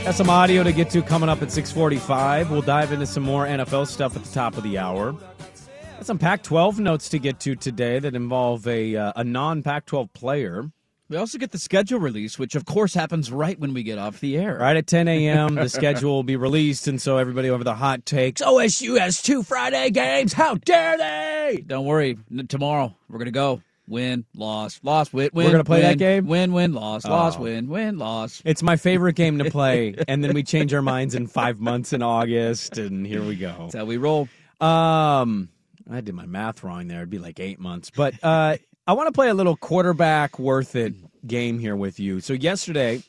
Got 0.05 0.15
some 0.15 0.31
audio 0.31 0.63
to 0.63 0.73
get 0.73 0.89
to 0.89 1.03
coming 1.03 1.29
up 1.29 1.43
at 1.43 1.53
645. 1.53 2.51
We'll 2.51 2.63
dive 2.63 2.93
into 2.93 3.05
some 3.05 3.23
more 3.23 3.45
NFL 3.45 3.87
stuff 3.89 4.17
at 4.17 4.25
the 4.25 4.33
top 4.33 4.57
of 4.57 4.63
the 4.63 4.79
hour. 4.79 5.13
Got 5.13 6.07
some 6.07 6.19
Pac-12 6.19 6.79
notes 6.79 7.11
to 7.11 7.19
get 7.19 7.41
to 7.41 7.55
today 7.55 7.99
that 7.99 8.15
involve 8.15 8.67
a, 8.67 8.97
uh, 8.97 9.13
a 9.17 9.23
non-Pac-12 9.23 10.15
player. 10.15 10.71
We 11.11 11.19
also 11.19 11.37
get 11.37 11.51
the 11.51 11.59
schedule 11.59 12.01
release, 12.01 12.39
which 12.39 12.55
of 12.55 12.65
course 12.65 12.95
happens 12.95 13.31
right 13.31 13.61
when 13.61 13.75
we 13.75 13.83
get 13.83 13.99
off 13.99 14.19
the 14.21 14.39
air. 14.39 14.57
Right 14.57 14.79
at 14.79 14.87
10 14.87 15.07
a.m., 15.07 15.57
the 15.57 15.69
schedule 15.69 16.13
will 16.13 16.23
be 16.23 16.37
released, 16.37 16.89
and 16.89 17.03
so 17.03 17.19
everybody 17.19 17.51
over 17.51 17.65
the 17.65 17.75
hot 17.75 18.07
takes, 18.07 18.41
OSU 18.41 18.99
has 18.99 19.21
two 19.21 19.43
Friday 19.43 19.91
games. 19.91 20.33
How 20.33 20.55
dare 20.55 20.97
they? 20.97 21.63
Don't 21.67 21.85
worry. 21.85 22.17
Tomorrow 22.49 22.97
we're 23.11 23.19
gonna 23.19 23.31
go. 23.31 23.61
Win, 23.91 24.25
loss, 24.37 24.79
loss, 24.85 25.13
win, 25.13 25.31
win. 25.33 25.47
We're 25.47 25.51
gonna 25.53 25.65
play 25.65 25.81
win, 25.81 25.91
that 25.91 25.99
game? 25.99 26.27
Win, 26.29 26.53
win, 26.53 26.73
loss, 26.73 27.05
loss, 27.05 27.37
Oh. 27.37 27.43
win, 27.43 27.69
win, 27.69 27.99
loss. 27.99 28.41
It's 28.45 28.63
my 28.63 28.77
favorite 28.77 29.17
game 29.17 29.39
to 29.39 29.51
play, 29.51 29.97
and 30.09 30.23
then 30.23 30.33
we 30.33 30.45
change 30.45 30.73
our 30.73 30.81
minds 30.81 31.17
in 31.17 31.27
five 31.27 31.59
months 31.59 31.93
in 31.93 32.01
August, 32.01 32.79
and 32.79 33.05
here 33.05 33.23
we 33.25 33.35
go. 33.35 33.53
That's 33.59 33.75
how 33.75 33.85
we 33.85 33.97
roll. 33.97 34.29
Um, 34.61 35.49
I 35.91 36.01
did 36.03 36.15
my 36.15 36.27
math 36.27 36.63
wrong 36.63 36.87
there. 36.87 36.99
It'd 36.99 37.11
be 37.11 37.19
like 37.19 37.41
eight 37.41 37.59
months, 37.59 37.91
but 37.91 38.15
uh, 38.23 38.59
I 38.87 38.93
want 38.93 39.09
to 39.09 39.13
play 39.13 39.29
a 39.29 39.35
little 39.35 39.57
quarterback 39.57 40.39
worth 40.39 40.77
it 40.77 40.95
game 41.27 41.59
here 41.59 41.77
with 41.77 41.99
you. 42.01 42.21
So 42.21 42.33
yesterday, 42.33 43.03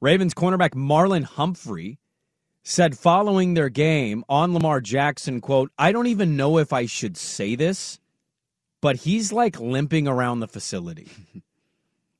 Ravens 0.00 0.34
cornerback 0.34 0.70
Marlon 0.70 1.24
Humphrey 1.24 1.98
said 2.62 2.96
following 2.98 3.54
their 3.54 3.68
game 3.68 4.24
on 4.28 4.54
Lamar 4.54 4.80
Jackson, 4.80 5.40
quote, 5.40 5.70
I 5.78 5.92
don't 5.92 6.06
even 6.06 6.36
know 6.36 6.58
if 6.58 6.72
I 6.72 6.86
should 6.86 7.16
say 7.16 7.54
this, 7.54 7.99
but 8.80 8.96
he's 8.96 9.32
like 9.32 9.60
limping 9.60 10.08
around 10.08 10.40
the 10.40 10.48
facility. 10.48 11.08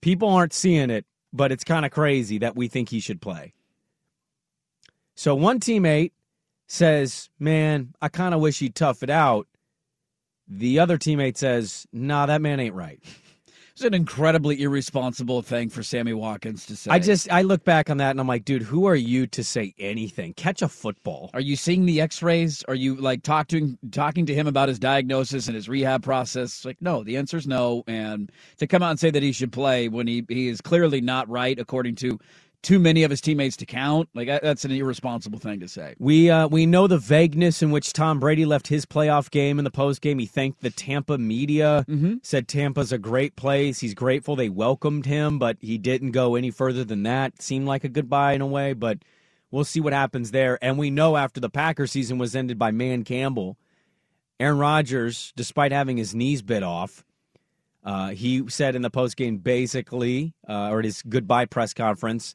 People 0.00 0.28
aren't 0.28 0.52
seeing 0.52 0.90
it, 0.90 1.04
but 1.32 1.52
it's 1.52 1.64
kind 1.64 1.84
of 1.84 1.92
crazy 1.92 2.38
that 2.38 2.56
we 2.56 2.68
think 2.68 2.88
he 2.88 3.00
should 3.00 3.20
play. 3.20 3.52
So 5.14 5.34
one 5.34 5.60
teammate 5.60 6.12
says, 6.66 7.28
Man, 7.38 7.94
I 8.00 8.08
kind 8.08 8.34
of 8.34 8.40
wish 8.40 8.58
he'd 8.58 8.74
tough 8.74 9.02
it 9.02 9.10
out. 9.10 9.46
The 10.48 10.78
other 10.78 10.98
teammate 10.98 11.36
says, 11.36 11.86
Nah, 11.92 12.26
that 12.26 12.40
man 12.40 12.60
ain't 12.60 12.74
right. 12.74 13.00
It's 13.80 13.86
an 13.86 13.94
incredibly 13.94 14.60
irresponsible 14.60 15.40
thing 15.40 15.70
for 15.70 15.82
Sammy 15.82 16.12
Watkins 16.12 16.66
to 16.66 16.76
say. 16.76 16.90
I 16.90 16.98
just 16.98 17.32
I 17.32 17.40
look 17.40 17.64
back 17.64 17.88
on 17.88 17.96
that 17.96 18.10
and 18.10 18.20
I'm 18.20 18.26
like, 18.26 18.44
dude, 18.44 18.60
who 18.60 18.84
are 18.84 18.94
you 18.94 19.26
to 19.28 19.42
say 19.42 19.72
anything? 19.78 20.34
Catch 20.34 20.60
a 20.60 20.68
football. 20.68 21.30
Are 21.32 21.40
you 21.40 21.56
seeing 21.56 21.86
the 21.86 21.98
X-rays? 22.02 22.62
Are 22.68 22.74
you 22.74 22.96
like 22.96 23.22
talking 23.22 23.78
talking 23.90 24.26
to 24.26 24.34
him 24.34 24.46
about 24.46 24.68
his 24.68 24.78
diagnosis 24.78 25.46
and 25.46 25.54
his 25.54 25.66
rehab 25.66 26.02
process? 26.02 26.62
Like, 26.62 26.76
no. 26.82 27.02
The 27.02 27.16
answer 27.16 27.38
is 27.38 27.46
no. 27.46 27.82
And 27.86 28.30
to 28.58 28.66
come 28.66 28.82
out 28.82 28.90
and 28.90 29.00
say 29.00 29.10
that 29.12 29.22
he 29.22 29.32
should 29.32 29.50
play 29.50 29.88
when 29.88 30.06
he 30.06 30.26
he 30.28 30.48
is 30.48 30.60
clearly 30.60 31.00
not 31.00 31.26
right, 31.30 31.58
according 31.58 31.94
to 31.96 32.20
too 32.62 32.78
many 32.78 33.02
of 33.04 33.10
his 33.10 33.20
teammates 33.20 33.56
to 33.56 33.66
count, 33.66 34.08
like 34.14 34.28
that's 34.28 34.64
an 34.64 34.70
irresponsible 34.70 35.38
thing 35.38 35.60
to 35.60 35.68
say. 35.68 35.94
We 35.98 36.28
uh, 36.30 36.48
we 36.48 36.66
know 36.66 36.86
the 36.86 36.98
vagueness 36.98 37.62
in 37.62 37.70
which 37.70 37.92
Tom 37.92 38.20
Brady 38.20 38.44
left 38.44 38.66
his 38.68 38.84
playoff 38.84 39.30
game 39.30 39.58
in 39.58 39.64
the 39.64 39.70
post 39.70 40.00
game. 40.00 40.18
He 40.18 40.26
thanked 40.26 40.60
the 40.60 40.70
Tampa 40.70 41.16
media, 41.18 41.84
said 42.22 42.48
Tampa's 42.48 42.92
a 42.92 42.98
great 42.98 43.36
place. 43.36 43.80
He's 43.80 43.94
grateful 43.94 44.36
they 44.36 44.48
welcomed 44.48 45.06
him, 45.06 45.38
but 45.38 45.56
he 45.60 45.78
didn't 45.78 46.10
go 46.10 46.34
any 46.34 46.50
further 46.50 46.84
than 46.84 47.02
that. 47.04 47.40
Seemed 47.40 47.66
like 47.66 47.84
a 47.84 47.88
goodbye 47.88 48.34
in 48.34 48.40
a 48.42 48.46
way, 48.46 48.74
but 48.74 48.98
we'll 49.50 49.64
see 49.64 49.80
what 49.80 49.92
happens 49.92 50.30
there. 50.30 50.58
And 50.62 50.78
we 50.78 50.90
know 50.90 51.16
after 51.16 51.40
the 51.40 51.50
Packers 51.50 51.92
season 51.92 52.18
was 52.18 52.36
ended 52.36 52.58
by 52.58 52.70
Dan 52.70 53.04
Campbell, 53.04 53.56
Aaron 54.38 54.58
Rodgers, 54.58 55.32
despite 55.36 55.72
having 55.72 55.96
his 55.96 56.14
knees 56.14 56.42
bit 56.42 56.62
off, 56.62 57.04
uh, 57.84 58.10
he 58.10 58.46
said 58.48 58.74
in 58.74 58.82
the 58.82 58.90
post 58.90 59.16
game 59.16 59.38
basically, 59.38 60.34
uh, 60.48 60.68
or 60.68 60.80
at 60.80 60.84
his 60.84 61.02
goodbye 61.02 61.46
press 61.46 61.72
conference, 61.72 62.34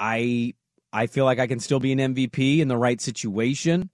I 0.00 0.54
I 0.92 1.06
feel 1.06 1.24
like 1.24 1.38
I 1.38 1.46
can 1.46 1.60
still 1.60 1.78
be 1.78 1.92
an 1.92 1.98
MVP 1.98 2.58
in 2.58 2.68
the 2.68 2.76
right 2.76 3.00
situation. 3.00 3.90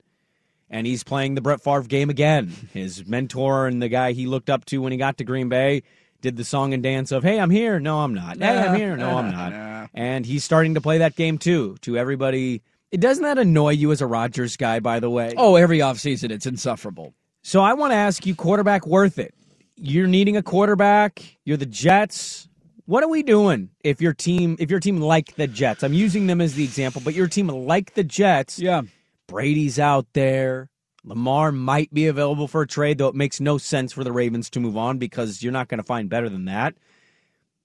And 0.69 0.87
he's 0.87 1.05
playing 1.05 1.35
the 1.35 1.40
Brett 1.40 1.61
Favre 1.61 1.83
game 1.83 2.11
again. 2.11 2.53
His 2.73 3.07
mentor 3.07 3.66
and 3.66 3.81
the 3.83 3.88
guy 3.88 4.12
he 4.12 4.27
looked 4.27 4.51
up 4.51 4.64
to 4.66 4.79
when 4.79 4.92
he 4.92 4.99
got 4.99 5.19
to 5.19 5.25
Green 5.25 5.49
Bay 5.49 5.83
did 6.23 6.37
the 6.37 6.45
song 6.45 6.73
and 6.75 6.83
dance 6.83 7.12
of, 7.12 7.23
hey, 7.23 7.38
I'm 7.38 7.51
here. 7.51 7.79
No, 7.79 8.01
I'm 8.01 8.14
not. 8.14 8.38
Hey, 8.38 8.59
I'm 8.59 8.75
here. 8.75 8.97
No, 8.97 9.11
I'm 9.19 9.31
not. 9.33 9.90
And 9.95 10.27
he's 10.27 10.42
starting 10.42 10.75
to 10.75 10.81
play 10.81 10.99
that 10.99 11.14
game 11.14 11.38
too, 11.38 11.77
to 11.83 11.97
everybody. 11.97 12.62
It 12.90 13.01
doesn't 13.01 13.23
that 13.23 13.38
annoy 13.38 13.71
you 13.71 13.92
as 13.92 14.01
a 14.01 14.07
Rodgers 14.07 14.57
guy, 14.57 14.81
by 14.81 14.99
the 14.99 15.11
way? 15.11 15.35
Oh, 15.37 15.57
every 15.57 15.79
offseason 15.79 16.31
it's 16.31 16.47
insufferable. 16.47 17.14
So 17.42 17.61
I 17.61 17.75
want 17.75 17.92
to 17.92 17.97
ask 17.97 18.27
you, 18.27 18.35
quarterback 18.35 18.87
worth 18.87 19.19
it? 19.19 19.35
You're 19.77 20.09
needing 20.09 20.37
a 20.37 20.42
quarterback. 20.42 21.23
You're 21.45 21.59
the 21.59 21.66
Jets. 21.66 22.49
What 22.87 23.03
are 23.03 23.09
we 23.09 23.25
doing 23.25 23.70
if 23.83 24.01
your 24.01 24.14
team 24.14 24.57
if 24.61 24.70
your 24.70 24.79
team 24.79 25.01
like 25.01 25.35
the 25.35 25.49
Jets? 25.49 25.83
I'm 25.83 25.92
using 25.92 26.29
them 26.29 26.40
as 26.40 26.55
the 26.55 26.62
example, 26.62 27.03
but 27.05 27.14
your 27.14 27.27
team 27.27 27.49
like 27.49 27.94
the 27.94 28.05
Jets. 28.05 28.61
Yeah. 28.61 28.83
Brady's 29.27 29.81
out 29.81 30.07
there. 30.12 30.70
Lamar 31.03 31.51
might 31.51 31.92
be 31.92 32.07
available 32.07 32.46
for 32.46 32.62
a 32.62 32.66
trade, 32.66 32.99
though 32.99 33.09
it 33.09 33.16
makes 33.16 33.40
no 33.40 33.59
sense 33.59 33.92
for 33.92 34.05
the 34.05 34.12
Ravens 34.12 34.51
to 34.51 34.61
move 34.61 34.77
on 34.77 34.99
because 34.99 35.42
you're 35.42 35.53
not 35.53 35.66
going 35.66 35.79
to 35.79 35.85
find 35.85 36.09
better 36.09 36.29
than 36.29 36.44
that. 36.44 36.75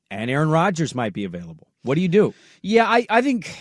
And 0.09 0.31
Aaron 0.31 0.49
Rodgers 0.49 0.95
might 0.95 1.13
be 1.13 1.23
available. 1.23 1.67
What 1.83 1.95
do 1.95 2.01
you 2.01 2.07
do? 2.07 2.33
Yeah, 2.63 2.87
I, 2.87 3.05
I 3.09 3.21
think 3.21 3.55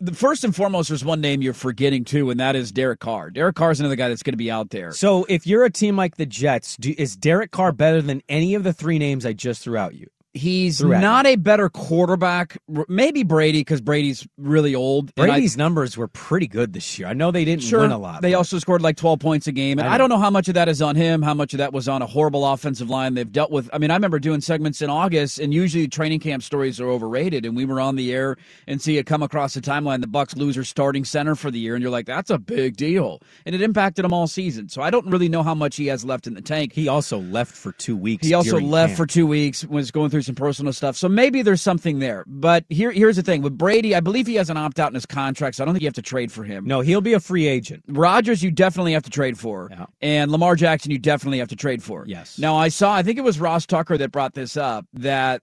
the 0.00 0.14
first 0.14 0.42
and 0.42 0.54
foremost, 0.54 0.88
there's 0.88 1.04
one 1.04 1.20
name 1.20 1.42
you're 1.42 1.54
forgetting 1.54 2.04
too, 2.04 2.30
and 2.30 2.38
that 2.40 2.56
is 2.56 2.72
Derek 2.72 3.00
Carr. 3.00 3.30
Derek 3.30 3.54
Carr 3.54 3.70
is 3.70 3.80
another 3.80 3.96
guy 3.96 4.08
that's 4.08 4.22
going 4.22 4.34
to 4.34 4.38
be 4.38 4.50
out 4.50 4.70
there. 4.70 4.92
So 4.92 5.26
if 5.28 5.46
you're 5.46 5.64
a 5.64 5.70
team 5.70 5.96
like 5.96 6.16
the 6.16 6.26
Jets, 6.26 6.76
do, 6.76 6.94
is 6.98 7.16
Derek 7.16 7.52
Carr 7.52 7.72
better 7.72 8.02
than 8.02 8.20
any 8.28 8.54
of 8.54 8.64
the 8.64 8.72
three 8.72 8.98
names 8.98 9.24
I 9.24 9.32
just 9.32 9.62
threw 9.62 9.76
out 9.76 9.94
you? 9.94 10.08
He's 10.34 10.82
at 10.82 11.00
not 11.00 11.26
a 11.26 11.36
better 11.36 11.68
quarterback. 11.68 12.58
Maybe 12.88 13.22
Brady 13.22 13.60
because 13.60 13.80
Brady's 13.80 14.26
really 14.36 14.74
old. 14.74 15.12
and 15.16 15.26
I- 15.30 15.34
Brady's 15.34 15.56
numbers 15.56 15.96
were 15.96 16.08
pretty 16.08 16.48
good 16.48 16.72
this 16.72 16.98
year. 16.98 17.06
I 17.06 17.12
know 17.12 17.30
they 17.30 17.44
didn't 17.44 17.62
Sure, 17.62 17.80
win 17.80 17.92
a 17.92 17.98
lot. 17.98 18.20
They 18.20 18.32
but- 18.32 18.38
also 18.38 18.58
scored 18.58 18.82
like 18.82 18.96
12 18.96 19.20
points 19.20 19.46
a 19.46 19.52
game. 19.52 19.78
And 19.78 19.86
I 19.88 19.94
I, 19.94 19.98
don't 19.98 20.08
know 20.08 20.18
how 20.18 20.30
much 20.30 20.48
of 20.48 20.54
that 20.54 20.68
is 20.68 20.82
on 20.82 20.96
him, 20.96 21.22
how 21.22 21.34
much 21.34 21.54
of 21.54 21.58
that 21.58 21.72
was 21.72 21.88
on 21.88 22.02
a 22.02 22.06
horrible 22.06 22.44
offensive 22.44 22.90
line 22.90 23.14
they've 23.14 23.30
dealt 23.30 23.52
with. 23.52 23.70
I 23.72 23.78
mean, 23.78 23.92
I 23.92 23.94
remember 23.94 24.18
doing 24.18 24.40
segments 24.40 24.82
in 24.82 24.90
August, 24.90 25.38
and 25.38 25.54
usually 25.54 25.86
training 25.86 26.18
camp 26.18 26.42
stories 26.42 26.80
are 26.80 26.88
overrated. 26.88 27.46
And 27.46 27.54
we 27.56 27.64
were 27.64 27.80
on 27.80 27.94
the 27.94 28.12
air 28.12 28.36
and 28.66 28.82
see 28.82 28.98
it 28.98 29.06
come 29.06 29.22
across 29.22 29.54
the 29.54 29.60
timeline 29.60 30.00
the 30.00 30.08
Bucs 30.08 30.36
lose 30.36 30.56
their 30.56 30.64
starting 30.64 31.04
center 31.04 31.36
for 31.36 31.52
the 31.52 31.60
year, 31.60 31.76
and 31.76 31.82
you're 31.82 31.92
like, 31.92 32.06
that's 32.06 32.30
a 32.30 32.38
big 32.38 32.76
deal. 32.76 33.20
And 33.46 33.54
it 33.54 33.62
impacted 33.62 34.04
him 34.04 34.12
all 34.12 34.26
season. 34.26 34.68
So 34.68 34.82
I 34.82 34.90
don't 34.90 35.06
really 35.06 35.28
know 35.28 35.44
how 35.44 35.54
much 35.54 35.76
he 35.76 35.86
has 35.86 36.04
left 36.04 36.26
in 36.26 36.34
the 36.34 36.42
tank. 36.42 36.72
He 36.72 36.88
also 36.88 37.18
left 37.20 37.52
for 37.52 37.70
two 37.70 37.96
weeks. 37.96 38.26
He 38.26 38.34
also 38.34 38.58
left 38.58 38.90
camp. 38.90 38.96
for 38.96 39.06
two 39.06 39.28
weeks, 39.28 39.64
was 39.64 39.92
going 39.92 40.10
through 40.10 40.23
some 40.24 40.34
personal 40.34 40.72
stuff. 40.72 40.96
So 40.96 41.08
maybe 41.08 41.42
there's 41.42 41.62
something 41.62 41.98
there. 41.98 42.24
But 42.26 42.64
here, 42.68 42.90
here's 42.90 43.16
the 43.16 43.22
thing 43.22 43.42
with 43.42 43.56
Brady, 43.56 43.94
I 43.94 44.00
believe 44.00 44.26
he 44.26 44.34
has 44.36 44.50
an 44.50 44.56
opt 44.56 44.80
out 44.80 44.88
in 44.88 44.94
his 44.94 45.06
contract, 45.06 45.56
so 45.56 45.62
I 45.62 45.64
don't 45.64 45.74
think 45.74 45.82
you 45.82 45.88
have 45.88 45.94
to 45.94 46.02
trade 46.02 46.32
for 46.32 46.44
him. 46.44 46.64
No, 46.66 46.80
he'll 46.80 47.00
be 47.00 47.12
a 47.12 47.20
free 47.20 47.46
agent. 47.46 47.84
Rodgers, 47.88 48.42
you 48.42 48.50
definitely 48.50 48.92
have 48.92 49.02
to 49.04 49.10
trade 49.10 49.38
for. 49.38 49.70
And 50.00 50.30
Lamar 50.30 50.56
Jackson, 50.56 50.90
you 50.90 50.98
definitely 50.98 51.38
have 51.38 51.48
to 51.48 51.56
trade 51.56 51.82
for. 51.82 52.04
Yes. 52.06 52.38
Now, 52.38 52.56
I 52.56 52.68
saw, 52.68 52.94
I 52.94 53.02
think 53.02 53.18
it 53.18 53.24
was 53.24 53.38
Ross 53.38 53.66
Tucker 53.66 53.96
that 53.98 54.10
brought 54.10 54.34
this 54.34 54.56
up 54.56 54.86
that 54.94 55.42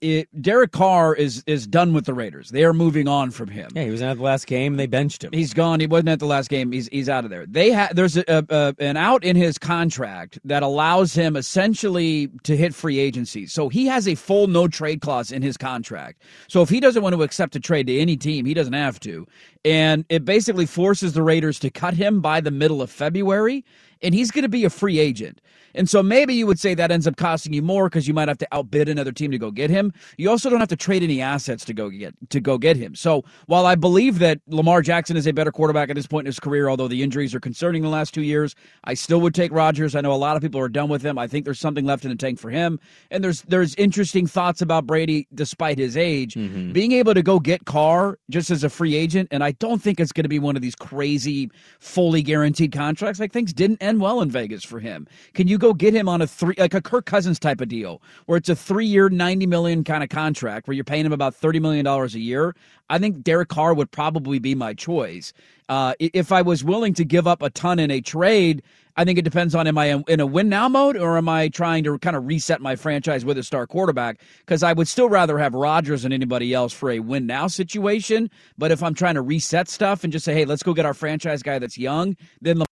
it, 0.00 0.42
Derek 0.42 0.72
Carr 0.72 1.14
is 1.14 1.42
is 1.46 1.66
done 1.66 1.92
with 1.92 2.04
the 2.04 2.14
Raiders. 2.14 2.50
They 2.50 2.64
are 2.64 2.72
moving 2.72 3.08
on 3.08 3.30
from 3.30 3.48
him. 3.48 3.70
Yeah, 3.74 3.84
he 3.84 3.90
was 3.90 4.02
at 4.02 4.18
the 4.18 4.22
last 4.22 4.46
game. 4.46 4.76
They 4.76 4.86
benched 4.86 5.24
him. 5.24 5.32
He's 5.32 5.54
gone. 5.54 5.80
He 5.80 5.86
wasn't 5.86 6.10
at 6.10 6.18
the 6.18 6.26
last 6.26 6.50
game. 6.50 6.70
He's 6.72 6.88
he's 6.88 7.08
out 7.08 7.24
of 7.24 7.30
there. 7.30 7.46
They 7.46 7.70
had 7.70 7.96
there's 7.96 8.16
a, 8.16 8.24
a, 8.28 8.44
a, 8.50 8.74
an 8.78 8.96
out 8.96 9.24
in 9.24 9.36
his 9.36 9.58
contract 9.58 10.38
that 10.44 10.62
allows 10.62 11.14
him 11.14 11.36
essentially 11.36 12.28
to 12.42 12.56
hit 12.56 12.74
free 12.74 12.98
agency. 12.98 13.46
So 13.46 13.68
he 13.68 13.86
has 13.86 14.06
a 14.06 14.14
full 14.14 14.46
no 14.48 14.68
trade 14.68 15.00
clause 15.00 15.32
in 15.32 15.42
his 15.42 15.56
contract. 15.56 16.22
So 16.48 16.60
if 16.62 16.68
he 16.68 16.80
doesn't 16.80 17.02
want 17.02 17.14
to 17.14 17.22
accept 17.22 17.56
a 17.56 17.60
trade 17.60 17.86
to 17.86 17.98
any 17.98 18.16
team, 18.16 18.44
he 18.44 18.54
doesn't 18.54 18.72
have 18.72 19.00
to. 19.00 19.26
And 19.64 20.04
it 20.08 20.24
basically 20.24 20.66
forces 20.66 21.14
the 21.14 21.22
Raiders 21.22 21.58
to 21.60 21.70
cut 21.70 21.94
him 21.94 22.20
by 22.20 22.40
the 22.40 22.50
middle 22.50 22.82
of 22.82 22.90
February, 22.90 23.64
and 24.02 24.14
he's 24.14 24.30
going 24.30 24.42
to 24.42 24.48
be 24.48 24.64
a 24.64 24.70
free 24.70 24.98
agent. 24.98 25.40
And 25.74 25.88
so 25.88 26.02
maybe 26.02 26.34
you 26.34 26.46
would 26.46 26.58
say 26.58 26.74
that 26.74 26.90
ends 26.90 27.06
up 27.06 27.16
costing 27.16 27.52
you 27.52 27.62
more 27.62 27.88
because 27.88 28.08
you 28.08 28.14
might 28.14 28.28
have 28.28 28.38
to 28.38 28.48
outbid 28.52 28.88
another 28.88 29.12
team 29.12 29.30
to 29.30 29.38
go 29.38 29.50
get 29.50 29.70
him. 29.70 29.92
You 30.16 30.30
also 30.30 30.50
don't 30.50 30.60
have 30.60 30.68
to 30.68 30.76
trade 30.76 31.02
any 31.02 31.20
assets 31.20 31.64
to 31.66 31.74
go 31.74 31.90
get 31.90 32.14
to 32.30 32.40
go 32.40 32.58
get 32.58 32.76
him. 32.76 32.94
So 32.94 33.24
while 33.46 33.66
I 33.66 33.74
believe 33.74 34.18
that 34.18 34.40
Lamar 34.46 34.82
Jackson 34.82 35.16
is 35.16 35.26
a 35.26 35.32
better 35.32 35.52
quarterback 35.52 35.90
at 35.90 35.96
this 35.96 36.06
point 36.06 36.26
in 36.26 36.26
his 36.26 36.40
career, 36.40 36.68
although 36.68 36.88
the 36.88 37.02
injuries 37.02 37.34
are 37.34 37.40
concerning 37.40 37.82
the 37.82 37.88
last 37.88 38.14
two 38.14 38.22
years, 38.22 38.54
I 38.84 38.94
still 38.94 39.20
would 39.20 39.34
take 39.34 39.52
Rodgers. 39.52 39.94
I 39.94 40.00
know 40.00 40.12
a 40.12 40.14
lot 40.14 40.36
of 40.36 40.42
people 40.42 40.60
are 40.60 40.68
done 40.68 40.88
with 40.88 41.02
him. 41.02 41.18
I 41.18 41.26
think 41.26 41.44
there's 41.44 41.60
something 41.60 41.84
left 41.84 42.04
in 42.04 42.10
the 42.10 42.16
tank 42.16 42.38
for 42.38 42.50
him. 42.50 42.80
And 43.10 43.22
there's 43.22 43.42
there's 43.42 43.74
interesting 43.76 44.26
thoughts 44.26 44.62
about 44.62 44.86
Brady 44.86 45.26
despite 45.34 45.78
his 45.78 45.96
age. 45.96 46.34
Mm-hmm. 46.34 46.72
Being 46.72 46.92
able 46.92 47.14
to 47.14 47.22
go 47.22 47.38
get 47.38 47.64
Carr 47.64 48.18
just 48.30 48.50
as 48.50 48.64
a 48.64 48.70
free 48.70 48.94
agent, 48.94 49.28
and 49.30 49.44
I 49.44 49.52
don't 49.52 49.80
think 49.80 50.00
it's 50.00 50.12
going 50.12 50.24
to 50.24 50.28
be 50.28 50.38
one 50.38 50.56
of 50.56 50.62
these 50.62 50.74
crazy 50.74 51.50
fully 51.78 52.22
guaranteed 52.22 52.72
contracts. 52.72 53.20
Like 53.20 53.32
things 53.32 53.52
didn't 53.52 53.82
end 53.82 54.00
well 54.00 54.20
in 54.20 54.30
Vegas 54.30 54.64
for 54.64 54.80
him. 54.80 55.06
Can 55.34 55.48
you 55.48 55.58
go 55.60 55.72
get 55.72 55.94
him 55.94 56.08
on 56.08 56.20
a 56.22 56.26
three 56.26 56.54
like 56.58 56.74
a 56.74 56.80
Kirk 56.80 57.06
Cousins 57.06 57.38
type 57.38 57.60
of 57.60 57.68
deal 57.68 58.02
where 58.26 58.36
it's 58.36 58.48
a 58.48 58.56
three 58.56 58.86
year, 58.86 59.08
ninety 59.08 59.46
million 59.46 59.84
kind 59.84 60.02
of 60.02 60.08
contract 60.08 60.66
where 60.66 60.74
you're 60.74 60.84
paying 60.84 61.06
him 61.06 61.12
about 61.12 61.34
thirty 61.34 61.60
million 61.60 61.84
dollars 61.84 62.14
a 62.14 62.20
year? 62.20 62.54
I 62.88 62.98
think 62.98 63.22
Derek 63.22 63.48
Carr 63.48 63.74
would 63.74 63.90
probably 63.90 64.38
be 64.38 64.54
my 64.54 64.74
choice. 64.74 65.32
Uh, 65.68 65.94
if 66.00 66.32
I 66.32 66.42
was 66.42 66.64
willing 66.64 66.94
to 66.94 67.04
give 67.04 67.28
up 67.28 67.42
a 67.42 67.50
ton 67.50 67.78
in 67.78 67.92
a 67.92 68.00
trade, 68.00 68.62
I 68.96 69.04
think 69.04 69.18
it 69.18 69.22
depends 69.22 69.54
on 69.54 69.66
am 69.66 69.78
I 69.78 70.02
in 70.08 70.20
a 70.20 70.26
win 70.26 70.48
now 70.48 70.68
mode 70.68 70.96
or 70.96 71.16
am 71.16 71.28
I 71.28 71.48
trying 71.48 71.84
to 71.84 71.98
kind 72.00 72.16
of 72.16 72.26
reset 72.26 72.60
my 72.60 72.76
franchise 72.76 73.24
with 73.24 73.38
a 73.38 73.42
star 73.42 73.66
quarterback? 73.66 74.20
Because 74.40 74.62
I 74.62 74.72
would 74.72 74.88
still 74.88 75.08
rather 75.08 75.38
have 75.38 75.54
Rodgers 75.54 76.02
than 76.02 76.12
anybody 76.12 76.52
else 76.52 76.72
for 76.72 76.90
a 76.90 76.98
win 76.98 77.26
now 77.26 77.46
situation. 77.46 78.30
But 78.58 78.72
if 78.72 78.82
I'm 78.82 78.94
trying 78.94 79.14
to 79.14 79.22
reset 79.22 79.68
stuff 79.68 80.02
and 80.02 80.12
just 80.12 80.24
say, 80.24 80.34
hey, 80.34 80.44
let's 80.44 80.62
go 80.62 80.74
get 80.74 80.86
our 80.86 80.94
franchise 80.94 81.42
guy 81.42 81.58
that's 81.58 81.78
young, 81.78 82.16
then 82.40 82.62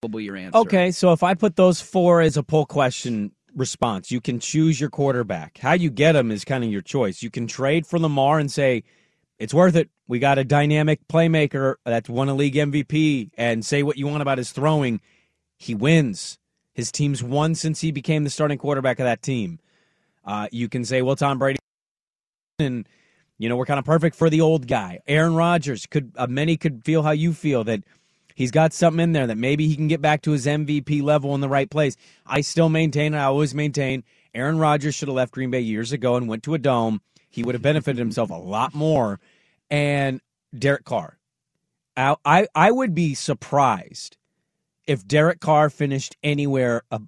probably 0.00 0.24
your 0.24 0.36
answer. 0.36 0.58
Okay, 0.58 0.90
so 0.90 1.12
if 1.12 1.22
I 1.22 1.34
put 1.34 1.56
those 1.56 1.80
four 1.80 2.20
as 2.20 2.36
a 2.36 2.42
poll 2.42 2.66
question 2.66 3.32
response, 3.54 4.10
you 4.10 4.20
can 4.20 4.40
choose 4.40 4.80
your 4.80 4.90
quarterback. 4.90 5.58
How 5.58 5.72
you 5.72 5.90
get 5.90 6.12
them 6.12 6.30
is 6.30 6.44
kind 6.44 6.64
of 6.64 6.70
your 6.70 6.80
choice. 6.80 7.22
You 7.22 7.30
can 7.30 7.46
trade 7.46 7.86
for 7.86 7.98
Lamar 7.98 8.38
and 8.38 8.50
say 8.50 8.84
it's 9.38 9.54
worth 9.54 9.76
it. 9.76 9.90
We 10.08 10.18
got 10.18 10.38
a 10.38 10.44
dynamic 10.44 11.06
playmaker 11.08 11.76
that's 11.84 12.08
won 12.08 12.28
a 12.28 12.34
league 12.34 12.54
MVP, 12.54 13.30
and 13.36 13.64
say 13.64 13.82
what 13.82 13.96
you 13.96 14.06
want 14.06 14.22
about 14.22 14.38
his 14.38 14.52
throwing. 14.52 15.00
He 15.56 15.74
wins. 15.74 16.38
His 16.72 16.90
team's 16.90 17.22
won 17.22 17.54
since 17.54 17.80
he 17.80 17.92
became 17.92 18.24
the 18.24 18.30
starting 18.30 18.58
quarterback 18.58 18.98
of 19.00 19.04
that 19.04 19.22
team. 19.22 19.58
Uh, 20.24 20.48
you 20.50 20.68
can 20.68 20.84
say, 20.84 21.02
well, 21.02 21.16
Tom 21.16 21.38
Brady, 21.38 21.58
and 22.58 22.88
you 23.38 23.48
know 23.48 23.56
we're 23.56 23.66
kind 23.66 23.78
of 23.78 23.84
perfect 23.84 24.16
for 24.16 24.30
the 24.30 24.40
old 24.40 24.66
guy. 24.66 25.00
Aaron 25.06 25.34
Rodgers 25.34 25.86
could 25.86 26.12
uh, 26.16 26.26
many 26.26 26.56
could 26.56 26.84
feel 26.84 27.02
how 27.02 27.10
you 27.10 27.32
feel 27.32 27.64
that 27.64 27.84
he's 28.34 28.50
got 28.50 28.72
something 28.72 29.02
in 29.02 29.12
there 29.12 29.26
that 29.26 29.38
maybe 29.38 29.66
he 29.66 29.76
can 29.76 29.88
get 29.88 30.00
back 30.00 30.22
to 30.22 30.32
his 30.32 30.46
MVP 30.46 31.02
level 31.02 31.34
in 31.34 31.40
the 31.40 31.48
right 31.48 31.70
place. 31.70 31.96
I 32.26 32.40
still 32.40 32.68
maintain, 32.68 33.14
I 33.14 33.24
always 33.24 33.54
maintain, 33.54 34.04
Aaron 34.34 34.58
Rodgers 34.58 34.94
should 34.94 35.08
have 35.08 35.16
left 35.16 35.32
Green 35.32 35.50
Bay 35.50 35.60
years 35.60 35.92
ago 35.92 36.16
and 36.16 36.28
went 36.28 36.42
to 36.44 36.54
a 36.54 36.58
dome. 36.58 37.00
He 37.28 37.42
would 37.42 37.54
have 37.54 37.62
benefited 37.62 37.98
himself 37.98 38.30
a 38.30 38.34
lot 38.34 38.74
more. 38.74 39.20
And 39.70 40.20
Derek 40.56 40.84
Carr, 40.84 41.18
I, 41.96 42.16
I, 42.24 42.46
I 42.54 42.70
would 42.70 42.94
be 42.94 43.14
surprised 43.14 44.16
if 44.90 45.06
Derek 45.06 45.38
Carr 45.38 45.70
finished 45.70 46.16
anywhere. 46.24 46.82
Uh, 46.90 46.98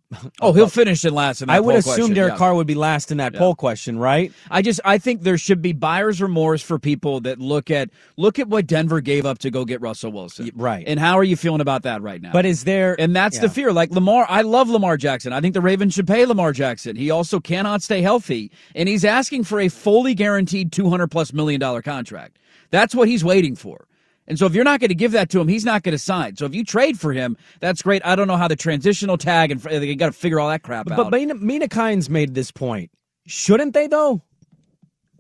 oh, 0.41 0.53
he'll 0.53 0.69
finish 0.69 1.05
in 1.05 1.13
last. 1.13 1.43
In 1.43 1.51
I 1.51 1.59
would 1.59 1.75
assume 1.75 1.95
question, 1.95 2.15
Derek 2.15 2.35
yeah. 2.35 2.39
Carr 2.39 2.55
would 2.55 2.69
be 2.69 2.77
last 2.77 3.11
in 3.11 3.19
that 3.19 3.33
yeah. 3.33 3.41
poll 3.41 3.57
question, 3.57 3.99
right? 3.99 4.33
I 4.53 4.63
just 4.63 4.81
I 4.85 4.99
think 4.99 5.23
there 5.23 5.37
should 5.37 5.61
be 5.61 5.73
buyer's 5.73 6.23
remorse 6.23 6.63
for 6.63 6.79
people 6.79 7.21
that 7.23 7.41
look 7.41 7.73
at 7.73 7.91
look 8.17 8.39
at 8.39 8.47
what 8.47 8.69
Denver 8.69 9.01
gave 9.01 9.27
up 9.27 9.39
to 9.39 9.51
go 9.51 9.65
get 9.65 9.81
Russell 9.81 10.13
Wilson, 10.13 10.53
right? 10.55 10.85
And 10.87 11.01
how 11.01 11.19
are 11.19 11.25
you 11.25 11.35
feeling 11.35 11.61
about 11.61 11.83
that 11.83 12.03
right 12.03 12.23
now? 12.23 12.31
But 12.33 12.47
is 12.47 12.63
there? 12.63 12.95
And 13.01 13.17
that's 13.17 13.37
yeah. 13.37 13.43
the 13.43 13.49
fear. 13.49 13.73
Like 13.73 13.91
Lamar, 13.91 14.27
I 14.29 14.43
love 14.43 14.69
Lamar 14.69 14.97
Jackson. 14.97 15.33
I 15.33 15.41
think 15.41 15.55
the 15.55 15.61
Ravens 15.61 15.95
should 15.95 16.07
pay 16.07 16.25
Lamar 16.25 16.53
Jackson. 16.53 16.95
He 16.95 17.11
also 17.11 17.41
cannot 17.41 17.83
stay 17.83 18.01
healthy, 18.01 18.53
and 18.77 18.89
he's 18.89 19.05
asking 19.05 19.43
for 19.43 19.59
a 19.59 19.69
fully 19.69 20.15
guaranteed 20.15 20.71
two 20.71 20.89
hundred 20.89 21.09
plus 21.09 21.33
million 21.33 21.59
dollar 21.59 21.83
contract. 21.83 22.39
That's 22.71 22.95
what 22.95 23.09
he's 23.09 23.25
waiting 23.25 23.57
for. 23.57 23.89
And 24.33 24.39
so 24.39 24.47
if 24.47 24.55
you're 24.55 24.65
not 24.65 24.81
going 24.81 24.89
to 24.89 24.95
give 24.95 25.13
that 25.13 25.29
to 25.29 25.41
him, 25.43 25.47
he's 25.47 25.67
not 25.67 25.83
going 25.83 25.93
to 25.93 25.99
sign. 25.99 26.37
So 26.37 26.47
if 26.47 26.55
you 26.55 26.65
trade 26.65 26.99
for 26.99 27.13
him, 27.13 27.37
that's 27.61 27.83
great. 27.83 28.01
I 28.03 28.17
don't 28.17 28.29
know 28.29 28.39
how 28.39 28.49
the 28.49 28.57
transitional 28.57 29.19
tag 29.19 29.51
and 29.51 29.67
uh, 29.67 29.79
they 29.79 29.95
got 29.95 30.07
to 30.07 30.13
figure 30.13 30.41
all 30.41 30.49
that 30.49 30.63
crap 30.63 30.87
but, 30.87 30.99
out. 30.99 31.11
But 31.11 31.19
Mina, 31.19 31.35
Mina 31.35 31.69
Kimes 31.69 32.09
made 32.09 32.35
this 32.35 32.51
point. 32.51 32.91
Shouldn't 33.27 33.75
they 33.75 33.89
though? 33.89 34.23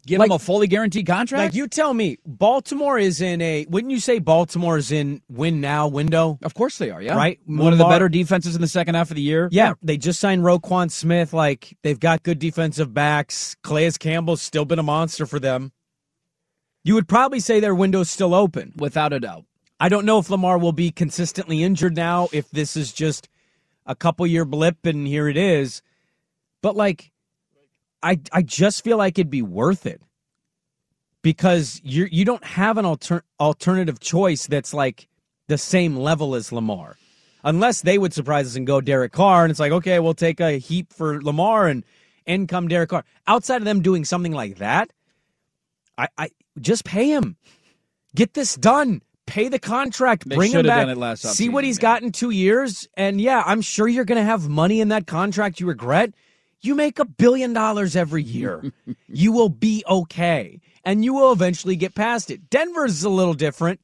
Give 0.06 0.18
like, 0.18 0.30
him 0.30 0.36
a 0.36 0.38
fully 0.38 0.66
guaranteed 0.66 1.06
contract? 1.06 1.44
Like 1.44 1.54
you 1.54 1.68
tell 1.68 1.92
me, 1.92 2.20
Baltimore 2.24 2.98
is 2.98 3.20
in 3.20 3.42
a 3.42 3.66
wouldn't 3.68 3.90
you 3.90 4.00
say 4.00 4.18
Baltimore 4.18 4.78
is 4.78 4.90
in 4.90 5.20
win 5.28 5.60
now 5.60 5.88
window? 5.88 6.38
Of 6.42 6.54
course 6.54 6.78
they 6.78 6.88
are, 6.88 7.02
yeah. 7.02 7.14
Right? 7.14 7.38
One 7.44 7.58
Lamar, 7.58 7.72
of 7.72 7.78
the 7.78 7.84
better 7.84 8.08
defenses 8.08 8.54
in 8.54 8.62
the 8.62 8.66
second 8.66 8.94
half 8.94 9.10
of 9.10 9.16
the 9.16 9.22
year. 9.22 9.50
Yeah, 9.52 9.68
yeah. 9.68 9.74
They 9.82 9.98
just 9.98 10.20
signed 10.20 10.42
Roquan 10.42 10.90
Smith. 10.90 11.34
Like 11.34 11.76
they've 11.82 12.00
got 12.00 12.22
good 12.22 12.38
defensive 12.38 12.94
backs. 12.94 13.56
Calais 13.62 13.92
Campbell's 14.00 14.40
still 14.40 14.64
been 14.64 14.78
a 14.78 14.82
monster 14.82 15.26
for 15.26 15.38
them. 15.38 15.70
You 16.84 16.94
would 16.94 17.08
probably 17.08 17.40
say 17.40 17.60
their 17.60 17.74
window's 17.74 18.10
still 18.10 18.34
open. 18.34 18.72
Without 18.76 19.12
a 19.12 19.20
doubt. 19.20 19.44
I 19.78 19.88
don't 19.88 20.06
know 20.06 20.18
if 20.18 20.30
Lamar 20.30 20.58
will 20.58 20.72
be 20.72 20.90
consistently 20.90 21.62
injured 21.62 21.96
now, 21.96 22.28
if 22.32 22.50
this 22.50 22.76
is 22.76 22.92
just 22.92 23.28
a 23.84 23.94
couple 23.94 24.26
year 24.26 24.44
blip 24.44 24.86
and 24.86 25.06
here 25.06 25.28
it 25.28 25.36
is. 25.36 25.82
But 26.60 26.76
like 26.76 27.10
I 28.02 28.20
I 28.32 28.42
just 28.42 28.84
feel 28.84 28.96
like 28.96 29.18
it'd 29.18 29.30
be 29.30 29.42
worth 29.42 29.86
it. 29.86 30.00
Because 31.22 31.80
you 31.84 32.08
you 32.10 32.24
don't 32.24 32.44
have 32.44 32.78
an 32.78 32.84
alter, 32.84 33.24
alternative 33.38 34.00
choice 34.00 34.46
that's 34.46 34.74
like 34.74 35.08
the 35.48 35.58
same 35.58 35.96
level 35.96 36.34
as 36.34 36.52
Lamar. 36.52 36.96
Unless 37.44 37.82
they 37.82 37.98
would 37.98 38.12
surprise 38.12 38.46
us 38.46 38.56
and 38.56 38.66
go 38.66 38.80
Derek 38.80 39.12
Carr 39.12 39.44
and 39.44 39.50
it's 39.50 39.60
like, 39.60 39.72
okay, 39.72 39.98
we'll 39.98 40.14
take 40.14 40.40
a 40.40 40.58
heap 40.58 40.92
for 40.92 41.20
Lamar 41.22 41.66
and 41.66 41.84
in 42.24 42.46
come 42.46 42.68
Derek 42.68 42.90
Carr. 42.90 43.04
Outside 43.26 43.56
of 43.56 43.64
them 43.64 43.82
doing 43.82 44.04
something 44.04 44.32
like 44.32 44.58
that, 44.58 44.92
I, 45.98 46.08
I 46.16 46.30
just 46.60 46.84
pay 46.84 47.10
him. 47.10 47.36
Get 48.14 48.34
this 48.34 48.54
done. 48.56 49.02
Pay 49.26 49.48
the 49.48 49.58
contract. 49.58 50.28
They 50.28 50.36
bring 50.36 50.52
him 50.52 50.66
back. 50.66 51.16
See 51.16 51.48
what 51.48 51.64
he's 51.64 51.76
man. 51.76 51.82
got 51.82 52.02
in 52.02 52.12
two 52.12 52.30
years. 52.30 52.88
And 52.96 53.20
yeah, 53.20 53.42
I'm 53.46 53.62
sure 53.62 53.88
you're 53.88 54.04
going 54.04 54.18
to 54.18 54.24
have 54.24 54.48
money 54.48 54.80
in 54.80 54.88
that 54.88 55.06
contract 55.06 55.60
you 55.60 55.66
regret. 55.66 56.12
You 56.60 56.74
make 56.74 56.98
a 56.98 57.04
billion 57.04 57.52
dollars 57.52 57.96
every 57.96 58.22
year. 58.22 58.62
you 59.08 59.32
will 59.32 59.48
be 59.48 59.84
okay. 59.88 60.60
And 60.84 61.04
you 61.04 61.14
will 61.14 61.32
eventually 61.32 61.76
get 61.76 61.94
past 61.94 62.30
it. 62.30 62.50
Denver's 62.50 63.04
a 63.04 63.08
little 63.08 63.34
different, 63.34 63.80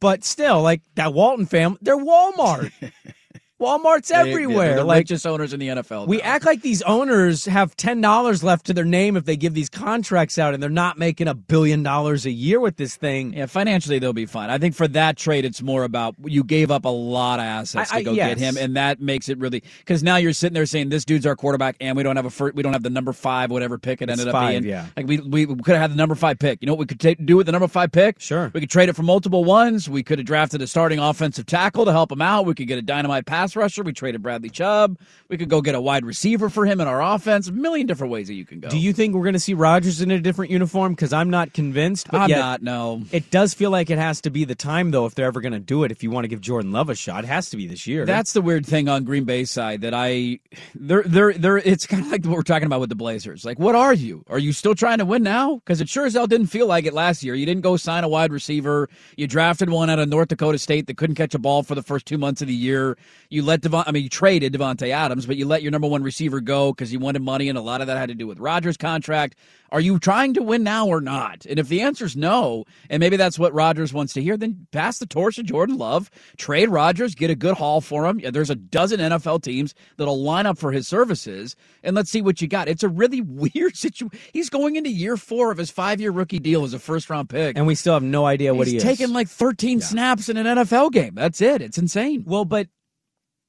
but 0.00 0.24
still, 0.24 0.60
like 0.60 0.82
that 0.94 1.14
Walton 1.14 1.46
family, 1.46 1.78
they're 1.80 1.96
Walmart. 1.96 2.72
Walmart's 3.62 4.10
everywhere. 4.10 4.68
They're 4.68 4.76
the 4.78 4.84
like 4.84 4.98
richest 5.02 5.26
owners 5.26 5.52
in 5.52 5.60
the 5.60 5.68
NFL. 5.68 6.06
we 6.08 6.18
now. 6.18 6.24
act 6.24 6.44
like 6.44 6.62
these 6.62 6.82
owners 6.82 7.44
have 7.46 7.76
ten 7.76 8.00
dollars 8.00 8.42
left 8.42 8.66
to 8.66 8.74
their 8.74 8.84
name 8.84 9.16
if 9.16 9.24
they 9.24 9.36
give 9.36 9.54
these 9.54 9.68
contracts 9.68 10.38
out, 10.38 10.54
and 10.54 10.62
they're 10.62 10.68
not 10.70 10.98
making 10.98 11.28
a 11.28 11.34
billion 11.34 11.82
dollars 11.82 12.26
a 12.26 12.30
year 12.30 12.58
with 12.60 12.76
this 12.76 12.96
thing. 12.96 13.32
Yeah, 13.34 13.46
financially 13.46 13.98
they'll 13.98 14.12
be 14.12 14.26
fine. 14.26 14.50
I 14.50 14.58
think 14.58 14.74
for 14.74 14.88
that 14.88 15.16
trade, 15.16 15.44
it's 15.44 15.62
more 15.62 15.84
about 15.84 16.14
you 16.24 16.42
gave 16.44 16.70
up 16.70 16.84
a 16.84 16.88
lot 16.88 17.38
of 17.38 17.44
assets 17.44 17.92
I- 17.92 17.96
I- 17.96 17.98
to 18.00 18.04
go 18.04 18.12
yes. 18.12 18.30
get 18.30 18.38
him, 18.38 18.56
and 18.56 18.76
that 18.76 19.00
makes 19.00 19.28
it 19.28 19.38
really 19.38 19.62
because 19.78 20.02
now 20.02 20.16
you're 20.16 20.32
sitting 20.32 20.54
there 20.54 20.66
saying 20.66 20.88
this 20.88 21.04
dude's 21.04 21.24
our 21.26 21.36
quarterback, 21.36 21.76
and 21.80 21.96
we 21.96 22.02
don't 22.02 22.16
have 22.16 22.26
a 22.26 22.30
first, 22.30 22.54
we 22.56 22.62
don't 22.62 22.72
have 22.72 22.82
the 22.82 22.90
number 22.90 23.12
five 23.12 23.50
whatever 23.50 23.78
pick 23.78 24.02
it 24.02 24.10
It's 24.10 24.18
ended 24.20 24.32
five, 24.32 24.56
up 24.56 24.62
being. 24.62 24.64
yeah. 24.72 24.86
like 24.96 25.06
we 25.06 25.18
we 25.18 25.46
could 25.46 25.74
have 25.74 25.80
had 25.82 25.90
the 25.92 25.96
number 25.96 26.14
five 26.14 26.38
pick. 26.38 26.58
You 26.60 26.66
know 26.66 26.72
what 26.72 26.80
we 26.80 26.86
could 26.86 27.00
ta- 27.00 27.22
do 27.24 27.36
with 27.36 27.46
the 27.46 27.52
number 27.52 27.68
five 27.68 27.92
pick? 27.92 28.20
Sure, 28.20 28.50
we 28.54 28.60
could 28.60 28.70
trade 28.70 28.88
it 28.88 28.96
for 28.96 29.02
multiple 29.02 29.44
ones. 29.44 29.88
We 29.88 30.02
could 30.02 30.18
have 30.18 30.26
drafted 30.26 30.62
a 30.62 30.66
starting 30.66 30.98
offensive 30.98 31.46
tackle 31.46 31.84
to 31.84 31.92
help 31.92 32.10
him 32.10 32.22
out. 32.22 32.46
We 32.46 32.54
could 32.54 32.66
get 32.68 32.78
a 32.78 32.82
dynamite 32.82 33.26
pass 33.26 33.51
rusher. 33.56 33.82
We 33.82 33.92
traded 33.92 34.22
Bradley 34.22 34.50
Chubb. 34.50 34.98
We 35.28 35.36
could 35.38 35.48
go 35.48 35.60
get 35.60 35.74
a 35.74 35.80
wide 35.80 36.04
receiver 36.04 36.48
for 36.48 36.66
him 36.66 36.80
in 36.80 36.88
our 36.88 37.02
offense. 37.02 37.48
A 37.48 37.52
million 37.52 37.86
different 37.86 38.12
ways 38.12 38.28
that 38.28 38.34
you 38.34 38.44
can 38.44 38.60
go. 38.60 38.68
Do 38.68 38.78
you 38.78 38.92
think 38.92 39.14
we're 39.14 39.22
going 39.22 39.34
to 39.34 39.40
see 39.40 39.54
Rodgers 39.54 40.00
in 40.00 40.10
a 40.10 40.20
different 40.20 40.50
uniform? 40.50 40.92
Because 40.92 41.12
I'm 41.12 41.30
not 41.30 41.52
convinced. 41.52 42.10
But 42.10 42.22
I'm 42.22 42.30
yet, 42.30 42.38
not. 42.38 42.62
No, 42.62 43.02
It 43.12 43.30
does 43.30 43.54
feel 43.54 43.70
like 43.70 43.90
it 43.90 43.98
has 43.98 44.20
to 44.22 44.30
be 44.30 44.44
the 44.44 44.54
time, 44.54 44.90
though, 44.90 45.06
if 45.06 45.14
they're 45.14 45.26
ever 45.26 45.40
going 45.40 45.52
to 45.52 45.60
do 45.60 45.84
it. 45.84 45.92
If 45.92 46.02
you 46.02 46.10
want 46.10 46.24
to 46.24 46.28
give 46.28 46.40
Jordan 46.40 46.72
Love 46.72 46.90
a 46.90 46.94
shot, 46.94 47.24
it 47.24 47.28
has 47.28 47.50
to 47.50 47.56
be 47.56 47.66
this 47.66 47.86
year. 47.86 48.04
That's 48.04 48.32
the 48.32 48.42
weird 48.42 48.66
thing 48.66 48.88
on 48.88 49.04
Green 49.04 49.24
Bay 49.24 49.44
side 49.44 49.82
that 49.82 49.94
I 49.94 50.40
they're 50.74 51.02
they're 51.04 51.32
they're 51.32 51.58
it's 51.58 51.86
kind 51.86 52.04
of 52.04 52.10
like 52.10 52.24
what 52.24 52.36
we're 52.36 52.42
talking 52.42 52.66
about 52.66 52.80
with 52.80 52.88
the 52.88 52.94
Blazers. 52.94 53.44
Like, 53.44 53.58
what 53.58 53.74
are 53.74 53.94
you? 53.94 54.24
Are 54.28 54.38
you 54.38 54.52
still 54.52 54.74
trying 54.74 54.98
to 54.98 55.04
win 55.04 55.22
now? 55.22 55.56
Because 55.56 55.80
it 55.80 55.88
sure 55.88 56.06
as 56.06 56.14
hell 56.14 56.26
didn't 56.26 56.46
feel 56.48 56.66
like 56.66 56.84
it 56.84 56.94
last 56.94 57.22
year. 57.22 57.34
You 57.34 57.46
didn't 57.46 57.62
go 57.62 57.76
sign 57.76 58.04
a 58.04 58.08
wide 58.08 58.32
receiver. 58.32 58.88
You 59.16 59.26
drafted 59.26 59.70
one 59.70 59.90
out 59.90 59.98
of 59.98 60.08
North 60.08 60.28
Dakota 60.28 60.58
State 60.58 60.86
that 60.86 60.96
couldn't 60.96 61.16
catch 61.16 61.34
a 61.34 61.38
ball 61.38 61.62
for 61.62 61.74
the 61.74 61.82
first 61.82 62.06
two 62.06 62.18
months 62.18 62.42
of 62.42 62.48
the 62.48 62.54
year. 62.54 62.96
You 63.28 63.41
You 63.42 63.48
let 63.48 63.60
Devon, 63.60 63.82
I 63.88 63.90
mean, 63.90 64.04
you 64.04 64.08
traded 64.08 64.52
Davante 64.52 64.90
Adams, 64.90 65.26
but 65.26 65.36
you 65.36 65.46
let 65.46 65.62
your 65.62 65.72
number 65.72 65.88
one 65.88 66.04
receiver 66.04 66.40
go 66.40 66.72
because 66.72 66.92
you 66.92 67.00
wanted 67.00 67.22
money, 67.22 67.48
and 67.48 67.58
a 67.58 67.60
lot 67.60 67.80
of 67.80 67.88
that 67.88 67.98
had 67.98 68.08
to 68.08 68.14
do 68.14 68.28
with 68.28 68.38
Rodgers' 68.38 68.76
contract. 68.76 69.34
Are 69.72 69.80
you 69.80 69.98
trying 69.98 70.34
to 70.34 70.42
win 70.42 70.62
now 70.62 70.86
or 70.86 71.00
not? 71.00 71.44
And 71.46 71.58
if 71.58 71.68
the 71.68 71.80
answer 71.80 72.04
is 72.04 72.14
no, 72.14 72.66
and 72.88 73.00
maybe 73.00 73.16
that's 73.16 73.40
what 73.40 73.52
Rodgers 73.52 73.92
wants 73.92 74.12
to 74.12 74.22
hear, 74.22 74.36
then 74.36 74.68
pass 74.70 74.98
the 75.00 75.06
torch 75.06 75.36
to 75.36 75.42
Jordan 75.42 75.76
Love, 75.76 76.08
trade 76.36 76.68
Rodgers, 76.68 77.16
get 77.16 77.30
a 77.30 77.34
good 77.34 77.56
haul 77.56 77.80
for 77.80 78.06
him. 78.06 78.20
There's 78.22 78.50
a 78.50 78.54
dozen 78.54 79.00
NFL 79.00 79.42
teams 79.42 79.74
that'll 79.96 80.22
line 80.22 80.46
up 80.46 80.56
for 80.56 80.70
his 80.70 80.86
services, 80.86 81.56
and 81.82 81.96
let's 81.96 82.10
see 82.12 82.22
what 82.22 82.40
you 82.40 82.46
got. 82.46 82.68
It's 82.68 82.84
a 82.84 82.88
really 82.88 83.20
weird 83.26 83.76
situation. 83.76 84.16
He's 84.32 84.50
going 84.50 84.76
into 84.76 84.90
year 84.90 85.16
four 85.16 85.50
of 85.50 85.58
his 85.58 85.70
five 85.70 86.00
year 86.00 86.12
rookie 86.12 86.38
deal 86.38 86.62
as 86.62 86.74
a 86.74 86.78
first 86.78 87.10
round 87.10 87.28
pick. 87.28 87.58
And 87.58 87.66
we 87.66 87.74
still 87.74 87.94
have 87.94 88.04
no 88.04 88.24
idea 88.24 88.54
what 88.54 88.68
He's 88.68 88.72
he 88.72 88.76
is. 88.76 88.82
He's 88.84 88.98
taken 88.98 89.12
like 89.12 89.26
13 89.26 89.80
snaps 89.80 90.28
in 90.28 90.36
an 90.36 90.46
NFL 90.46 90.92
game. 90.92 91.16
That's 91.16 91.40
it. 91.40 91.60
It's 91.60 91.78
insane. 91.78 92.22
Well, 92.24 92.44
but 92.44 92.68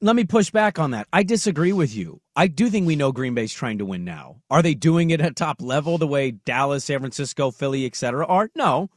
let 0.03 0.17
me 0.17 0.25
push 0.25 0.51
back 0.51 0.79
on 0.79 0.91
that. 0.91 1.07
I 1.13 1.23
disagree 1.23 1.71
with 1.71 1.95
you. 1.95 2.19
I 2.35 2.47
do 2.47 2.69
think 2.69 2.85
we 2.85 2.97
know 2.97 3.13
Green 3.13 3.33
Bay's 3.33 3.53
trying 3.53 3.77
to 3.77 3.85
win 3.85 4.03
now. 4.03 4.41
Are 4.49 4.61
they 4.61 4.73
doing 4.73 5.11
it 5.11 5.21
at 5.21 5.37
top 5.37 5.61
level 5.61 5.97
the 5.97 6.05
way 6.05 6.31
Dallas, 6.31 6.83
San 6.83 6.99
Francisco, 6.99 7.51
Philly, 7.51 7.85
etc. 7.85 8.25
are? 8.27 8.49
No. 8.53 8.89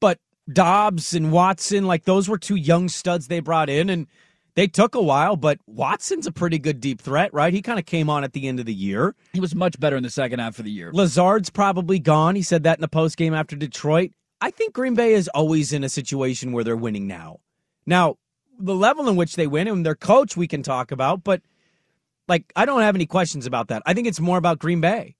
But 0.00 0.18
Doubs 0.50 1.12
and 1.12 1.30
Watson, 1.30 1.86
like 1.86 2.04
those 2.06 2.26
were 2.26 2.38
two 2.38 2.56
young 2.56 2.88
studs 2.88 3.26
they 3.26 3.40
brought 3.40 3.68
in 3.68 3.90
and 3.90 4.06
they 4.54 4.66
took 4.66 4.94
a 4.94 5.02
while, 5.02 5.36
but 5.36 5.58
Watson's 5.66 6.26
a 6.26 6.32
pretty 6.32 6.58
good 6.58 6.80
deep 6.80 7.02
threat, 7.02 7.34
right? 7.34 7.52
He 7.52 7.60
kind 7.60 7.78
of 7.78 7.84
came 7.84 8.08
on 8.08 8.24
at 8.24 8.32
the 8.32 8.48
end 8.48 8.60
of 8.60 8.66
the 8.66 8.74
year. 8.74 9.14
He 9.34 9.40
was 9.40 9.54
much 9.54 9.78
better 9.78 9.96
in 9.96 10.02
the 10.02 10.10
second 10.10 10.38
half 10.38 10.58
of 10.58 10.64
the 10.64 10.70
year. 10.70 10.90
Lazard's 10.90 11.50
probably 11.50 11.98
gone. 11.98 12.34
He 12.34 12.42
said 12.42 12.62
that 12.62 12.78
in 12.78 12.82
the 12.82 12.88
post 12.88 13.18
game 13.18 13.34
after 13.34 13.56
Detroit. 13.56 14.12
I 14.40 14.50
think 14.50 14.72
Green 14.72 14.94
Bay 14.94 15.12
is 15.12 15.28
always 15.28 15.74
in 15.74 15.84
a 15.84 15.90
situation 15.90 16.52
where 16.52 16.64
they're 16.64 16.76
winning 16.76 17.06
now. 17.06 17.40
Now, 17.84 18.16
the 18.60 18.74
level 18.74 19.08
in 19.08 19.16
which 19.16 19.36
they 19.36 19.46
win 19.46 19.68
and 19.68 19.84
their 19.84 19.94
coach 19.94 20.36
we 20.36 20.46
can 20.46 20.62
talk 20.62 20.92
about, 20.92 21.24
but 21.24 21.42
like 22.28 22.52
I 22.54 22.64
don't 22.64 22.82
have 22.82 22.94
any 22.94 23.06
questions 23.06 23.46
about 23.46 23.68
that. 23.68 23.82
I 23.86 23.94
think 23.94 24.06
it's 24.06 24.20
more 24.20 24.38
about 24.38 24.58
Green 24.58 24.80
Bay. 24.80 25.16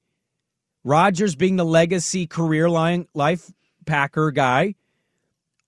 Rodgers 0.84 1.34
being 1.34 1.56
the 1.56 1.64
legacy 1.64 2.26
career 2.26 2.70
line 2.70 3.06
life 3.14 3.52
Packer 3.86 4.30
guy, 4.30 4.74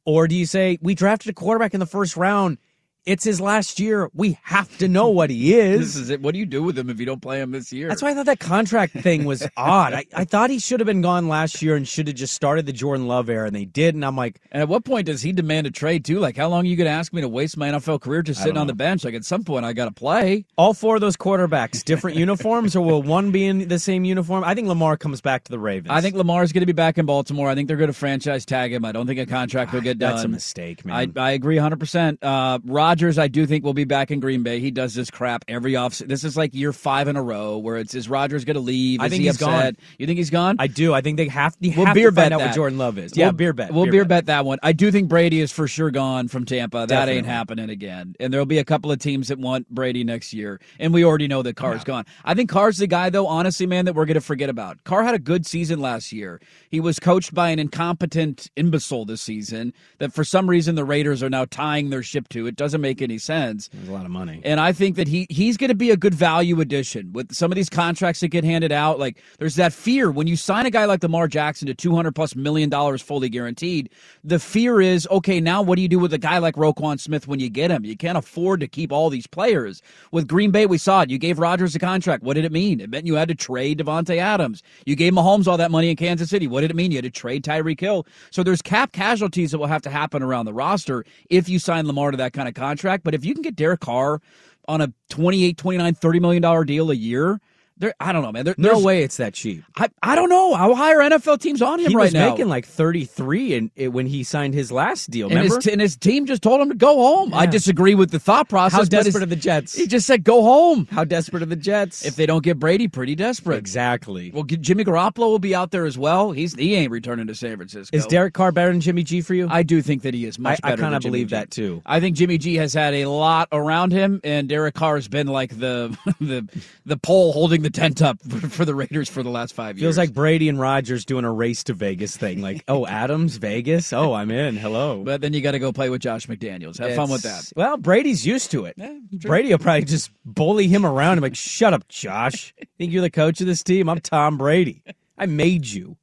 or 0.05 0.29
do 0.29 0.35
you 0.35 0.47
say 0.47 0.79
we 0.81 0.95
drafted 0.95 1.31
a 1.31 1.35
quarterback 1.35 1.75
in 1.75 1.81
the 1.81 1.87
first 1.87 2.17
round? 2.17 2.59
It's 3.05 3.25
his 3.25 3.41
last 3.41 3.81
year. 3.81 4.09
We 4.15 4.39
have 4.45 4.79
to 4.79 4.87
know 4.87 5.09
what 5.09 5.29
he 5.29 5.55
is. 5.55 5.95
This 5.95 5.97
is 6.05 6.11
it. 6.11 6.21
What 6.23 6.35
do 6.35 6.39
you 6.39 6.47
do 6.47 6.63
with 6.63 6.79
him 6.79 6.89
if 6.89 7.01
you 7.01 7.07
don't 7.07 7.21
play 7.21 7.41
him 7.41 7.51
this 7.51 7.73
year? 7.73 7.89
That's 7.89 8.01
why 8.01 8.11
I 8.11 8.15
thought 8.15 8.27
that 8.27 8.39
contract 8.39 8.93
thing 8.93 9.25
was 9.25 9.45
odd. 9.57 9.93
I, 9.93 10.07
I 10.15 10.25
thought 10.25 10.51
he 10.51 10.61
should 10.61 10.79
have 10.79 10.87
been 10.87 11.03
gone 11.03 11.27
last 11.27 11.63
year 11.63 11.75
and 11.75 11.87
should 11.87 12.07
have 12.07 12.15
just 12.15 12.33
started 12.33 12.65
the 12.65 12.73
Jordan 12.73 13.09
Love 13.09 13.29
era, 13.29 13.47
and 13.49 13.57
they 13.57 13.65
did. 13.65 13.97
And 13.97 14.05
I'm 14.05 14.17
like, 14.17 14.41
and 14.53 14.63
at 14.63 14.69
what 14.69 14.85
point 14.85 15.07
does 15.07 15.21
he 15.23 15.33
demand 15.33 15.67
a 15.67 15.73
trade 15.73 16.05
too? 16.05 16.21
Like, 16.21 16.37
how 16.37 16.49
long 16.49 16.65
are 16.65 16.69
you 16.69 16.77
going 16.77 16.87
to 16.87 16.93
ask 16.93 17.13
me 17.13 17.23
to 17.23 17.29
waste 17.29 17.57
my 17.57 17.71
NFL 17.71 18.01
career 18.03 18.23
just 18.23 18.41
sitting 18.41 18.57
on 18.57 18.69
the 18.69 18.75
bench? 18.75 19.05
Like, 19.05 19.15
at 19.15 19.25
some 19.25 19.43
point, 19.43 19.65
I 19.65 19.73
got 19.73 19.87
to 19.87 19.91
play. 19.93 20.45
all 20.57 20.73
four 20.73 20.95
of 20.95 21.01
those 21.01 21.17
quarterbacks, 21.17 21.83
different 21.85 22.17
uniforms, 22.17 22.77
or 22.77 22.83
will 22.85 23.03
one 23.03 23.33
be 23.33 23.47
in 23.47 23.67
the 23.67 23.81
same 23.81 24.05
uniform? 24.05 24.45
I 24.45 24.55
think 24.55 24.69
Lamar 24.69 24.97
comes 24.97 25.21
back 25.21 25.43
to 25.45 25.51
the 25.51 25.59
Ravens. 25.59 25.91
I 25.91 26.01
think 26.03 26.15
Lamar's 26.15 26.53
going 26.53 26.63
to 26.63 26.67
be 26.67 26.73
back 26.73 26.99
in 26.99 27.07
Baltimore. 27.07 27.49
I 27.49 27.57
think 27.57 27.67
they're 27.67 27.77
going 27.77 27.89
to 27.91 27.93
franchise 27.95 28.47
tag 28.47 28.73
him. 28.73 28.85
I 28.85 28.93
don't 28.93 29.09
think 29.09 29.19
a 29.19 29.27
contract 29.27 29.73
will 29.73 29.81
get 29.81 29.99
done. 29.99 30.13
That's 30.13 30.25
a 30.25 30.29
mistake, 30.29 30.85
man. 30.85 31.13
I, 31.17 31.21
I 31.21 31.31
agree 31.33 31.57
100%. 31.57 32.19
Uh, 32.23 32.59
Rodgers, 32.93 33.19
I 33.19 33.29
do 33.29 33.47
think 33.47 33.65
will 33.65 33.73
be 33.73 33.85
back 33.85 34.11
in 34.11 34.21
Green 34.21 34.43
Bay. 34.43 34.61
He 34.61 34.71
does 34.71 34.95
this 34.95 35.11
crap 35.11 35.47
every 35.49 35.77
off. 35.77 35.97
This 35.97 36.25
is 36.25 36.37
like 36.37 36.53
year 36.53 36.75
five 36.75 37.09
in 37.09 37.17
a 37.17 37.23
row 37.23 37.57
where 37.57 37.79
it's 37.79 37.95
is 37.95 38.07
Rodgers 38.07 38.45
going 38.45 38.57
to 38.57 38.61
leave? 38.61 39.01
I 39.01 39.09
think 39.09 39.21
he 39.23 39.29
he's 39.29 39.37
upset? 39.41 39.77
gone. 39.77 39.85
You 39.99 40.07
think 40.07 40.19
he's 40.19 40.29
gone? 40.29 40.57
I 40.59 40.67
do. 40.67 40.93
I 40.93 41.01
think 41.01 41.17
they 41.17 41.29
have, 41.29 41.57
they 41.59 41.71
We'll 41.75 41.87
have 41.87 41.95
beer 41.95 42.11
to 42.11 42.15
find 42.15 42.27
bet 42.27 42.33
out 42.35 42.41
that. 42.41 42.47
what 42.49 42.55
Jordan 42.55 42.77
Love 42.79 42.99
is. 42.99 43.17
Yeah, 43.17 43.29
We'll- 43.29 43.33
beer 43.33 43.53
bet. 43.55 43.73
We'll 43.73 43.87
beer, 43.91 44.05
bet. 44.05 44.27
that 44.27 44.45
one. 44.45 44.59
I 44.63 44.73
do 44.73 44.91
think 44.91 45.09
Brady 45.09 45.41
is 45.41 45.51
for 45.51 45.67
sure 45.67 45.91
gone 45.91 46.29
from 46.29 46.45
Tampa. 46.45 46.81
That 46.81 46.89
Definitely. 46.89 47.17
ain't 47.17 47.27
happening 47.29 47.71
again. 47.71 48.15
And 48.21 48.31
there'll 48.31 48.45
be 48.45 48.59
a 48.59 48.65
couple 48.65 48.93
of 48.93 48.99
teams 48.99 49.29
that 49.29 49.39
want 49.39 49.71
Brady 49.71 50.05
next 50.05 50.35
year. 50.35 50.61
And 50.79 50.93
we 50.93 51.03
already 51.03 51.29
know 51.29 51.41
that 51.41 51.57
Carr's 51.57 51.85
gone. 51.85 52.05
I 52.27 52.35
think 52.35 52.51
Carr's 52.51 52.77
the 52.77 52.87
guy, 52.87 53.09
though, 53.09 53.27
honestly, 53.27 53.65
man, 53.65 53.87
that 53.87 53.95
we're 53.95 54.05
going 54.05 54.17
to 54.17 54.21
forget 54.21 54.51
about. 54.51 54.85
Carr 54.85 55.03
had 55.03 55.15
a 55.15 55.19
good 55.19 55.47
season 55.47 55.81
last 55.81 56.13
year. 56.13 56.43
He 56.69 56.79
was 56.79 56.99
coached 56.99 57.33
by 57.33 57.49
an 57.49 57.59
incompetent 57.59 58.51
imbecile 58.55 59.07
this 59.07 59.23
season 59.23 59.73
that 59.97 60.13
for 60.13 60.25
some 60.25 60.51
reason 60.51 60.75
the 60.75 60.85
Raiders 60.85 61.23
are 61.23 61.31
now 61.31 61.47
tying 61.47 61.89
their 61.89 62.03
ship 62.03 62.29
to. 62.29 62.47
It 62.47 62.57
doesn't 62.57 62.82
make 62.83 63.01
any 63.01 63.19
sense. 63.19 63.69
There's 63.73 63.89
a 63.89 63.93
lot 63.93 64.05
of 64.05 64.11
money. 64.11 64.43
And 64.45 64.61
I 64.61 64.73
think 64.73 64.97
that 64.97 65.09
he 65.09 65.27
he's 65.31 65.57
going 65.57 65.69
to 65.69 65.75
be 65.75 65.91
a 65.91 65.97
good 65.97 66.15
value 66.15 66.61
addition 66.61 67.13
with 67.13 67.35
some 67.35 67.51
of 67.51 67.57
these 67.57 67.71
contracts 67.71 68.21
that 68.21 68.29
get 68.29 68.45
handed 68.45 68.73
out. 68.73 68.99
Like 68.99 69.23
there's 69.39 69.55
that 69.57 69.73
fear 69.73 70.11
when 70.11 70.27
you 70.27 70.37
sign 70.37 70.67
a 70.67 70.71
guy 70.71 70.85
like 70.85 71.03
Lamar 71.03 71.29
Jackson 71.29 71.67
to 71.69 71.75
200 71.75 72.15
plus 72.15 72.37
million 72.37 72.69
dollars 72.69 73.01
fully 73.01 73.31
guaranteed. 73.31 73.91
The 74.25 74.39
fear 74.39 74.81
is 74.83 75.09
okay. 75.11 75.41
Now 75.41 75.63
what 75.63 75.77
do 75.77 75.83
you 75.83 75.89
do 75.89 75.99
with 75.99 76.13
a 76.13 76.19
guy 76.19 76.39
like 76.39 76.57
Roquan 76.57 77.01
Smith 77.01 77.27
when 77.29 77.41
you 77.41 77.49
get 77.49 77.71
him? 77.71 77.85
You 77.85 77.97
can't 77.97 78.19
afford 78.19 78.61
to 78.61 78.69
keep 78.69 78.93
all 78.93 79.11
these 79.11 79.27
players. 79.27 79.83
With 80.11 80.29
Green 80.29 80.51
Bay, 80.51 80.67
we 80.67 80.79
saw 80.79 81.03
it. 81.03 81.11
You 81.11 81.19
gave 81.19 81.39
Rodgers 81.39 81.75
a 81.75 81.79
contract. 81.79 82.23
What 82.23 82.35
did 82.35 82.45
it 82.45 82.53
mean? 82.53 82.81
It 82.81 82.91
meant 82.91 83.07
you 83.07 83.15
had 83.15 83.29
to 83.29 83.35
trade 83.35 83.79
Davante 83.79 84.19
Adams. 84.19 84.63
You 84.87 84.97
gave 84.97 85.13
Mahomes 85.13 85.47
all 85.47 85.57
that 85.57 85.71
money 85.71 85.91
in 85.91 85.97
Kansas 85.97 86.31
City. 86.31 86.47
What 86.47 86.63
did 86.63 86.71
it 86.71 86.77
mean? 86.77 86.91
You 86.91 86.99
had 86.99 87.05
to 87.05 87.11
trade 87.11 87.45
Tyreek 87.45 87.81
Hill. 87.81 88.07
So 88.31 88.43
there's 88.43 88.63
cap 88.63 88.93
casualties 88.93 89.51
that 89.53 89.59
will 89.59 89.67
have 89.67 89.83
to 89.83 89.91
happen 89.91 90.23
around 90.23 90.47
the 90.47 90.53
roster 90.53 91.05
if 91.31 91.49
you 91.49 91.59
sign 91.59 91.87
Lamar 91.87 92.11
to 92.11 92.17
that 92.17 92.33
kind 92.33 92.49
of 92.49 92.55
contract. 92.55 92.72
But 93.05 93.15
if 93.15 93.25
you 93.25 93.35
can 93.35 93.43
get 93.43 93.57
Derek 93.57 93.81
Carr 93.81 94.21
on 94.69 94.81
a 94.81 94.93
28, 95.11 95.57
29, 95.57 95.95
30 95.95 96.21
million 96.21 96.43
dollar 96.43 96.65
deal 96.65 96.91
a 96.91 96.95
year, 96.95 97.41
there 97.83 97.95
I 98.01 98.13
don't 98.13 98.23
know, 98.23 98.33
man. 98.33 98.45
There, 98.47 98.55
No 98.57 98.79
way 98.81 99.03
it's 99.03 99.19
that 99.19 99.35
cheap. 99.35 99.63
I, 99.77 99.89
I 100.03 100.15
don't 100.15 100.29
know. 100.31 100.55
How 100.55 100.75
high 100.75 100.95
are 100.95 100.99
NFL 101.01 101.41
teams 101.41 101.61
on 101.61 101.81
him 101.81 101.91
He 101.91 101.95
right 101.97 102.05
was 102.05 102.15
now? 102.15 102.31
making 102.31 102.49
like 102.49 102.65
33 102.67 103.55
in, 103.55 103.71
in- 103.77 103.93
when 103.93 104.07
he 104.07 104.23
signed 104.25 104.55
his 104.55 104.73
last 104.73 105.11
deal. 105.11 105.29
and 105.31 105.39
his, 105.39 105.67
and 105.67 105.81
his 105.81 105.97
team 105.97 106.27
just 106.27 106.43
told 106.43 106.61
him 106.61 106.69
to 106.71 106.75
go 106.75 106.95
home. 106.97 107.35
I 107.35 107.47
disagree 107.47 107.95
with 107.95 108.11
the 108.11 108.19
thought 108.19 108.49
process. 108.49 108.79
How 108.79 108.85
desperate 108.85 109.15
his- 109.15 109.23
are 109.23 109.27
the 109.27 109.37
Jets? 109.37 109.75
He 109.75 109.87
just 109.87 110.07
said 110.07 110.25
go 110.25 110.43
home. 110.43 110.87
How 110.91 111.05
desperate 111.05 111.43
are 111.43 111.47
the 111.47 111.57
Jets? 111.57 112.05
If 112.05 112.17
they 112.17 112.27
don't 112.27 112.43
get 112.43 112.59
Brady, 112.59 112.89
pretty 112.89 113.15
desperate. 113.15 113.59
exactly. 113.59 114.31
Well, 114.33 114.45
Jimmy 114.45 114.85
Garoppolo 114.85 115.29
will 115.29 115.39
be 115.39 115.55
out 115.55 115.71
there 115.73 115.85
as 115.85 115.99
well. 115.99 116.33
He's 116.33 116.55
he 116.55 116.75
ain't 116.75 116.91
returning 116.93 117.27
to 117.27 117.35
San 117.35 117.57
Francisco. 117.57 117.97
Is 117.97 118.07
Derek 118.07 118.35
Carr 118.35 118.53
better 118.53 118.71
than 118.71 118.81
Jimmy 118.81 119.03
G 119.03 119.21
for 119.21 119.35
you? 119.35 119.49
I 119.51 119.63
do 119.63 119.83
think 119.83 120.03
that 120.03 120.15
he 120.15 120.25
is 120.27 120.39
much 120.39 120.61
I- 120.63 120.73
I 120.73 120.77
kinda 120.77 121.01
believe 121.01 121.29
G. 121.29 121.35
that, 121.35 121.51
too. 121.51 121.83
I 121.85 121.99
think 122.01 122.17
Jimmy 122.17 122.39
G 122.39 122.55
has 122.57 122.73
had 122.75 122.95
a 122.95 123.07
lot 123.07 123.49
around 123.53 123.93
him, 123.93 124.21
and 124.23 124.49
Derek 124.49 124.75
Carr 124.75 124.95
has 124.97 125.09
been 125.09 125.27
like 125.27 125.59
the 125.59 125.97
the 126.21 126.49
the 126.87 126.97
pole 126.97 127.33
holding 127.33 127.63
the 127.63 127.71
tent 127.73 128.03
up 128.03 128.21
for, 128.29 128.49
for 128.49 128.65
the 128.65 128.75
Raiders 128.75 129.09
for 129.09 129.23
the 129.23 129.31
last 129.31 129.55
five 129.55 129.79
years. 129.79 129.83
Feels 129.83 129.99
like 129.99 130.13
Brady 130.13 130.49
and 130.49 130.59
Rodgers 130.59 131.05
doing 131.05 131.25
a 131.25 131.33
race 131.33 131.65
to 131.65 131.75
Vegas 131.75 132.17
thing. 132.17 132.41
Like, 132.41 132.65
oh, 132.69 132.87
Adams, 132.87 133.37
Vegas. 133.37 133.93
Oh, 133.93 134.13
I'm 134.13 134.31
in. 134.31 134.57
Hello. 134.57 135.03
But 135.05 135.21
then 135.21 135.33
you 135.33 135.41
got 135.41 135.53
to 135.53 135.59
go 135.59 135.73
play 135.73 135.91
with 135.91 136.03
Josh 136.03 136.27
McDaniels. 136.27 136.79
Have 136.79 136.95
fun 136.95 137.11
with 137.11 137.23
that. 137.23 137.51
Well, 137.57 137.77
Brady's 137.77 138.27
used 138.27 138.51
to 138.53 138.67
it. 138.67 138.77
Brady 139.13 139.51
will 139.51 139.59
probably 139.59 139.85
just 139.85 140.11
bully 140.25 140.69
him 140.69 140.87
around 140.87 141.13
and 141.13 141.21
be 141.23 141.27
like, 141.27 141.37
shut 141.37 141.75
up, 141.75 141.89
Josh. 141.89 142.55
Think 142.79 142.93
you're 142.93 143.03
the 143.03 143.11
coach 143.11 143.41
of 143.41 143.47
this 143.47 143.63
team? 143.63 143.89
I'm 143.89 144.01
Tom 144.01 144.39
Brady. 144.39 144.83
I 145.19 145.27
made 145.27 145.67
you. 145.67 145.97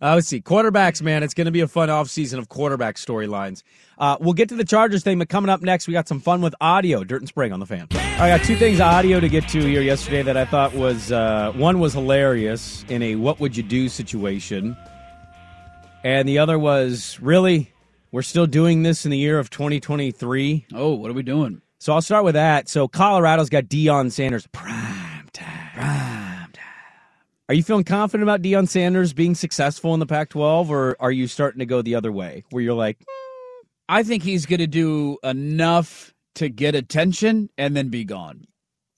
Uh, 0.00 0.14
let's 0.14 0.28
see. 0.28 0.40
Quarterbacks, 0.40 1.00
man. 1.00 1.22
It's 1.22 1.34
going 1.34 1.46
to 1.46 1.50
be 1.50 1.60
a 1.60 1.68
fun 1.68 1.88
offseason 1.88 2.38
of 2.38 2.48
quarterback 2.48 2.96
storylines. 2.96 3.62
Uh, 3.98 4.16
we'll 4.20 4.34
get 4.34 4.48
to 4.50 4.56
the 4.56 4.64
Chargers 4.64 5.02
thing, 5.02 5.18
but 5.18 5.28
coming 5.28 5.48
up 5.48 5.62
next, 5.62 5.86
we 5.86 5.92
got 5.92 6.06
some 6.06 6.20
fun 6.20 6.42
with 6.42 6.54
audio. 6.60 7.02
Dirt 7.02 7.22
and 7.22 7.28
Sprague 7.28 7.52
on 7.52 7.60
the 7.60 7.66
fan. 7.66 7.88
I 7.92 8.28
got 8.28 8.44
two 8.44 8.56
things 8.56 8.80
audio 8.80 9.20
to 9.20 9.28
get 9.28 9.48
to 9.48 9.60
here 9.60 9.80
yesterday 9.80 10.22
that 10.22 10.36
I 10.36 10.44
thought 10.44 10.74
was 10.74 11.10
uh, 11.12 11.52
one 11.56 11.80
was 11.80 11.94
hilarious 11.94 12.84
in 12.88 13.02
a 13.02 13.14
what 13.14 13.40
would 13.40 13.56
you 13.56 13.62
do 13.62 13.88
situation, 13.88 14.76
and 16.04 16.28
the 16.28 16.38
other 16.38 16.58
was 16.58 17.18
really 17.20 17.72
we're 18.12 18.22
still 18.22 18.46
doing 18.46 18.82
this 18.82 19.04
in 19.04 19.10
the 19.10 19.18
year 19.18 19.38
of 19.38 19.50
2023. 19.50 20.66
Oh, 20.74 20.94
what 20.94 21.10
are 21.10 21.14
we 21.14 21.22
doing? 21.22 21.62
So 21.78 21.92
I'll 21.92 22.02
start 22.02 22.24
with 22.24 22.34
that. 22.34 22.68
So 22.68 22.88
Colorado's 22.88 23.50
got 23.50 23.64
Deion 23.64 24.10
Sanders 24.10 24.46
prime 24.48 25.28
time. 25.32 25.70
Prime 25.74 25.86
time. 25.88 26.15
Are 27.48 27.54
you 27.54 27.62
feeling 27.62 27.84
confident 27.84 28.24
about 28.24 28.42
Deion 28.42 28.68
Sanders 28.68 29.12
being 29.12 29.34
successful 29.36 29.94
in 29.94 30.00
the 30.00 30.06
Pac-12, 30.06 30.68
or 30.68 30.96
are 30.98 31.12
you 31.12 31.28
starting 31.28 31.60
to 31.60 31.66
go 31.66 31.80
the 31.80 31.94
other 31.94 32.10
way, 32.10 32.42
where 32.50 32.62
you're 32.62 32.74
like, 32.74 32.98
hmm, 33.08 33.66
I 33.88 34.02
think 34.02 34.24
he's 34.24 34.46
going 34.46 34.58
to 34.58 34.66
do 34.66 35.18
enough 35.22 36.12
to 36.36 36.48
get 36.48 36.74
attention 36.74 37.48
and 37.56 37.76
then 37.76 37.88
be 37.88 38.04
gone. 38.04 38.46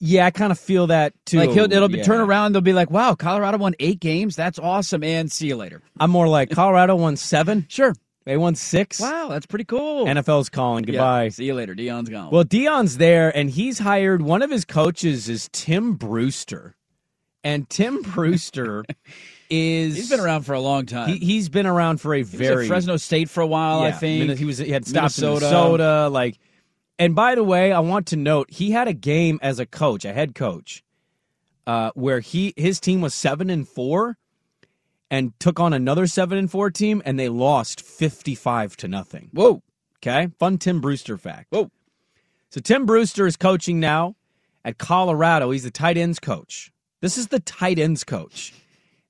yeah, 0.01 0.25
I 0.25 0.31
kind 0.31 0.51
of 0.51 0.57
feel 0.59 0.87
that 0.87 1.13
too. 1.25 1.37
Like 1.37 1.51
he'll, 1.51 1.71
it'll 1.71 1.89
be 1.89 1.97
Yeah. 1.99 2.03
turn 2.05 2.21
around. 2.21 2.53
They'll 2.53 2.61
be 2.61 2.73
like, 2.73 2.89
"Wow, 2.89 3.15
Colorado 3.15 3.57
won 3.57 3.75
eight 3.79 3.99
games. 3.99 4.35
That's 4.35 4.57
awesome." 4.57 5.03
And 5.03 5.29
see 5.31 5.47
you 5.47 5.55
later. 5.57 5.81
I'm 5.99 6.09
more 6.09 6.27
like 6.27 6.49
Colorado 6.51 6.95
won 6.95 7.17
seven. 7.17 7.65
Sure, 7.69 7.93
they 8.25 8.35
won 8.37 8.55
six. 8.55 8.99
Wow, 9.01 9.27
that's 9.29 9.45
pretty 9.45 9.65
cool. 9.65 10.05
NFL's 10.05 10.47
calling 10.49 10.85
Yeah, 10.85 10.91
goodbye. 10.93 11.29
see 11.29 11.45
you 11.45 11.53
later. 11.53 11.75
Deion's 11.75 12.07
gone. 12.09 12.31
Well, 12.31 12.45
Deion's 12.45 12.97
there, 12.97 13.35
and 13.37 13.49
he's 13.49 13.79
hired 13.79 14.21
one 14.21 14.41
of 14.41 14.49
his 14.51 14.63
coaches 14.65 15.27
is 15.29 15.49
Tim 15.51 15.93
Brewster, 15.95 16.75
and 17.43 17.69
Tim 17.69 18.01
Brewster 18.01 18.83
is 19.49 19.95
he's 19.95 20.09
been 20.09 20.19
around 20.19 20.43
for 20.43 20.53
a 20.53 20.59
long 20.59 20.85
time. 20.85 21.09
He, 21.09 21.17
he's 21.17 21.49
been 21.49 21.65
around 21.65 22.01
for 22.01 22.13
a 22.13 22.17
He 22.17 22.23
was 22.23 22.31
very 22.31 22.65
at 22.65 22.67
Fresno 22.67 22.97
State 22.97 23.29
for 23.29 23.41
a 23.41 23.47
while. 23.47 23.81
I 23.81 23.91
think 23.91 24.37
he 24.37 24.45
was 24.45 24.57
he 24.57 24.71
had 24.71 24.85
stopped 24.85 25.17
in 25.17 25.25
Minnesota. 25.25 25.45
Minnesota. 25.45 26.09
Like, 26.09 26.39
and 26.97 27.15
by 27.15 27.35
the 27.35 27.43
way, 27.43 27.71
I 27.71 27.79
want 27.79 28.07
to 28.07 28.15
note 28.15 28.51
he 28.51 28.71
had 28.71 28.87
a 28.87 28.93
game 28.93 29.39
as 29.41 29.59
a 29.59 29.65
coach, 29.65 30.05
a 30.05 30.13
head 30.13 30.35
coach, 30.35 30.83
uh, 31.65 31.91
where 31.95 32.19
he 32.19 32.53
his 32.57 32.79
team 32.79 33.01
was 33.01 33.13
seven 33.13 33.49
and 33.49 33.67
four, 33.67 34.17
and 35.09 35.37
took 35.39 35.59
on 35.59 35.73
another 35.73 36.07
seven 36.07 36.37
and 36.37 36.51
four 36.51 36.69
team, 36.69 37.01
and 37.05 37.19
they 37.19 37.29
lost 37.29 37.81
fifty 37.81 38.35
five 38.35 38.75
to 38.77 38.87
nothing. 38.87 39.29
Whoa. 39.33 39.61
Okay, 39.97 40.29
fun 40.39 40.57
Tim 40.57 40.79
Brewster 40.79 41.17
fact. 41.17 41.47
Whoa. 41.49 41.71
So 42.51 42.61
Tim 42.61 42.85
Brewster 42.85 43.27
is 43.27 43.35
coaching 43.35 43.79
now 43.79 44.15
at 44.63 44.77
Colorado. 44.77 45.51
He's 45.51 45.63
the 45.63 45.71
tight 45.71 45.97
ends 45.97 46.19
coach. 46.19 46.71
This 47.01 47.17
is 47.17 47.27
the 47.29 47.39
tight 47.39 47.79
ends 47.79 48.03
coach. 48.03 48.53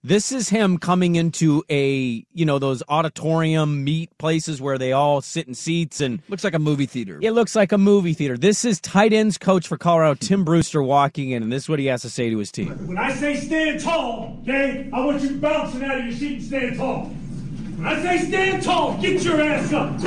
This 0.03 0.31
is 0.31 0.47
him 0.47 0.77
coming 0.77 1.15
into 1.15 1.63
a, 1.71 2.23
you 2.31 2.45
know, 2.45 2.59
those 2.59 2.83
auditorium 2.87 3.83
meet 3.83 4.15
places 4.19 4.61
where 4.61 4.77
they 4.77 4.93
all 4.93 5.21
sit 5.21 5.47
in 5.47 5.55
seats 5.55 5.99
and 5.99 6.21
looks 6.29 6.43
like 6.43 6.53
a 6.53 6.59
movie 6.59 6.85
theater. 6.85 7.19
It 7.21 7.31
looks 7.31 7.55
like 7.55 7.71
a 7.71 7.79
movie 7.79 8.13
theater. 8.13 8.37
This 8.37 8.63
is 8.63 8.79
tight 8.79 9.11
ends 9.11 9.39
coach 9.39 9.67
for 9.67 9.75
Colorado, 9.75 10.13
Tim 10.13 10.45
Brewster, 10.45 10.83
walking 10.83 11.31
in, 11.31 11.41
and 11.41 11.51
this 11.51 11.63
is 11.63 11.69
what 11.69 11.79
he 11.79 11.87
has 11.87 12.03
to 12.03 12.09
say 12.11 12.29
to 12.29 12.37
his 12.37 12.51
team. 12.51 12.87
When 12.87 12.97
I 12.97 13.11
say 13.11 13.35
stand 13.35 13.81
tall, 13.81 14.39
okay, 14.43 14.89
I 14.93 15.03
want 15.03 15.21
you 15.23 15.35
bouncing 15.35 15.83
out 15.83 15.97
of 15.99 16.05
your 16.05 16.13
seat 16.13 16.33
and 16.33 16.43
stand 16.43 16.77
tall. 16.77 17.05
When 17.05 17.87
I 17.87 18.01
say 18.01 18.27
stand 18.27 18.63
tall, 18.63 19.01
get 19.01 19.23
your 19.23 19.41
ass 19.41 19.73
up. 19.73 19.99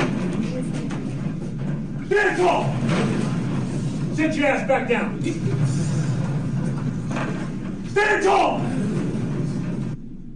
Stand 2.07 2.37
tall. 2.37 4.15
Sit 4.15 4.35
your 4.35 4.47
ass 4.47 4.67
back 4.67 4.87
down. 4.87 5.19
Stand 7.93 8.23
tall. 8.23 8.59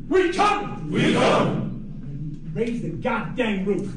We 0.09 0.31
come. 0.31 0.91
We 0.91 1.13
come. 1.13 2.51
Raise 2.53 2.83
the 2.83 2.89
goddamn 2.89 3.65
roof. 3.65 3.91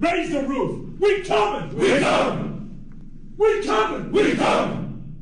Raise 0.00 0.32
the 0.32 0.42
roof. 0.42 0.98
We 0.98 1.22
coming. 1.22 1.78
We 1.78 2.00
coming. 2.00 2.88
We 3.36 3.64
coming. 3.64 4.10
We 4.10 4.34
coming. 4.34 5.14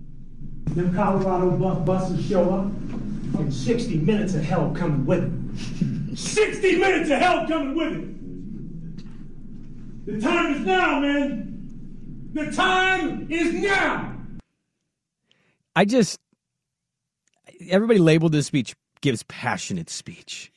Them 0.70 0.94
Colorado 0.94 1.50
bus 1.50 1.78
buses 1.84 2.26
show 2.26 2.50
up, 2.50 2.64
and 2.64 3.52
60 3.52 3.98
minutes 3.98 4.32
of 4.32 4.42
hell 4.42 4.72
coming 4.74 5.04
with 5.04 6.14
it. 6.14 6.16
60 6.16 6.78
minutes 6.78 7.10
of 7.10 7.18
hell 7.18 7.46
coming 7.46 7.74
with 7.74 7.92
it. 7.92 8.16
The 10.06 10.18
time 10.22 10.54
is 10.54 10.64
now, 10.64 11.00
man. 11.00 12.30
The 12.32 12.50
time 12.52 13.26
is 13.30 13.52
now. 13.52 14.14
I 15.74 15.84
just 15.84 16.18
everybody 17.68 17.98
labeled 17.98 18.32
this 18.32 18.46
speech 18.46 18.74
gives 19.00 19.22
passionate 19.24 19.90
speech, 19.90 20.52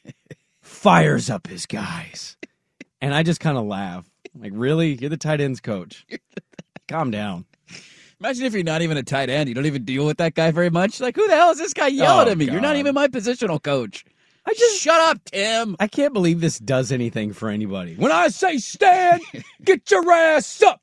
fires 0.61 1.29
up 1.29 1.47
his 1.47 1.65
guys, 1.65 2.37
and 3.01 3.13
I 3.13 3.23
just 3.23 3.39
kind 3.39 3.57
of 3.57 3.65
laugh. 3.65 4.09
Like, 4.37 4.51
really? 4.55 4.93
You're 4.93 5.09
the 5.09 5.17
tight 5.17 5.41
ends 5.41 5.59
coach. 5.59 6.05
Calm 6.87 7.11
down. 7.11 7.45
Imagine 8.19 8.45
if 8.45 8.53
you're 8.53 8.63
not 8.63 8.81
even 8.81 8.97
a 8.97 9.03
tight 9.03 9.29
end. 9.29 9.47
You 9.47 9.55
don't 9.55 9.65
even 9.65 9.85
deal 9.85 10.05
with 10.05 10.17
that 10.17 10.35
guy 10.35 10.51
very 10.51 10.69
much. 10.69 10.99
Like, 10.99 11.15
who 11.15 11.25
the 11.27 11.35
hell 11.35 11.51
is 11.51 11.57
this 11.57 11.73
guy 11.73 11.87
yelling 11.87 12.27
Oh, 12.27 12.31
at 12.31 12.37
me? 12.37 12.45
You're 12.45 12.59
not 12.61 12.75
even 12.75 12.93
my 12.93 13.07
positional 13.07 13.61
coach. 13.61 14.03
I 14.45 14.53
just 14.53 14.81
shut 14.81 14.99
up, 14.99 15.23
Tim. 15.25 15.75
I 15.79 15.87
can't 15.87 16.13
believe 16.13 16.41
this 16.41 16.59
does 16.59 16.91
anything 16.91 17.33
for 17.33 17.49
anybody. 17.49 17.95
When 17.95 18.11
I 18.11 18.29
say 18.29 18.57
stand, 18.57 19.21
get 19.63 19.89
your 19.91 20.11
ass 20.11 20.61
up. 20.63 20.81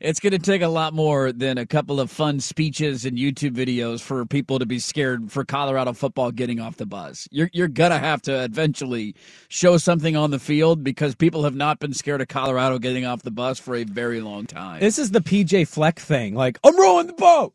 It's 0.00 0.18
going 0.18 0.32
to 0.32 0.38
take 0.38 0.62
a 0.62 0.68
lot 0.68 0.94
more 0.94 1.30
than 1.30 1.58
a 1.58 1.66
couple 1.66 2.00
of 2.00 2.10
fun 2.10 2.40
speeches 2.40 3.04
and 3.04 3.18
YouTube 3.18 3.50
videos 3.50 4.00
for 4.00 4.24
people 4.24 4.58
to 4.58 4.64
be 4.64 4.78
scared 4.78 5.30
for 5.30 5.44
Colorado 5.44 5.92
football 5.92 6.30
getting 6.30 6.58
off 6.58 6.76
the 6.76 6.86
bus. 6.86 7.28
You're 7.30 7.50
you're 7.52 7.68
gonna 7.68 7.98
have 7.98 8.22
to 8.22 8.44
eventually 8.44 9.14
show 9.48 9.76
something 9.76 10.16
on 10.16 10.30
the 10.30 10.38
field 10.38 10.82
because 10.82 11.14
people 11.14 11.44
have 11.44 11.54
not 11.54 11.80
been 11.80 11.92
scared 11.92 12.22
of 12.22 12.28
Colorado 12.28 12.78
getting 12.78 13.04
off 13.04 13.22
the 13.22 13.30
bus 13.30 13.58
for 13.58 13.76
a 13.76 13.84
very 13.84 14.20
long 14.20 14.46
time. 14.46 14.80
This 14.80 14.98
is 14.98 15.10
the 15.10 15.20
PJ 15.20 15.68
Fleck 15.68 15.98
thing. 15.98 16.34
Like, 16.34 16.58
I'm 16.64 16.78
rowing 16.78 17.06
the 17.06 17.12
boat. 17.12 17.52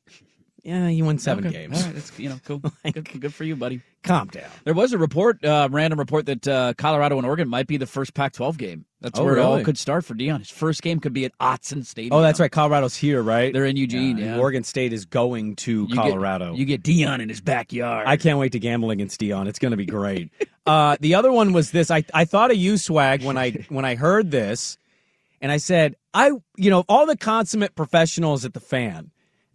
Yeah, 0.66 0.88
you 0.88 1.06
won 1.06 1.20
seven 1.20 1.46
Okay. 1.46 1.56
games. 1.68 1.78
All 1.78 1.86
right, 1.86 1.94
that's 1.94 2.18
you 2.20 2.28
know 2.28 2.40
cool. 2.44 2.60
good, 2.92 3.22
good 3.22 3.34
for 3.36 3.44
you, 3.44 3.56
buddy. 3.56 3.82
Calm 4.02 4.28
down. 4.30 4.50
There 4.64 4.74
was 4.74 4.94
a 4.94 4.98
report, 4.98 5.44
uh, 5.46 5.70
random 5.72 6.00
report 6.00 6.26
that 6.26 6.48
uh, 6.48 6.74
Colorado 6.76 7.18
and 7.18 7.26
Oregon 7.26 7.48
might 7.48 7.68
be 7.68 7.78
the 7.78 7.86
first 7.86 8.16
Pac-12 8.16 8.58
game. 8.58 8.86
That's 9.00 9.20
Oh, 9.20 9.24
where 9.24 9.38
it 9.38 9.42
all 9.42 9.64
could 9.64 9.78
start 9.78 10.04
for 10.06 10.16
Deion. 10.16 10.40
His 10.40 10.50
first 10.50 10.82
game 10.82 11.00
could 11.00 11.14
be 11.14 11.26
at 11.26 11.38
Autzen 11.40 11.86
Stadium. 11.86 12.14
Oh, 12.14 12.22
that's 12.24 12.40
right. 12.40 12.52
Colorado's 12.52 12.96
here, 12.96 13.22
right? 13.22 13.54
They're 13.54 13.66
in 13.66 13.78
Eugene. 13.78 14.18
and 14.18 14.26
Yeah, 14.26 14.38
Oregon 14.40 14.64
State 14.64 14.92
is 14.92 15.06
going 15.06 15.56
to 15.58 15.84
You 15.84 15.88
get- 15.88 15.96
Colorado. 15.98 16.56
you 16.56 16.66
get 16.66 16.82
Deion 16.82 17.20
in 17.22 17.30
his 17.30 17.42
backyard. 17.42 18.08
I 18.08 18.18
can't 18.18 18.40
wait 18.40 18.52
to 18.54 18.60
gamble 18.60 18.90
against 18.90 19.20
Deion. 19.22 19.48
It's 19.48 19.60
going 19.60 19.72
to 19.72 19.78
be 19.78 19.86
great. 19.86 20.32
uh, 20.66 20.98
the 21.00 21.14
other 21.16 21.32
one 21.32 21.54
was 21.54 21.70
this. 21.72 21.92
I, 21.92 22.04
I 22.14 22.26
thought 22.26 22.50
of 22.50 22.58
you, 22.58 22.78
Swag, 22.78 23.24
when 23.24 23.38
I 23.38 23.52
when 23.70 23.86
I 23.86 23.94
heard 23.96 24.32
this, 24.32 24.78
and 25.42 25.52
I 25.52 25.58
said, 25.58 25.96
I 26.14 26.32
you 26.58 26.70
know 26.72 26.86
all 26.90 27.06
the 27.06 27.18
consummate 27.18 27.76
professionals 27.76 28.46
at 28.46 28.54
the 28.56 28.60
fan. 28.60 29.12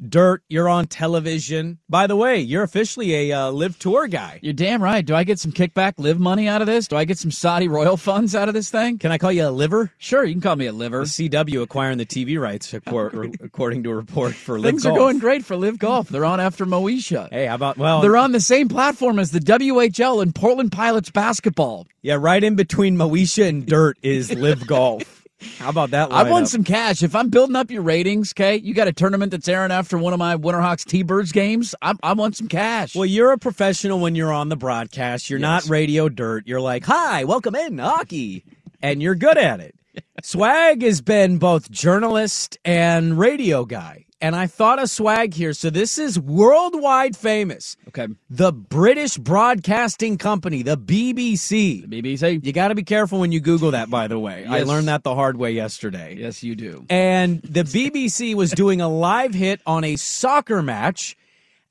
Dirt, 0.08 0.42
you're 0.48 0.68
on 0.68 0.86
television. 0.86 1.78
By 1.88 2.06
the 2.06 2.16
way, 2.16 2.40
you're 2.40 2.62
officially 2.62 3.30
a 3.30 3.38
uh, 3.38 3.50
LIV 3.50 3.78
tour 3.78 4.06
guy. 4.06 4.40
You're 4.42 4.54
damn 4.54 4.82
right. 4.82 5.04
Do 5.04 5.14
I 5.14 5.24
get 5.24 5.38
some 5.38 5.52
kickback 5.52 5.94
LIV 5.98 6.18
money 6.18 6.48
out 6.48 6.62
of 6.62 6.66
this? 6.66 6.88
Do 6.88 6.96
I 6.96 7.04
get 7.04 7.18
some 7.18 7.30
Saudi 7.30 7.68
royal 7.68 7.96
funds 7.98 8.34
out 8.34 8.48
of 8.48 8.54
this 8.54 8.70
thing? 8.70 8.98
Can 8.98 9.12
I 9.12 9.18
call 9.18 9.30
you 9.30 9.46
a 9.46 9.50
liver? 9.50 9.92
Sure, 9.98 10.24
you 10.24 10.32
can 10.32 10.40
call 10.40 10.56
me 10.56 10.66
a 10.66 10.72
liver. 10.72 11.00
The 11.00 11.28
CW 11.28 11.62
acquiring 11.62 11.98
the 11.98 12.06
TV 12.06 12.40
rights, 12.40 12.72
according 12.74 13.82
to 13.82 13.90
a 13.90 13.94
report 13.94 14.34
for 14.34 14.58
LIV 14.58 14.70
Things 14.70 14.86
are 14.86 14.96
going 14.96 15.18
great 15.18 15.44
for 15.44 15.56
LIV 15.56 15.78
Golf. 15.78 16.08
They're 16.08 16.24
on 16.24 16.40
after 16.40 16.64
Moesha. 16.64 17.28
Hey, 17.30 17.46
how 17.46 17.56
about 17.56 17.76
well? 17.76 18.00
They're 18.00 18.16
on 18.16 18.32
the 18.32 18.40
same 18.40 18.68
platform 18.68 19.18
as 19.18 19.32
the 19.32 19.40
WHL 19.40 20.22
and 20.22 20.34
Portland 20.34 20.72
Pilots 20.72 21.10
basketball. 21.10 21.86
Yeah, 22.00 22.16
right 22.18 22.42
in 22.42 22.56
between 22.56 22.96
Moesha 22.96 23.46
and 23.46 23.66
Dirt 23.66 23.98
is 24.02 24.32
LIV 24.34 24.66
Golf. 24.66 25.19
How 25.58 25.70
about 25.70 25.90
that? 25.90 26.12
I 26.12 26.24
lineup? 26.24 26.48
some 26.48 26.64
cash. 26.64 27.02
If 27.02 27.14
I'm 27.14 27.30
building 27.30 27.56
up 27.56 27.70
your 27.70 27.82
ratings, 27.82 28.32
okay, 28.32 28.56
you 28.56 28.74
got 28.74 28.88
a 28.88 28.92
tournament 28.92 29.30
that's 29.30 29.48
airing 29.48 29.72
after 29.72 29.96
one 29.96 30.12
of 30.12 30.18
my 30.18 30.36
Winterhawks 30.36 30.84
T-Birds 30.84 31.32
games. 31.32 31.74
I'm, 31.80 31.98
I 32.02 32.12
want 32.12 32.36
some 32.36 32.48
cash. 32.48 32.94
Well, 32.94 33.06
you're 33.06 33.32
a 33.32 33.38
professional 33.38 34.00
when 34.00 34.14
you're 34.14 34.32
on 34.32 34.48
the 34.48 34.56
broadcast. 34.56 35.30
You're 35.30 35.38
not 35.38 35.68
radio 35.68 36.08
dirt. 36.08 36.46
You're 36.46 36.60
like, 36.60 36.84
hi, 36.84 37.24
welcome 37.24 37.54
in 37.54 37.78
hockey. 37.78 38.44
And 38.82 39.02
you're 39.02 39.14
good 39.14 39.38
at 39.38 39.60
it. 39.60 39.74
Swag 40.22 40.82
has 40.82 41.00
been 41.00 41.38
both 41.38 41.70
journalist 41.70 42.58
and 42.64 43.18
radio 43.18 43.64
guy. 43.64 44.06
And 44.22 44.36
I 44.36 44.46
thought 44.46 44.82
a 44.82 44.86
Swag 44.86 45.32
here. 45.32 45.54
So 45.54 45.70
this 45.70 45.96
is 45.96 46.18
worldwide 46.18 47.16
famous. 47.16 47.76
Okay. 47.88 48.06
The 48.28 48.52
British 48.52 49.16
Broadcasting 49.16 50.18
Company, 50.18 50.62
the 50.62 50.76
BBC. 50.76 51.88
The 51.88 52.02
BBC. 52.02 52.44
You 52.44 52.52
got 52.52 52.68
to 52.68 52.74
be 52.74 52.82
careful 52.82 53.18
when 53.18 53.32
you 53.32 53.40
Google 53.40 53.70
that, 53.70 53.88
by 53.88 54.08
the 54.08 54.18
way. 54.18 54.44
I 54.46 54.62
learned 54.62 54.88
that 54.88 55.04
the 55.04 55.14
hard 55.14 55.38
way 55.38 55.52
yesterday. 55.52 56.16
Yes, 56.18 56.42
you 56.42 56.54
do. 56.54 56.84
And 56.90 57.40
the 57.42 57.62
BBC 57.62 58.34
was 58.34 58.50
doing 58.50 58.82
a 58.82 58.88
live 58.88 59.32
hit 59.32 59.62
on 59.64 59.84
a 59.84 59.96
soccer 59.96 60.60
match, 60.62 61.16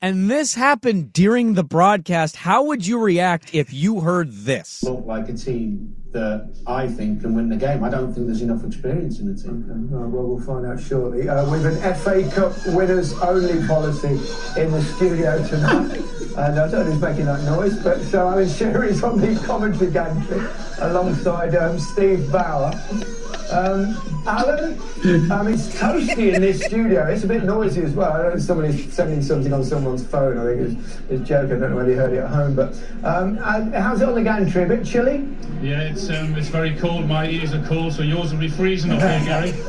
and 0.02 0.28
this 0.28 0.54
happened 0.54 1.12
during 1.12 1.54
the 1.54 1.62
broadcast. 1.62 2.34
How 2.34 2.64
would 2.64 2.84
you 2.84 2.98
react 2.98 3.54
if 3.54 3.72
you 3.72 4.00
heard 4.00 4.32
this? 4.32 4.82
look 4.82 5.06
like 5.06 5.28
a 5.28 5.34
team 5.34 5.94
that 6.12 6.50
I 6.66 6.88
think 6.88 7.20
can 7.20 7.34
win 7.34 7.48
the 7.48 7.56
game. 7.56 7.84
I 7.84 7.90
don't 7.90 8.12
think 8.12 8.26
there's 8.26 8.42
enough 8.42 8.64
experience 8.64 9.20
in 9.20 9.32
the 9.32 9.40
team. 9.40 9.64
well, 9.90 10.26
we'll 10.26 10.40
find 10.40 10.66
out 10.66 10.80
shortly. 10.80 11.28
Uh, 11.28 11.48
with 11.48 11.64
an 11.64 11.94
FA 11.96 12.28
Cup 12.30 12.52
winners 12.74 13.12
only 13.20 13.66
policy 13.66 14.18
in 14.60 14.72
the 14.72 14.82
studio 14.82 15.46
tonight. 15.46 15.96
and 16.36 16.58
I 16.58 16.68
don't 16.68 16.72
know 16.72 16.92
who's 16.92 17.00
making 17.00 17.26
that 17.26 17.42
noise, 17.44 17.78
but 17.82 18.00
so 18.02 18.28
Alan 18.28 18.48
Shearer's 18.48 19.02
on 19.02 19.20
the 19.20 19.40
commentary 19.46 19.90
gantry 19.90 20.46
alongside 20.80 21.54
um, 21.54 21.78
Steve 21.78 22.30
Bauer. 22.32 22.72
Um, 23.50 23.96
Alan, 24.26 24.78
um, 25.32 25.48
it's 25.48 25.74
toasty 25.74 26.34
in 26.34 26.42
this 26.42 26.62
studio. 26.64 27.06
It's 27.06 27.24
a 27.24 27.26
bit 27.26 27.42
noisy 27.42 27.82
as 27.82 27.94
well. 27.94 28.12
I 28.12 28.18
don't 28.18 28.26
know 28.28 28.36
if 28.36 28.42
somebody's 28.42 28.92
sending 28.92 29.22
something 29.22 29.52
on 29.52 29.64
someone's 29.64 30.06
phone. 30.06 30.38
I 30.38 30.44
think 30.44 30.78
it's, 30.78 31.00
it's 31.10 31.28
joking. 31.28 31.56
I 31.56 31.60
don't 31.60 31.70
know 31.70 31.76
whether 31.76 31.90
you 31.90 31.96
heard 31.96 32.12
it 32.12 32.18
at 32.18 32.30
home, 32.30 32.54
but 32.54 32.74
um, 33.02 33.38
and 33.44 33.74
how's 33.74 34.02
it 34.02 34.08
on 34.08 34.14
the 34.14 34.22
gantry? 34.22 34.62
A 34.62 34.66
bit 34.66 34.84
chilly? 34.84 35.26
Yeah, 35.60 35.82
it's 36.00 36.10
um, 36.18 36.34
it's 36.36 36.48
very 36.48 36.74
cold. 36.76 37.06
My 37.06 37.28
ears 37.28 37.52
are 37.52 37.62
cold, 37.66 37.92
so 37.92 38.02
yours 38.02 38.32
will 38.32 38.40
be 38.40 38.48
freezing 38.48 38.92
up 38.92 39.00
here, 39.00 39.20
Gary. 39.24 39.54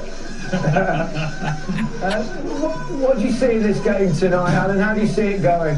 Uh, 0.53 2.23
what, 2.23 2.91
what 2.99 3.17
do 3.17 3.23
you 3.23 3.31
see 3.31 3.51
in 3.51 3.63
this 3.63 3.79
game 3.79 4.13
tonight, 4.13 4.53
Alan? 4.53 4.79
How 4.79 4.93
do 4.93 4.99
you 4.99 5.07
see 5.07 5.27
it 5.27 5.41
going? 5.41 5.77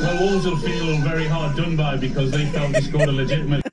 Well, 0.00 0.20
Wolves 0.20 0.46
will 0.46 0.58
feel 0.58 0.98
very 0.98 1.26
hard 1.26 1.56
done 1.56 1.74
by 1.74 1.96
because 1.96 2.30
they 2.30 2.46
felt 2.46 2.72
they 2.74 2.80
scored 2.82 3.08
a 3.08 3.12
legitimate. 3.12 3.64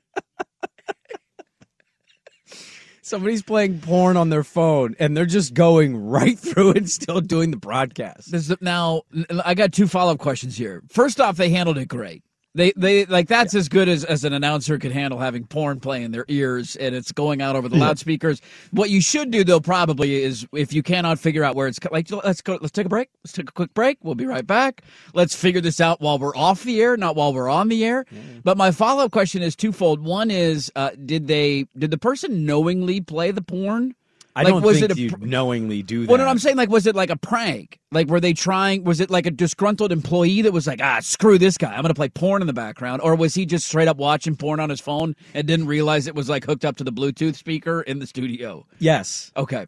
Somebody's 3.02 3.42
playing 3.42 3.80
porn 3.80 4.16
on 4.16 4.30
their 4.30 4.42
phone, 4.42 4.96
and 4.98 5.16
they're 5.16 5.26
just 5.26 5.54
going 5.54 5.96
right 5.96 6.36
through 6.38 6.72
and 6.72 6.90
still 6.90 7.20
doing 7.20 7.52
the 7.52 7.56
broadcast. 7.58 8.32
This 8.32 8.50
is- 8.50 8.56
now, 8.60 9.02
I 9.44 9.54
got 9.54 9.72
two 9.72 9.86
follow 9.86 10.12
up 10.14 10.18
questions 10.18 10.56
here. 10.56 10.82
First 10.88 11.20
off, 11.20 11.36
they 11.36 11.50
handled 11.50 11.78
it 11.78 11.86
great. 11.86 12.24
They 12.54 12.72
they 12.76 13.06
like 13.06 13.28
that's 13.28 13.54
as 13.54 13.68
good 13.70 13.88
as, 13.88 14.04
as 14.04 14.24
an 14.24 14.34
announcer 14.34 14.78
could 14.78 14.92
handle 14.92 15.18
having 15.18 15.46
porn 15.46 15.80
play 15.80 16.02
in 16.02 16.12
their 16.12 16.26
ears 16.28 16.76
and 16.76 16.94
it's 16.94 17.10
going 17.10 17.40
out 17.40 17.56
over 17.56 17.66
the 17.66 17.76
Yeah. 17.78 17.86
loudspeakers. 17.86 18.42
What 18.72 18.90
you 18.90 19.00
should 19.00 19.30
do 19.30 19.42
though 19.42 19.58
probably 19.60 20.22
is 20.22 20.46
if 20.52 20.70
you 20.72 20.82
cannot 20.82 21.18
figure 21.18 21.44
out 21.44 21.56
where 21.56 21.66
it's 21.66 21.78
like 21.90 22.10
let's 22.10 22.42
go 22.42 22.58
let's 22.60 22.70
take 22.72 22.84
a 22.84 22.90
break. 22.90 23.08
Let's 23.24 23.32
take 23.32 23.48
a 23.48 23.52
quick 23.52 23.72
break. 23.72 23.96
We'll 24.02 24.16
be 24.16 24.26
right 24.26 24.46
back. 24.46 24.82
Let's 25.14 25.34
figure 25.34 25.62
this 25.62 25.80
out 25.80 26.02
while 26.02 26.18
we're 26.18 26.36
off 26.36 26.62
the 26.64 26.82
air, 26.82 26.98
not 26.98 27.16
while 27.16 27.32
we're 27.32 27.48
on 27.48 27.68
the 27.68 27.84
air. 27.86 28.04
But 28.44 28.58
my 28.58 28.70
follow 28.70 29.04
up 29.04 29.12
question 29.12 29.42
is 29.42 29.56
twofold. 29.56 30.00
One 30.04 30.30
is 30.30 30.70
uh, 30.76 30.90
did 31.06 31.28
they 31.28 31.66
did 31.78 31.90
the 31.90 31.98
person 31.98 32.44
knowingly 32.44 33.00
play 33.00 33.30
the 33.30 33.40
porn? 33.42 33.94
I 34.34 34.44
Like, 34.44 34.52
don't 34.54 34.62
was 34.62 34.80
think 34.80 34.90
it 34.92 34.96
a 34.96 35.00
you 35.00 35.10
knowingly 35.20 35.82
do 35.82 36.02
that. 36.02 36.08
well, 36.08 36.18
no, 36.18 36.26
I'm 36.26 36.38
saying 36.38 36.56
like, 36.56 36.70
was 36.70 36.86
it 36.86 36.94
like 36.96 37.10
a 37.10 37.16
prank? 37.16 37.78
Like, 37.90 38.08
were 38.08 38.18
they 38.20 38.32
trying? 38.32 38.82
Was 38.84 38.98
it 39.00 39.10
like 39.10 39.26
a 39.26 39.30
disgruntled 39.30 39.92
employee 39.92 40.40
that 40.42 40.52
was 40.52 40.66
like, 40.66 40.80
ah, 40.82 41.00
screw 41.00 41.36
this 41.38 41.58
guy, 41.58 41.74
I'm 41.74 41.82
gonna 41.82 41.92
play 41.92 42.08
porn 42.08 42.40
in 42.42 42.46
the 42.46 42.54
background, 42.54 43.02
or 43.02 43.14
was 43.14 43.34
he 43.34 43.44
just 43.44 43.66
straight 43.66 43.88
up 43.88 43.98
watching 43.98 44.34
porn 44.36 44.58
on 44.60 44.70
his 44.70 44.80
phone 44.80 45.14
and 45.34 45.46
didn't 45.46 45.66
realize 45.66 46.06
it 46.06 46.14
was 46.14 46.28
like 46.30 46.44
hooked 46.46 46.64
up 46.64 46.76
to 46.78 46.84
the 46.84 46.92
Bluetooth 46.92 47.36
speaker 47.36 47.82
in 47.82 47.98
the 47.98 48.06
studio? 48.06 48.66
yes. 48.78 49.30
Okay, 49.36 49.66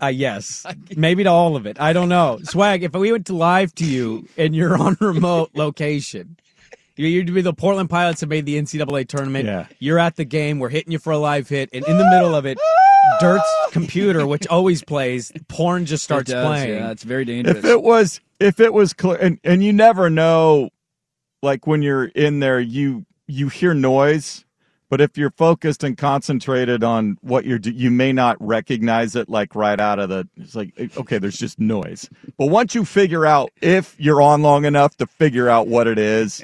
Uh, 0.00 0.06
yes, 0.06 0.64
maybe 0.96 1.24
to 1.24 1.30
all 1.30 1.56
of 1.56 1.66
it. 1.66 1.80
I 1.80 1.92
don't 1.92 2.08
know. 2.08 2.38
Swag, 2.44 2.84
if 2.84 2.92
we 2.92 3.10
went 3.10 3.26
to 3.26 3.34
live 3.34 3.74
to 3.76 3.84
you 3.84 4.28
and 4.36 4.54
you're 4.54 4.76
on 4.80 4.96
remote 5.00 5.50
location, 5.54 6.36
you- 6.98 7.06
you'd 7.08 7.32
be 7.32 7.40
the 7.40 7.52
Portland 7.54 7.88
Pilots 7.88 8.20
have 8.20 8.28
made 8.30 8.44
the 8.46 8.56
NCAA 8.56 9.04
tournament. 9.08 9.46
Yeah. 9.46 9.66
You're 9.78 9.98
at 9.98 10.16
the 10.16 10.24
game. 10.24 10.58
We're 10.58 10.68
hitting 10.68 10.92
you 10.92 10.98
for 10.98 11.12
a 11.12 11.18
live 11.18 11.48
hit, 11.48 11.70
and 11.72 11.84
in 11.86 11.96
the 11.98 12.08
middle 12.10 12.34
of 12.34 12.44
it, 12.44 12.58
Dirt's 13.20 13.48
computer, 13.70 14.26
which 14.26 14.46
always 14.48 14.82
plays, 14.82 15.32
porn 15.48 15.86
just 15.86 16.04
starts 16.04 16.30
It 16.30 16.34
does, 16.34 16.46
playing. 16.46 16.74
Yeah, 16.74 16.90
it's 16.90 17.04
very 17.04 17.24
dangerous. 17.24 17.58
If 17.58 17.64
it 17.64 17.82
was, 17.82 18.20
if 18.40 18.60
it 18.60 18.72
was 18.74 18.92
clear, 18.92 19.16
and, 19.16 19.38
and 19.44 19.62
you 19.64 19.72
never 19.72 20.10
know, 20.10 20.68
like 21.42 21.66
when 21.66 21.80
you're 21.82 22.04
in 22.06 22.40
there, 22.40 22.60
you 22.60 23.06
you 23.26 23.48
hear 23.48 23.74
noise, 23.74 24.44
but 24.90 25.00
if 25.00 25.16
you're 25.18 25.30
focused 25.30 25.84
and 25.84 25.96
concentrated 25.98 26.82
on 26.82 27.18
what 27.20 27.44
you're, 27.44 27.58
do, 27.58 27.70
you 27.70 27.90
may 27.90 28.12
not 28.12 28.36
recognize 28.40 29.14
it 29.14 29.28
like 29.28 29.54
right 29.54 29.78
out 29.78 29.98
of 29.98 30.08
the. 30.08 30.26
It's 30.36 30.54
like 30.54 30.72
eh, 30.78 30.88
okay, 30.96 31.18
there's 31.18 31.38
just 31.38 31.58
noise. 31.60 32.08
But 32.38 32.46
once 32.46 32.74
you 32.74 32.84
figure 32.84 33.24
out 33.26 33.50
if 33.62 33.94
you're 33.98 34.20
on 34.22 34.42
long 34.42 34.64
enough 34.64 34.96
to 34.96 35.06
figure 35.06 35.48
out 35.48 35.68
what 35.68 35.86
it 35.86 35.98
is, 35.98 36.42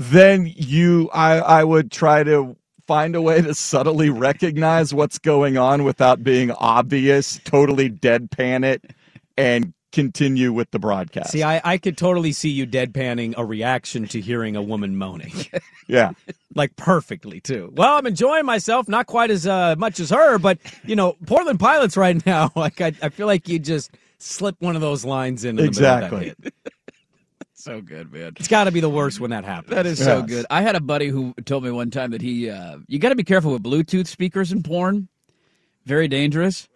then 0.00 0.50
you, 0.56 1.10
I, 1.12 1.40
I 1.40 1.64
would 1.64 1.92
try 1.92 2.22
to 2.24 2.56
find 2.86 3.14
a 3.14 3.20
way 3.20 3.42
to 3.42 3.54
subtly 3.54 4.08
recognize 4.08 4.94
what's 4.94 5.18
going 5.18 5.58
on 5.58 5.84
without 5.84 6.24
being 6.24 6.50
obvious, 6.52 7.38
totally 7.44 7.90
deadpan 7.90 8.64
it, 8.64 8.82
and 9.36 9.74
continue 9.92 10.54
with 10.54 10.70
the 10.70 10.78
broadcast. 10.78 11.32
See, 11.32 11.42
I, 11.42 11.60
I 11.62 11.76
could 11.76 11.98
totally 11.98 12.32
see 12.32 12.48
you 12.48 12.66
deadpanning 12.66 13.34
a 13.36 13.44
reaction 13.44 14.08
to 14.08 14.20
hearing 14.22 14.56
a 14.56 14.62
woman 14.62 14.96
moaning. 14.96 15.34
yeah. 15.86 16.12
like 16.54 16.76
perfectly 16.76 17.40
too. 17.40 17.70
Well, 17.76 17.98
I'm 17.98 18.06
enjoying 18.06 18.46
myself, 18.46 18.88
not 18.88 19.06
quite 19.06 19.30
as 19.30 19.46
uh, 19.46 19.74
much 19.76 20.00
as 20.00 20.08
her, 20.08 20.38
but 20.38 20.58
you 20.82 20.96
know, 20.96 21.16
Portland 21.26 21.60
Pilots 21.60 21.96
right 21.98 22.24
now. 22.24 22.52
Like 22.60 22.80
I, 22.80 22.92
I 23.02 23.08
feel 23.10 23.26
like 23.26 23.48
you 23.48 23.58
just 23.58 23.96
slip 24.18 24.56
one 24.60 24.76
of 24.76 24.82
those 24.82 25.04
lines 25.04 25.44
in. 25.44 25.50
in 25.50 25.56
the 25.56 25.62
middle 25.62 25.84
of 25.84 26.00
that 26.00 26.12
Exactly. 26.12 26.52
Hit. 27.64 27.72
so 27.74 27.80
good, 27.80 28.12
man. 28.12 28.32
It's 28.36 28.48
got 28.48 28.64
to 28.64 28.70
be 28.70 28.80
the 28.80 28.90
worst 28.90 29.20
when 29.20 29.30
that 29.30 29.44
happens. 29.44 29.74
That 29.74 29.86
is 29.86 29.98
so 30.02 30.22
good. 30.22 30.46
I 30.50 30.62
had 30.62 30.76
a 30.76 30.80
buddy 30.80 31.08
who 31.08 31.34
told 31.44 31.64
me 31.64 31.70
one 31.70 31.90
time 31.90 32.10
that 32.12 32.22
he, 32.22 32.50
uh, 32.50 32.78
you 32.88 32.98
got 32.98 33.10
to 33.10 33.16
be 33.16 33.24
careful 33.24 33.52
with 33.52 33.62
Bluetooth 33.62 34.06
speakers 34.06 34.52
in 34.52 34.62
porn. 34.62 35.08
Very 35.86 36.08
dangerous. 36.08 36.68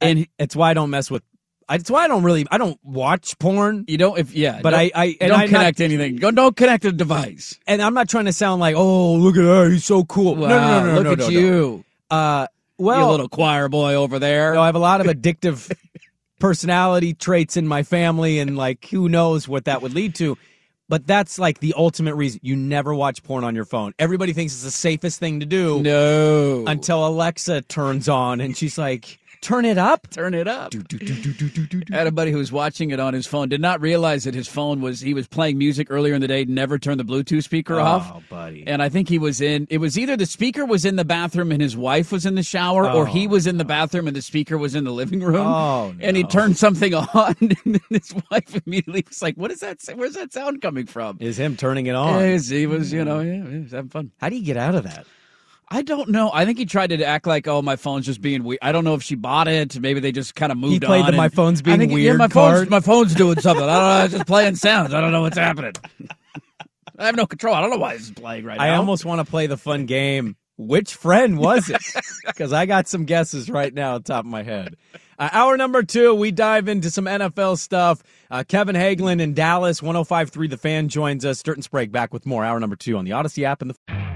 And 0.00 0.18
he- 0.20 0.30
it's 0.38 0.54
why 0.56 0.70
I 0.70 0.74
don't 0.74 0.90
mess 0.90 1.10
with. 1.10 1.22
It's 1.68 1.90
why 1.90 2.04
I 2.04 2.08
don't 2.08 2.22
really. 2.22 2.46
I 2.50 2.58
don't 2.58 2.78
watch 2.84 3.36
porn. 3.40 3.84
You 3.88 3.98
don't. 3.98 4.16
If 4.18 4.32
yeah, 4.34 4.60
but 4.62 4.70
don't- 4.70 4.78
I. 4.80 4.90
I 4.94 5.16
and 5.20 5.30
don't 5.30 5.40
I'm 5.40 5.48
connect 5.48 5.78
not, 5.80 5.84
anything. 5.84 6.16
Go, 6.16 6.30
don't 6.30 6.56
connect 6.56 6.84
a 6.84 6.92
device. 6.92 7.58
And 7.66 7.82
I'm 7.82 7.92
not 7.94 8.08
trying 8.08 8.26
to 8.26 8.32
sound 8.32 8.60
like, 8.60 8.76
oh, 8.76 9.14
look 9.14 9.36
at 9.36 9.42
that, 9.42 9.72
he's 9.72 9.84
so 9.84 10.04
cool. 10.04 10.36
no, 10.36 10.48
no, 10.48 10.56
Wow, 10.56 10.80
no, 10.80 10.86
no, 10.86 10.94
look 10.94 11.04
no, 11.04 11.12
at 11.12 11.18
no, 11.18 11.24
no. 11.24 11.30
you. 11.30 11.84
Uh, 12.08 12.46
well, 12.78 13.00
you 13.06 13.10
little 13.10 13.28
choir 13.28 13.68
boy 13.68 13.94
over 13.94 14.18
there. 14.20 14.54
No, 14.54 14.62
I 14.62 14.66
have 14.66 14.76
a 14.76 14.78
lot 14.80 15.00
of 15.00 15.06
addictive 15.16 15.74
personality 16.38 17.14
traits 17.14 17.56
in 17.56 17.66
my 17.66 17.82
family, 17.82 18.38
and 18.38 18.56
like, 18.56 18.86
who 18.86 19.08
knows 19.08 19.48
what 19.48 19.64
that 19.66 19.82
would 19.82 19.94
lead 19.94 20.14
to. 20.16 20.36
But 20.88 21.06
that's 21.06 21.38
like 21.38 21.58
the 21.58 21.74
ultimate 21.76 22.14
reason 22.14 22.40
you 22.42 22.54
never 22.54 22.94
watch 22.94 23.22
porn 23.24 23.42
on 23.42 23.56
your 23.56 23.64
phone. 23.64 23.92
Everybody 23.98 24.32
thinks 24.32 24.52
it's 24.52 24.62
the 24.62 24.70
safest 24.70 25.18
thing 25.18 25.40
to 25.40 25.46
do. 25.46 25.82
No. 25.82 26.64
Until 26.66 27.04
Alexa 27.06 27.62
turns 27.62 28.08
on 28.08 28.40
and 28.40 28.56
she's 28.56 28.78
like, 28.78 29.18
turn 29.46 29.64
it 29.64 29.78
up. 29.78 30.10
Turn 30.10 30.34
it 30.34 30.48
up. 30.48 30.72
I 30.74 31.96
had 31.96 32.06
a 32.06 32.12
buddy 32.12 32.32
who 32.32 32.38
was 32.38 32.50
watching 32.50 32.90
it 32.90 32.98
on 32.98 33.14
his 33.14 33.26
phone. 33.26 33.48
Did 33.48 33.60
not 33.60 33.80
realize 33.80 34.24
that 34.24 34.34
his 34.34 34.48
phone 34.48 34.80
was 34.80 35.00
he 35.00 35.14
was 35.14 35.28
playing 35.28 35.56
music 35.56 35.86
earlier 35.90 36.14
in 36.14 36.20
the 36.20 36.26
day. 36.26 36.44
Never 36.44 36.78
turned 36.78 36.98
the 36.98 37.04
Bluetooth 37.04 37.44
speaker 37.44 37.78
oh, 37.78 37.84
off. 37.84 38.12
Oh, 38.12 38.22
buddy. 38.28 38.66
And 38.66 38.82
I 38.82 38.88
think 38.88 39.08
he 39.08 39.18
was 39.18 39.40
in. 39.40 39.66
It 39.70 39.78
was 39.78 39.96
either 39.96 40.16
the 40.16 40.26
speaker 40.26 40.64
was 40.64 40.84
in 40.84 40.96
the 40.96 41.04
bathroom 41.04 41.52
and 41.52 41.62
his 41.62 41.76
wife 41.76 42.10
was 42.10 42.26
in 42.26 42.34
the 42.34 42.42
shower, 42.42 42.90
or 42.90 43.06
he 43.06 43.26
oh, 43.26 43.30
was 43.30 43.46
in 43.46 43.56
the 43.56 43.64
bathroom 43.64 44.08
and 44.08 44.16
the 44.16 44.22
speaker 44.22 44.58
was 44.58 44.74
in 44.74 44.84
the 44.84 44.92
living 44.92 45.20
room. 45.20 45.46
Oh, 45.46 45.94
And 46.00 46.16
he 46.16 46.24
turned 46.24 46.56
something 46.56 46.92
on, 46.94 47.36
and 47.40 47.56
then 47.64 47.80
his 47.90 48.14
wife 48.30 48.60
immediately 48.66 49.04
was 49.08 49.22
like, 49.22 49.36
"What 49.36 49.52
is 49.52 49.60
that? 49.60 49.78
Where's 49.94 50.14
that 50.14 50.32
sound 50.32 50.60
coming 50.60 50.86
from?" 50.86 51.18
Is 51.20 51.38
him 51.38 51.56
turning 51.56 51.86
it 51.86 51.94
on. 51.94 52.20
Yeah, 52.20 52.36
he 52.38 52.66
was, 52.66 52.92
you 52.92 53.04
know, 53.04 53.20
yeah, 53.20 53.48
he 53.48 53.58
was 53.58 53.72
having 53.72 53.90
fun. 53.90 54.10
How 54.20 54.28
do 54.28 54.36
you 54.36 54.44
get 54.44 54.56
out 54.56 54.74
of 54.74 54.84
that? 54.84 55.06
I 55.68 55.82
don't 55.82 56.10
know. 56.10 56.30
I 56.32 56.44
think 56.44 56.58
he 56.58 56.64
tried 56.64 56.90
to 56.90 57.04
act 57.04 57.26
like, 57.26 57.48
oh, 57.48 57.60
my 57.60 57.74
phone's 57.76 58.06
just 58.06 58.20
being 58.20 58.44
weird. 58.44 58.60
I 58.62 58.70
don't 58.70 58.84
know 58.84 58.94
if 58.94 59.02
she 59.02 59.16
bought 59.16 59.48
it. 59.48 59.78
Maybe 59.80 59.98
they 59.98 60.12
just 60.12 60.34
kind 60.36 60.52
of 60.52 60.58
moved 60.58 60.82
played 60.82 61.04
on. 61.06 61.10
the 61.10 61.16
my 61.16 61.28
phone's 61.28 61.60
I 61.60 61.62
being 61.62 61.78
think, 61.80 61.90
yeah, 61.90 61.94
weird 61.96 62.18
my 62.18 62.28
card. 62.28 62.58
phone's, 62.58 62.70
my 62.70 62.80
phone's 62.80 63.14
doing 63.14 63.40
something. 63.40 63.64
I 63.64 63.74
don't 63.74 63.98
know. 63.98 64.04
It's 64.04 64.14
just 64.14 64.26
playing 64.26 64.54
sounds. 64.56 64.94
I 64.94 65.00
don't 65.00 65.10
know 65.10 65.22
what's 65.22 65.36
happening. 65.38 65.72
I 66.98 67.06
have 67.06 67.16
no 67.16 67.26
control. 67.26 67.54
I 67.54 67.60
don't 67.60 67.70
know 67.70 67.78
why 67.78 67.94
this 67.94 68.04
is 68.04 68.10
playing 68.12 68.44
right 68.44 68.56
now. 68.58 68.64
I 68.64 68.68
now. 68.68 68.76
almost 68.78 69.04
want 69.04 69.20
to 69.20 69.30
play 69.30 69.48
the 69.48 69.56
fun 69.56 69.86
game. 69.86 70.36
Which 70.56 70.94
friend 70.94 71.36
was 71.38 71.68
it? 71.68 71.82
Because 72.26 72.52
I 72.52 72.66
got 72.66 72.88
some 72.88 73.04
guesses 73.04 73.48
right 73.48 73.72
now 73.72 73.94
on 73.94 74.02
top 74.02 74.24
of 74.24 74.30
my 74.30 74.42
head. 74.42 74.76
Uh, 75.18 75.28
hour 75.32 75.56
number 75.56 75.82
two, 75.82 76.12
we 76.14 76.30
dive 76.32 76.68
into 76.68 76.90
some 76.90 77.04
NFL 77.04 77.56
stuff. 77.58 78.02
Uh, 78.30 78.42
Kevin 78.46 78.74
Hagelin 78.76 79.20
in 79.20 79.32
Dallas, 79.32 79.80
105.3 79.80 80.50
The 80.50 80.56
Fan 80.56 80.88
joins 80.88 81.24
us. 81.24 81.42
Dirt 81.42 81.56
and 81.56 81.64
Sprague 81.64 81.92
back 81.92 82.12
with 82.12 82.26
more. 82.26 82.44
Hour 82.44 82.58
number 82.60 82.76
two 82.76 82.96
on 82.96 83.04
the 83.04 83.12
Audacy 83.12 83.44
app 83.44 83.62
and 83.62 83.70
the. 83.70 84.15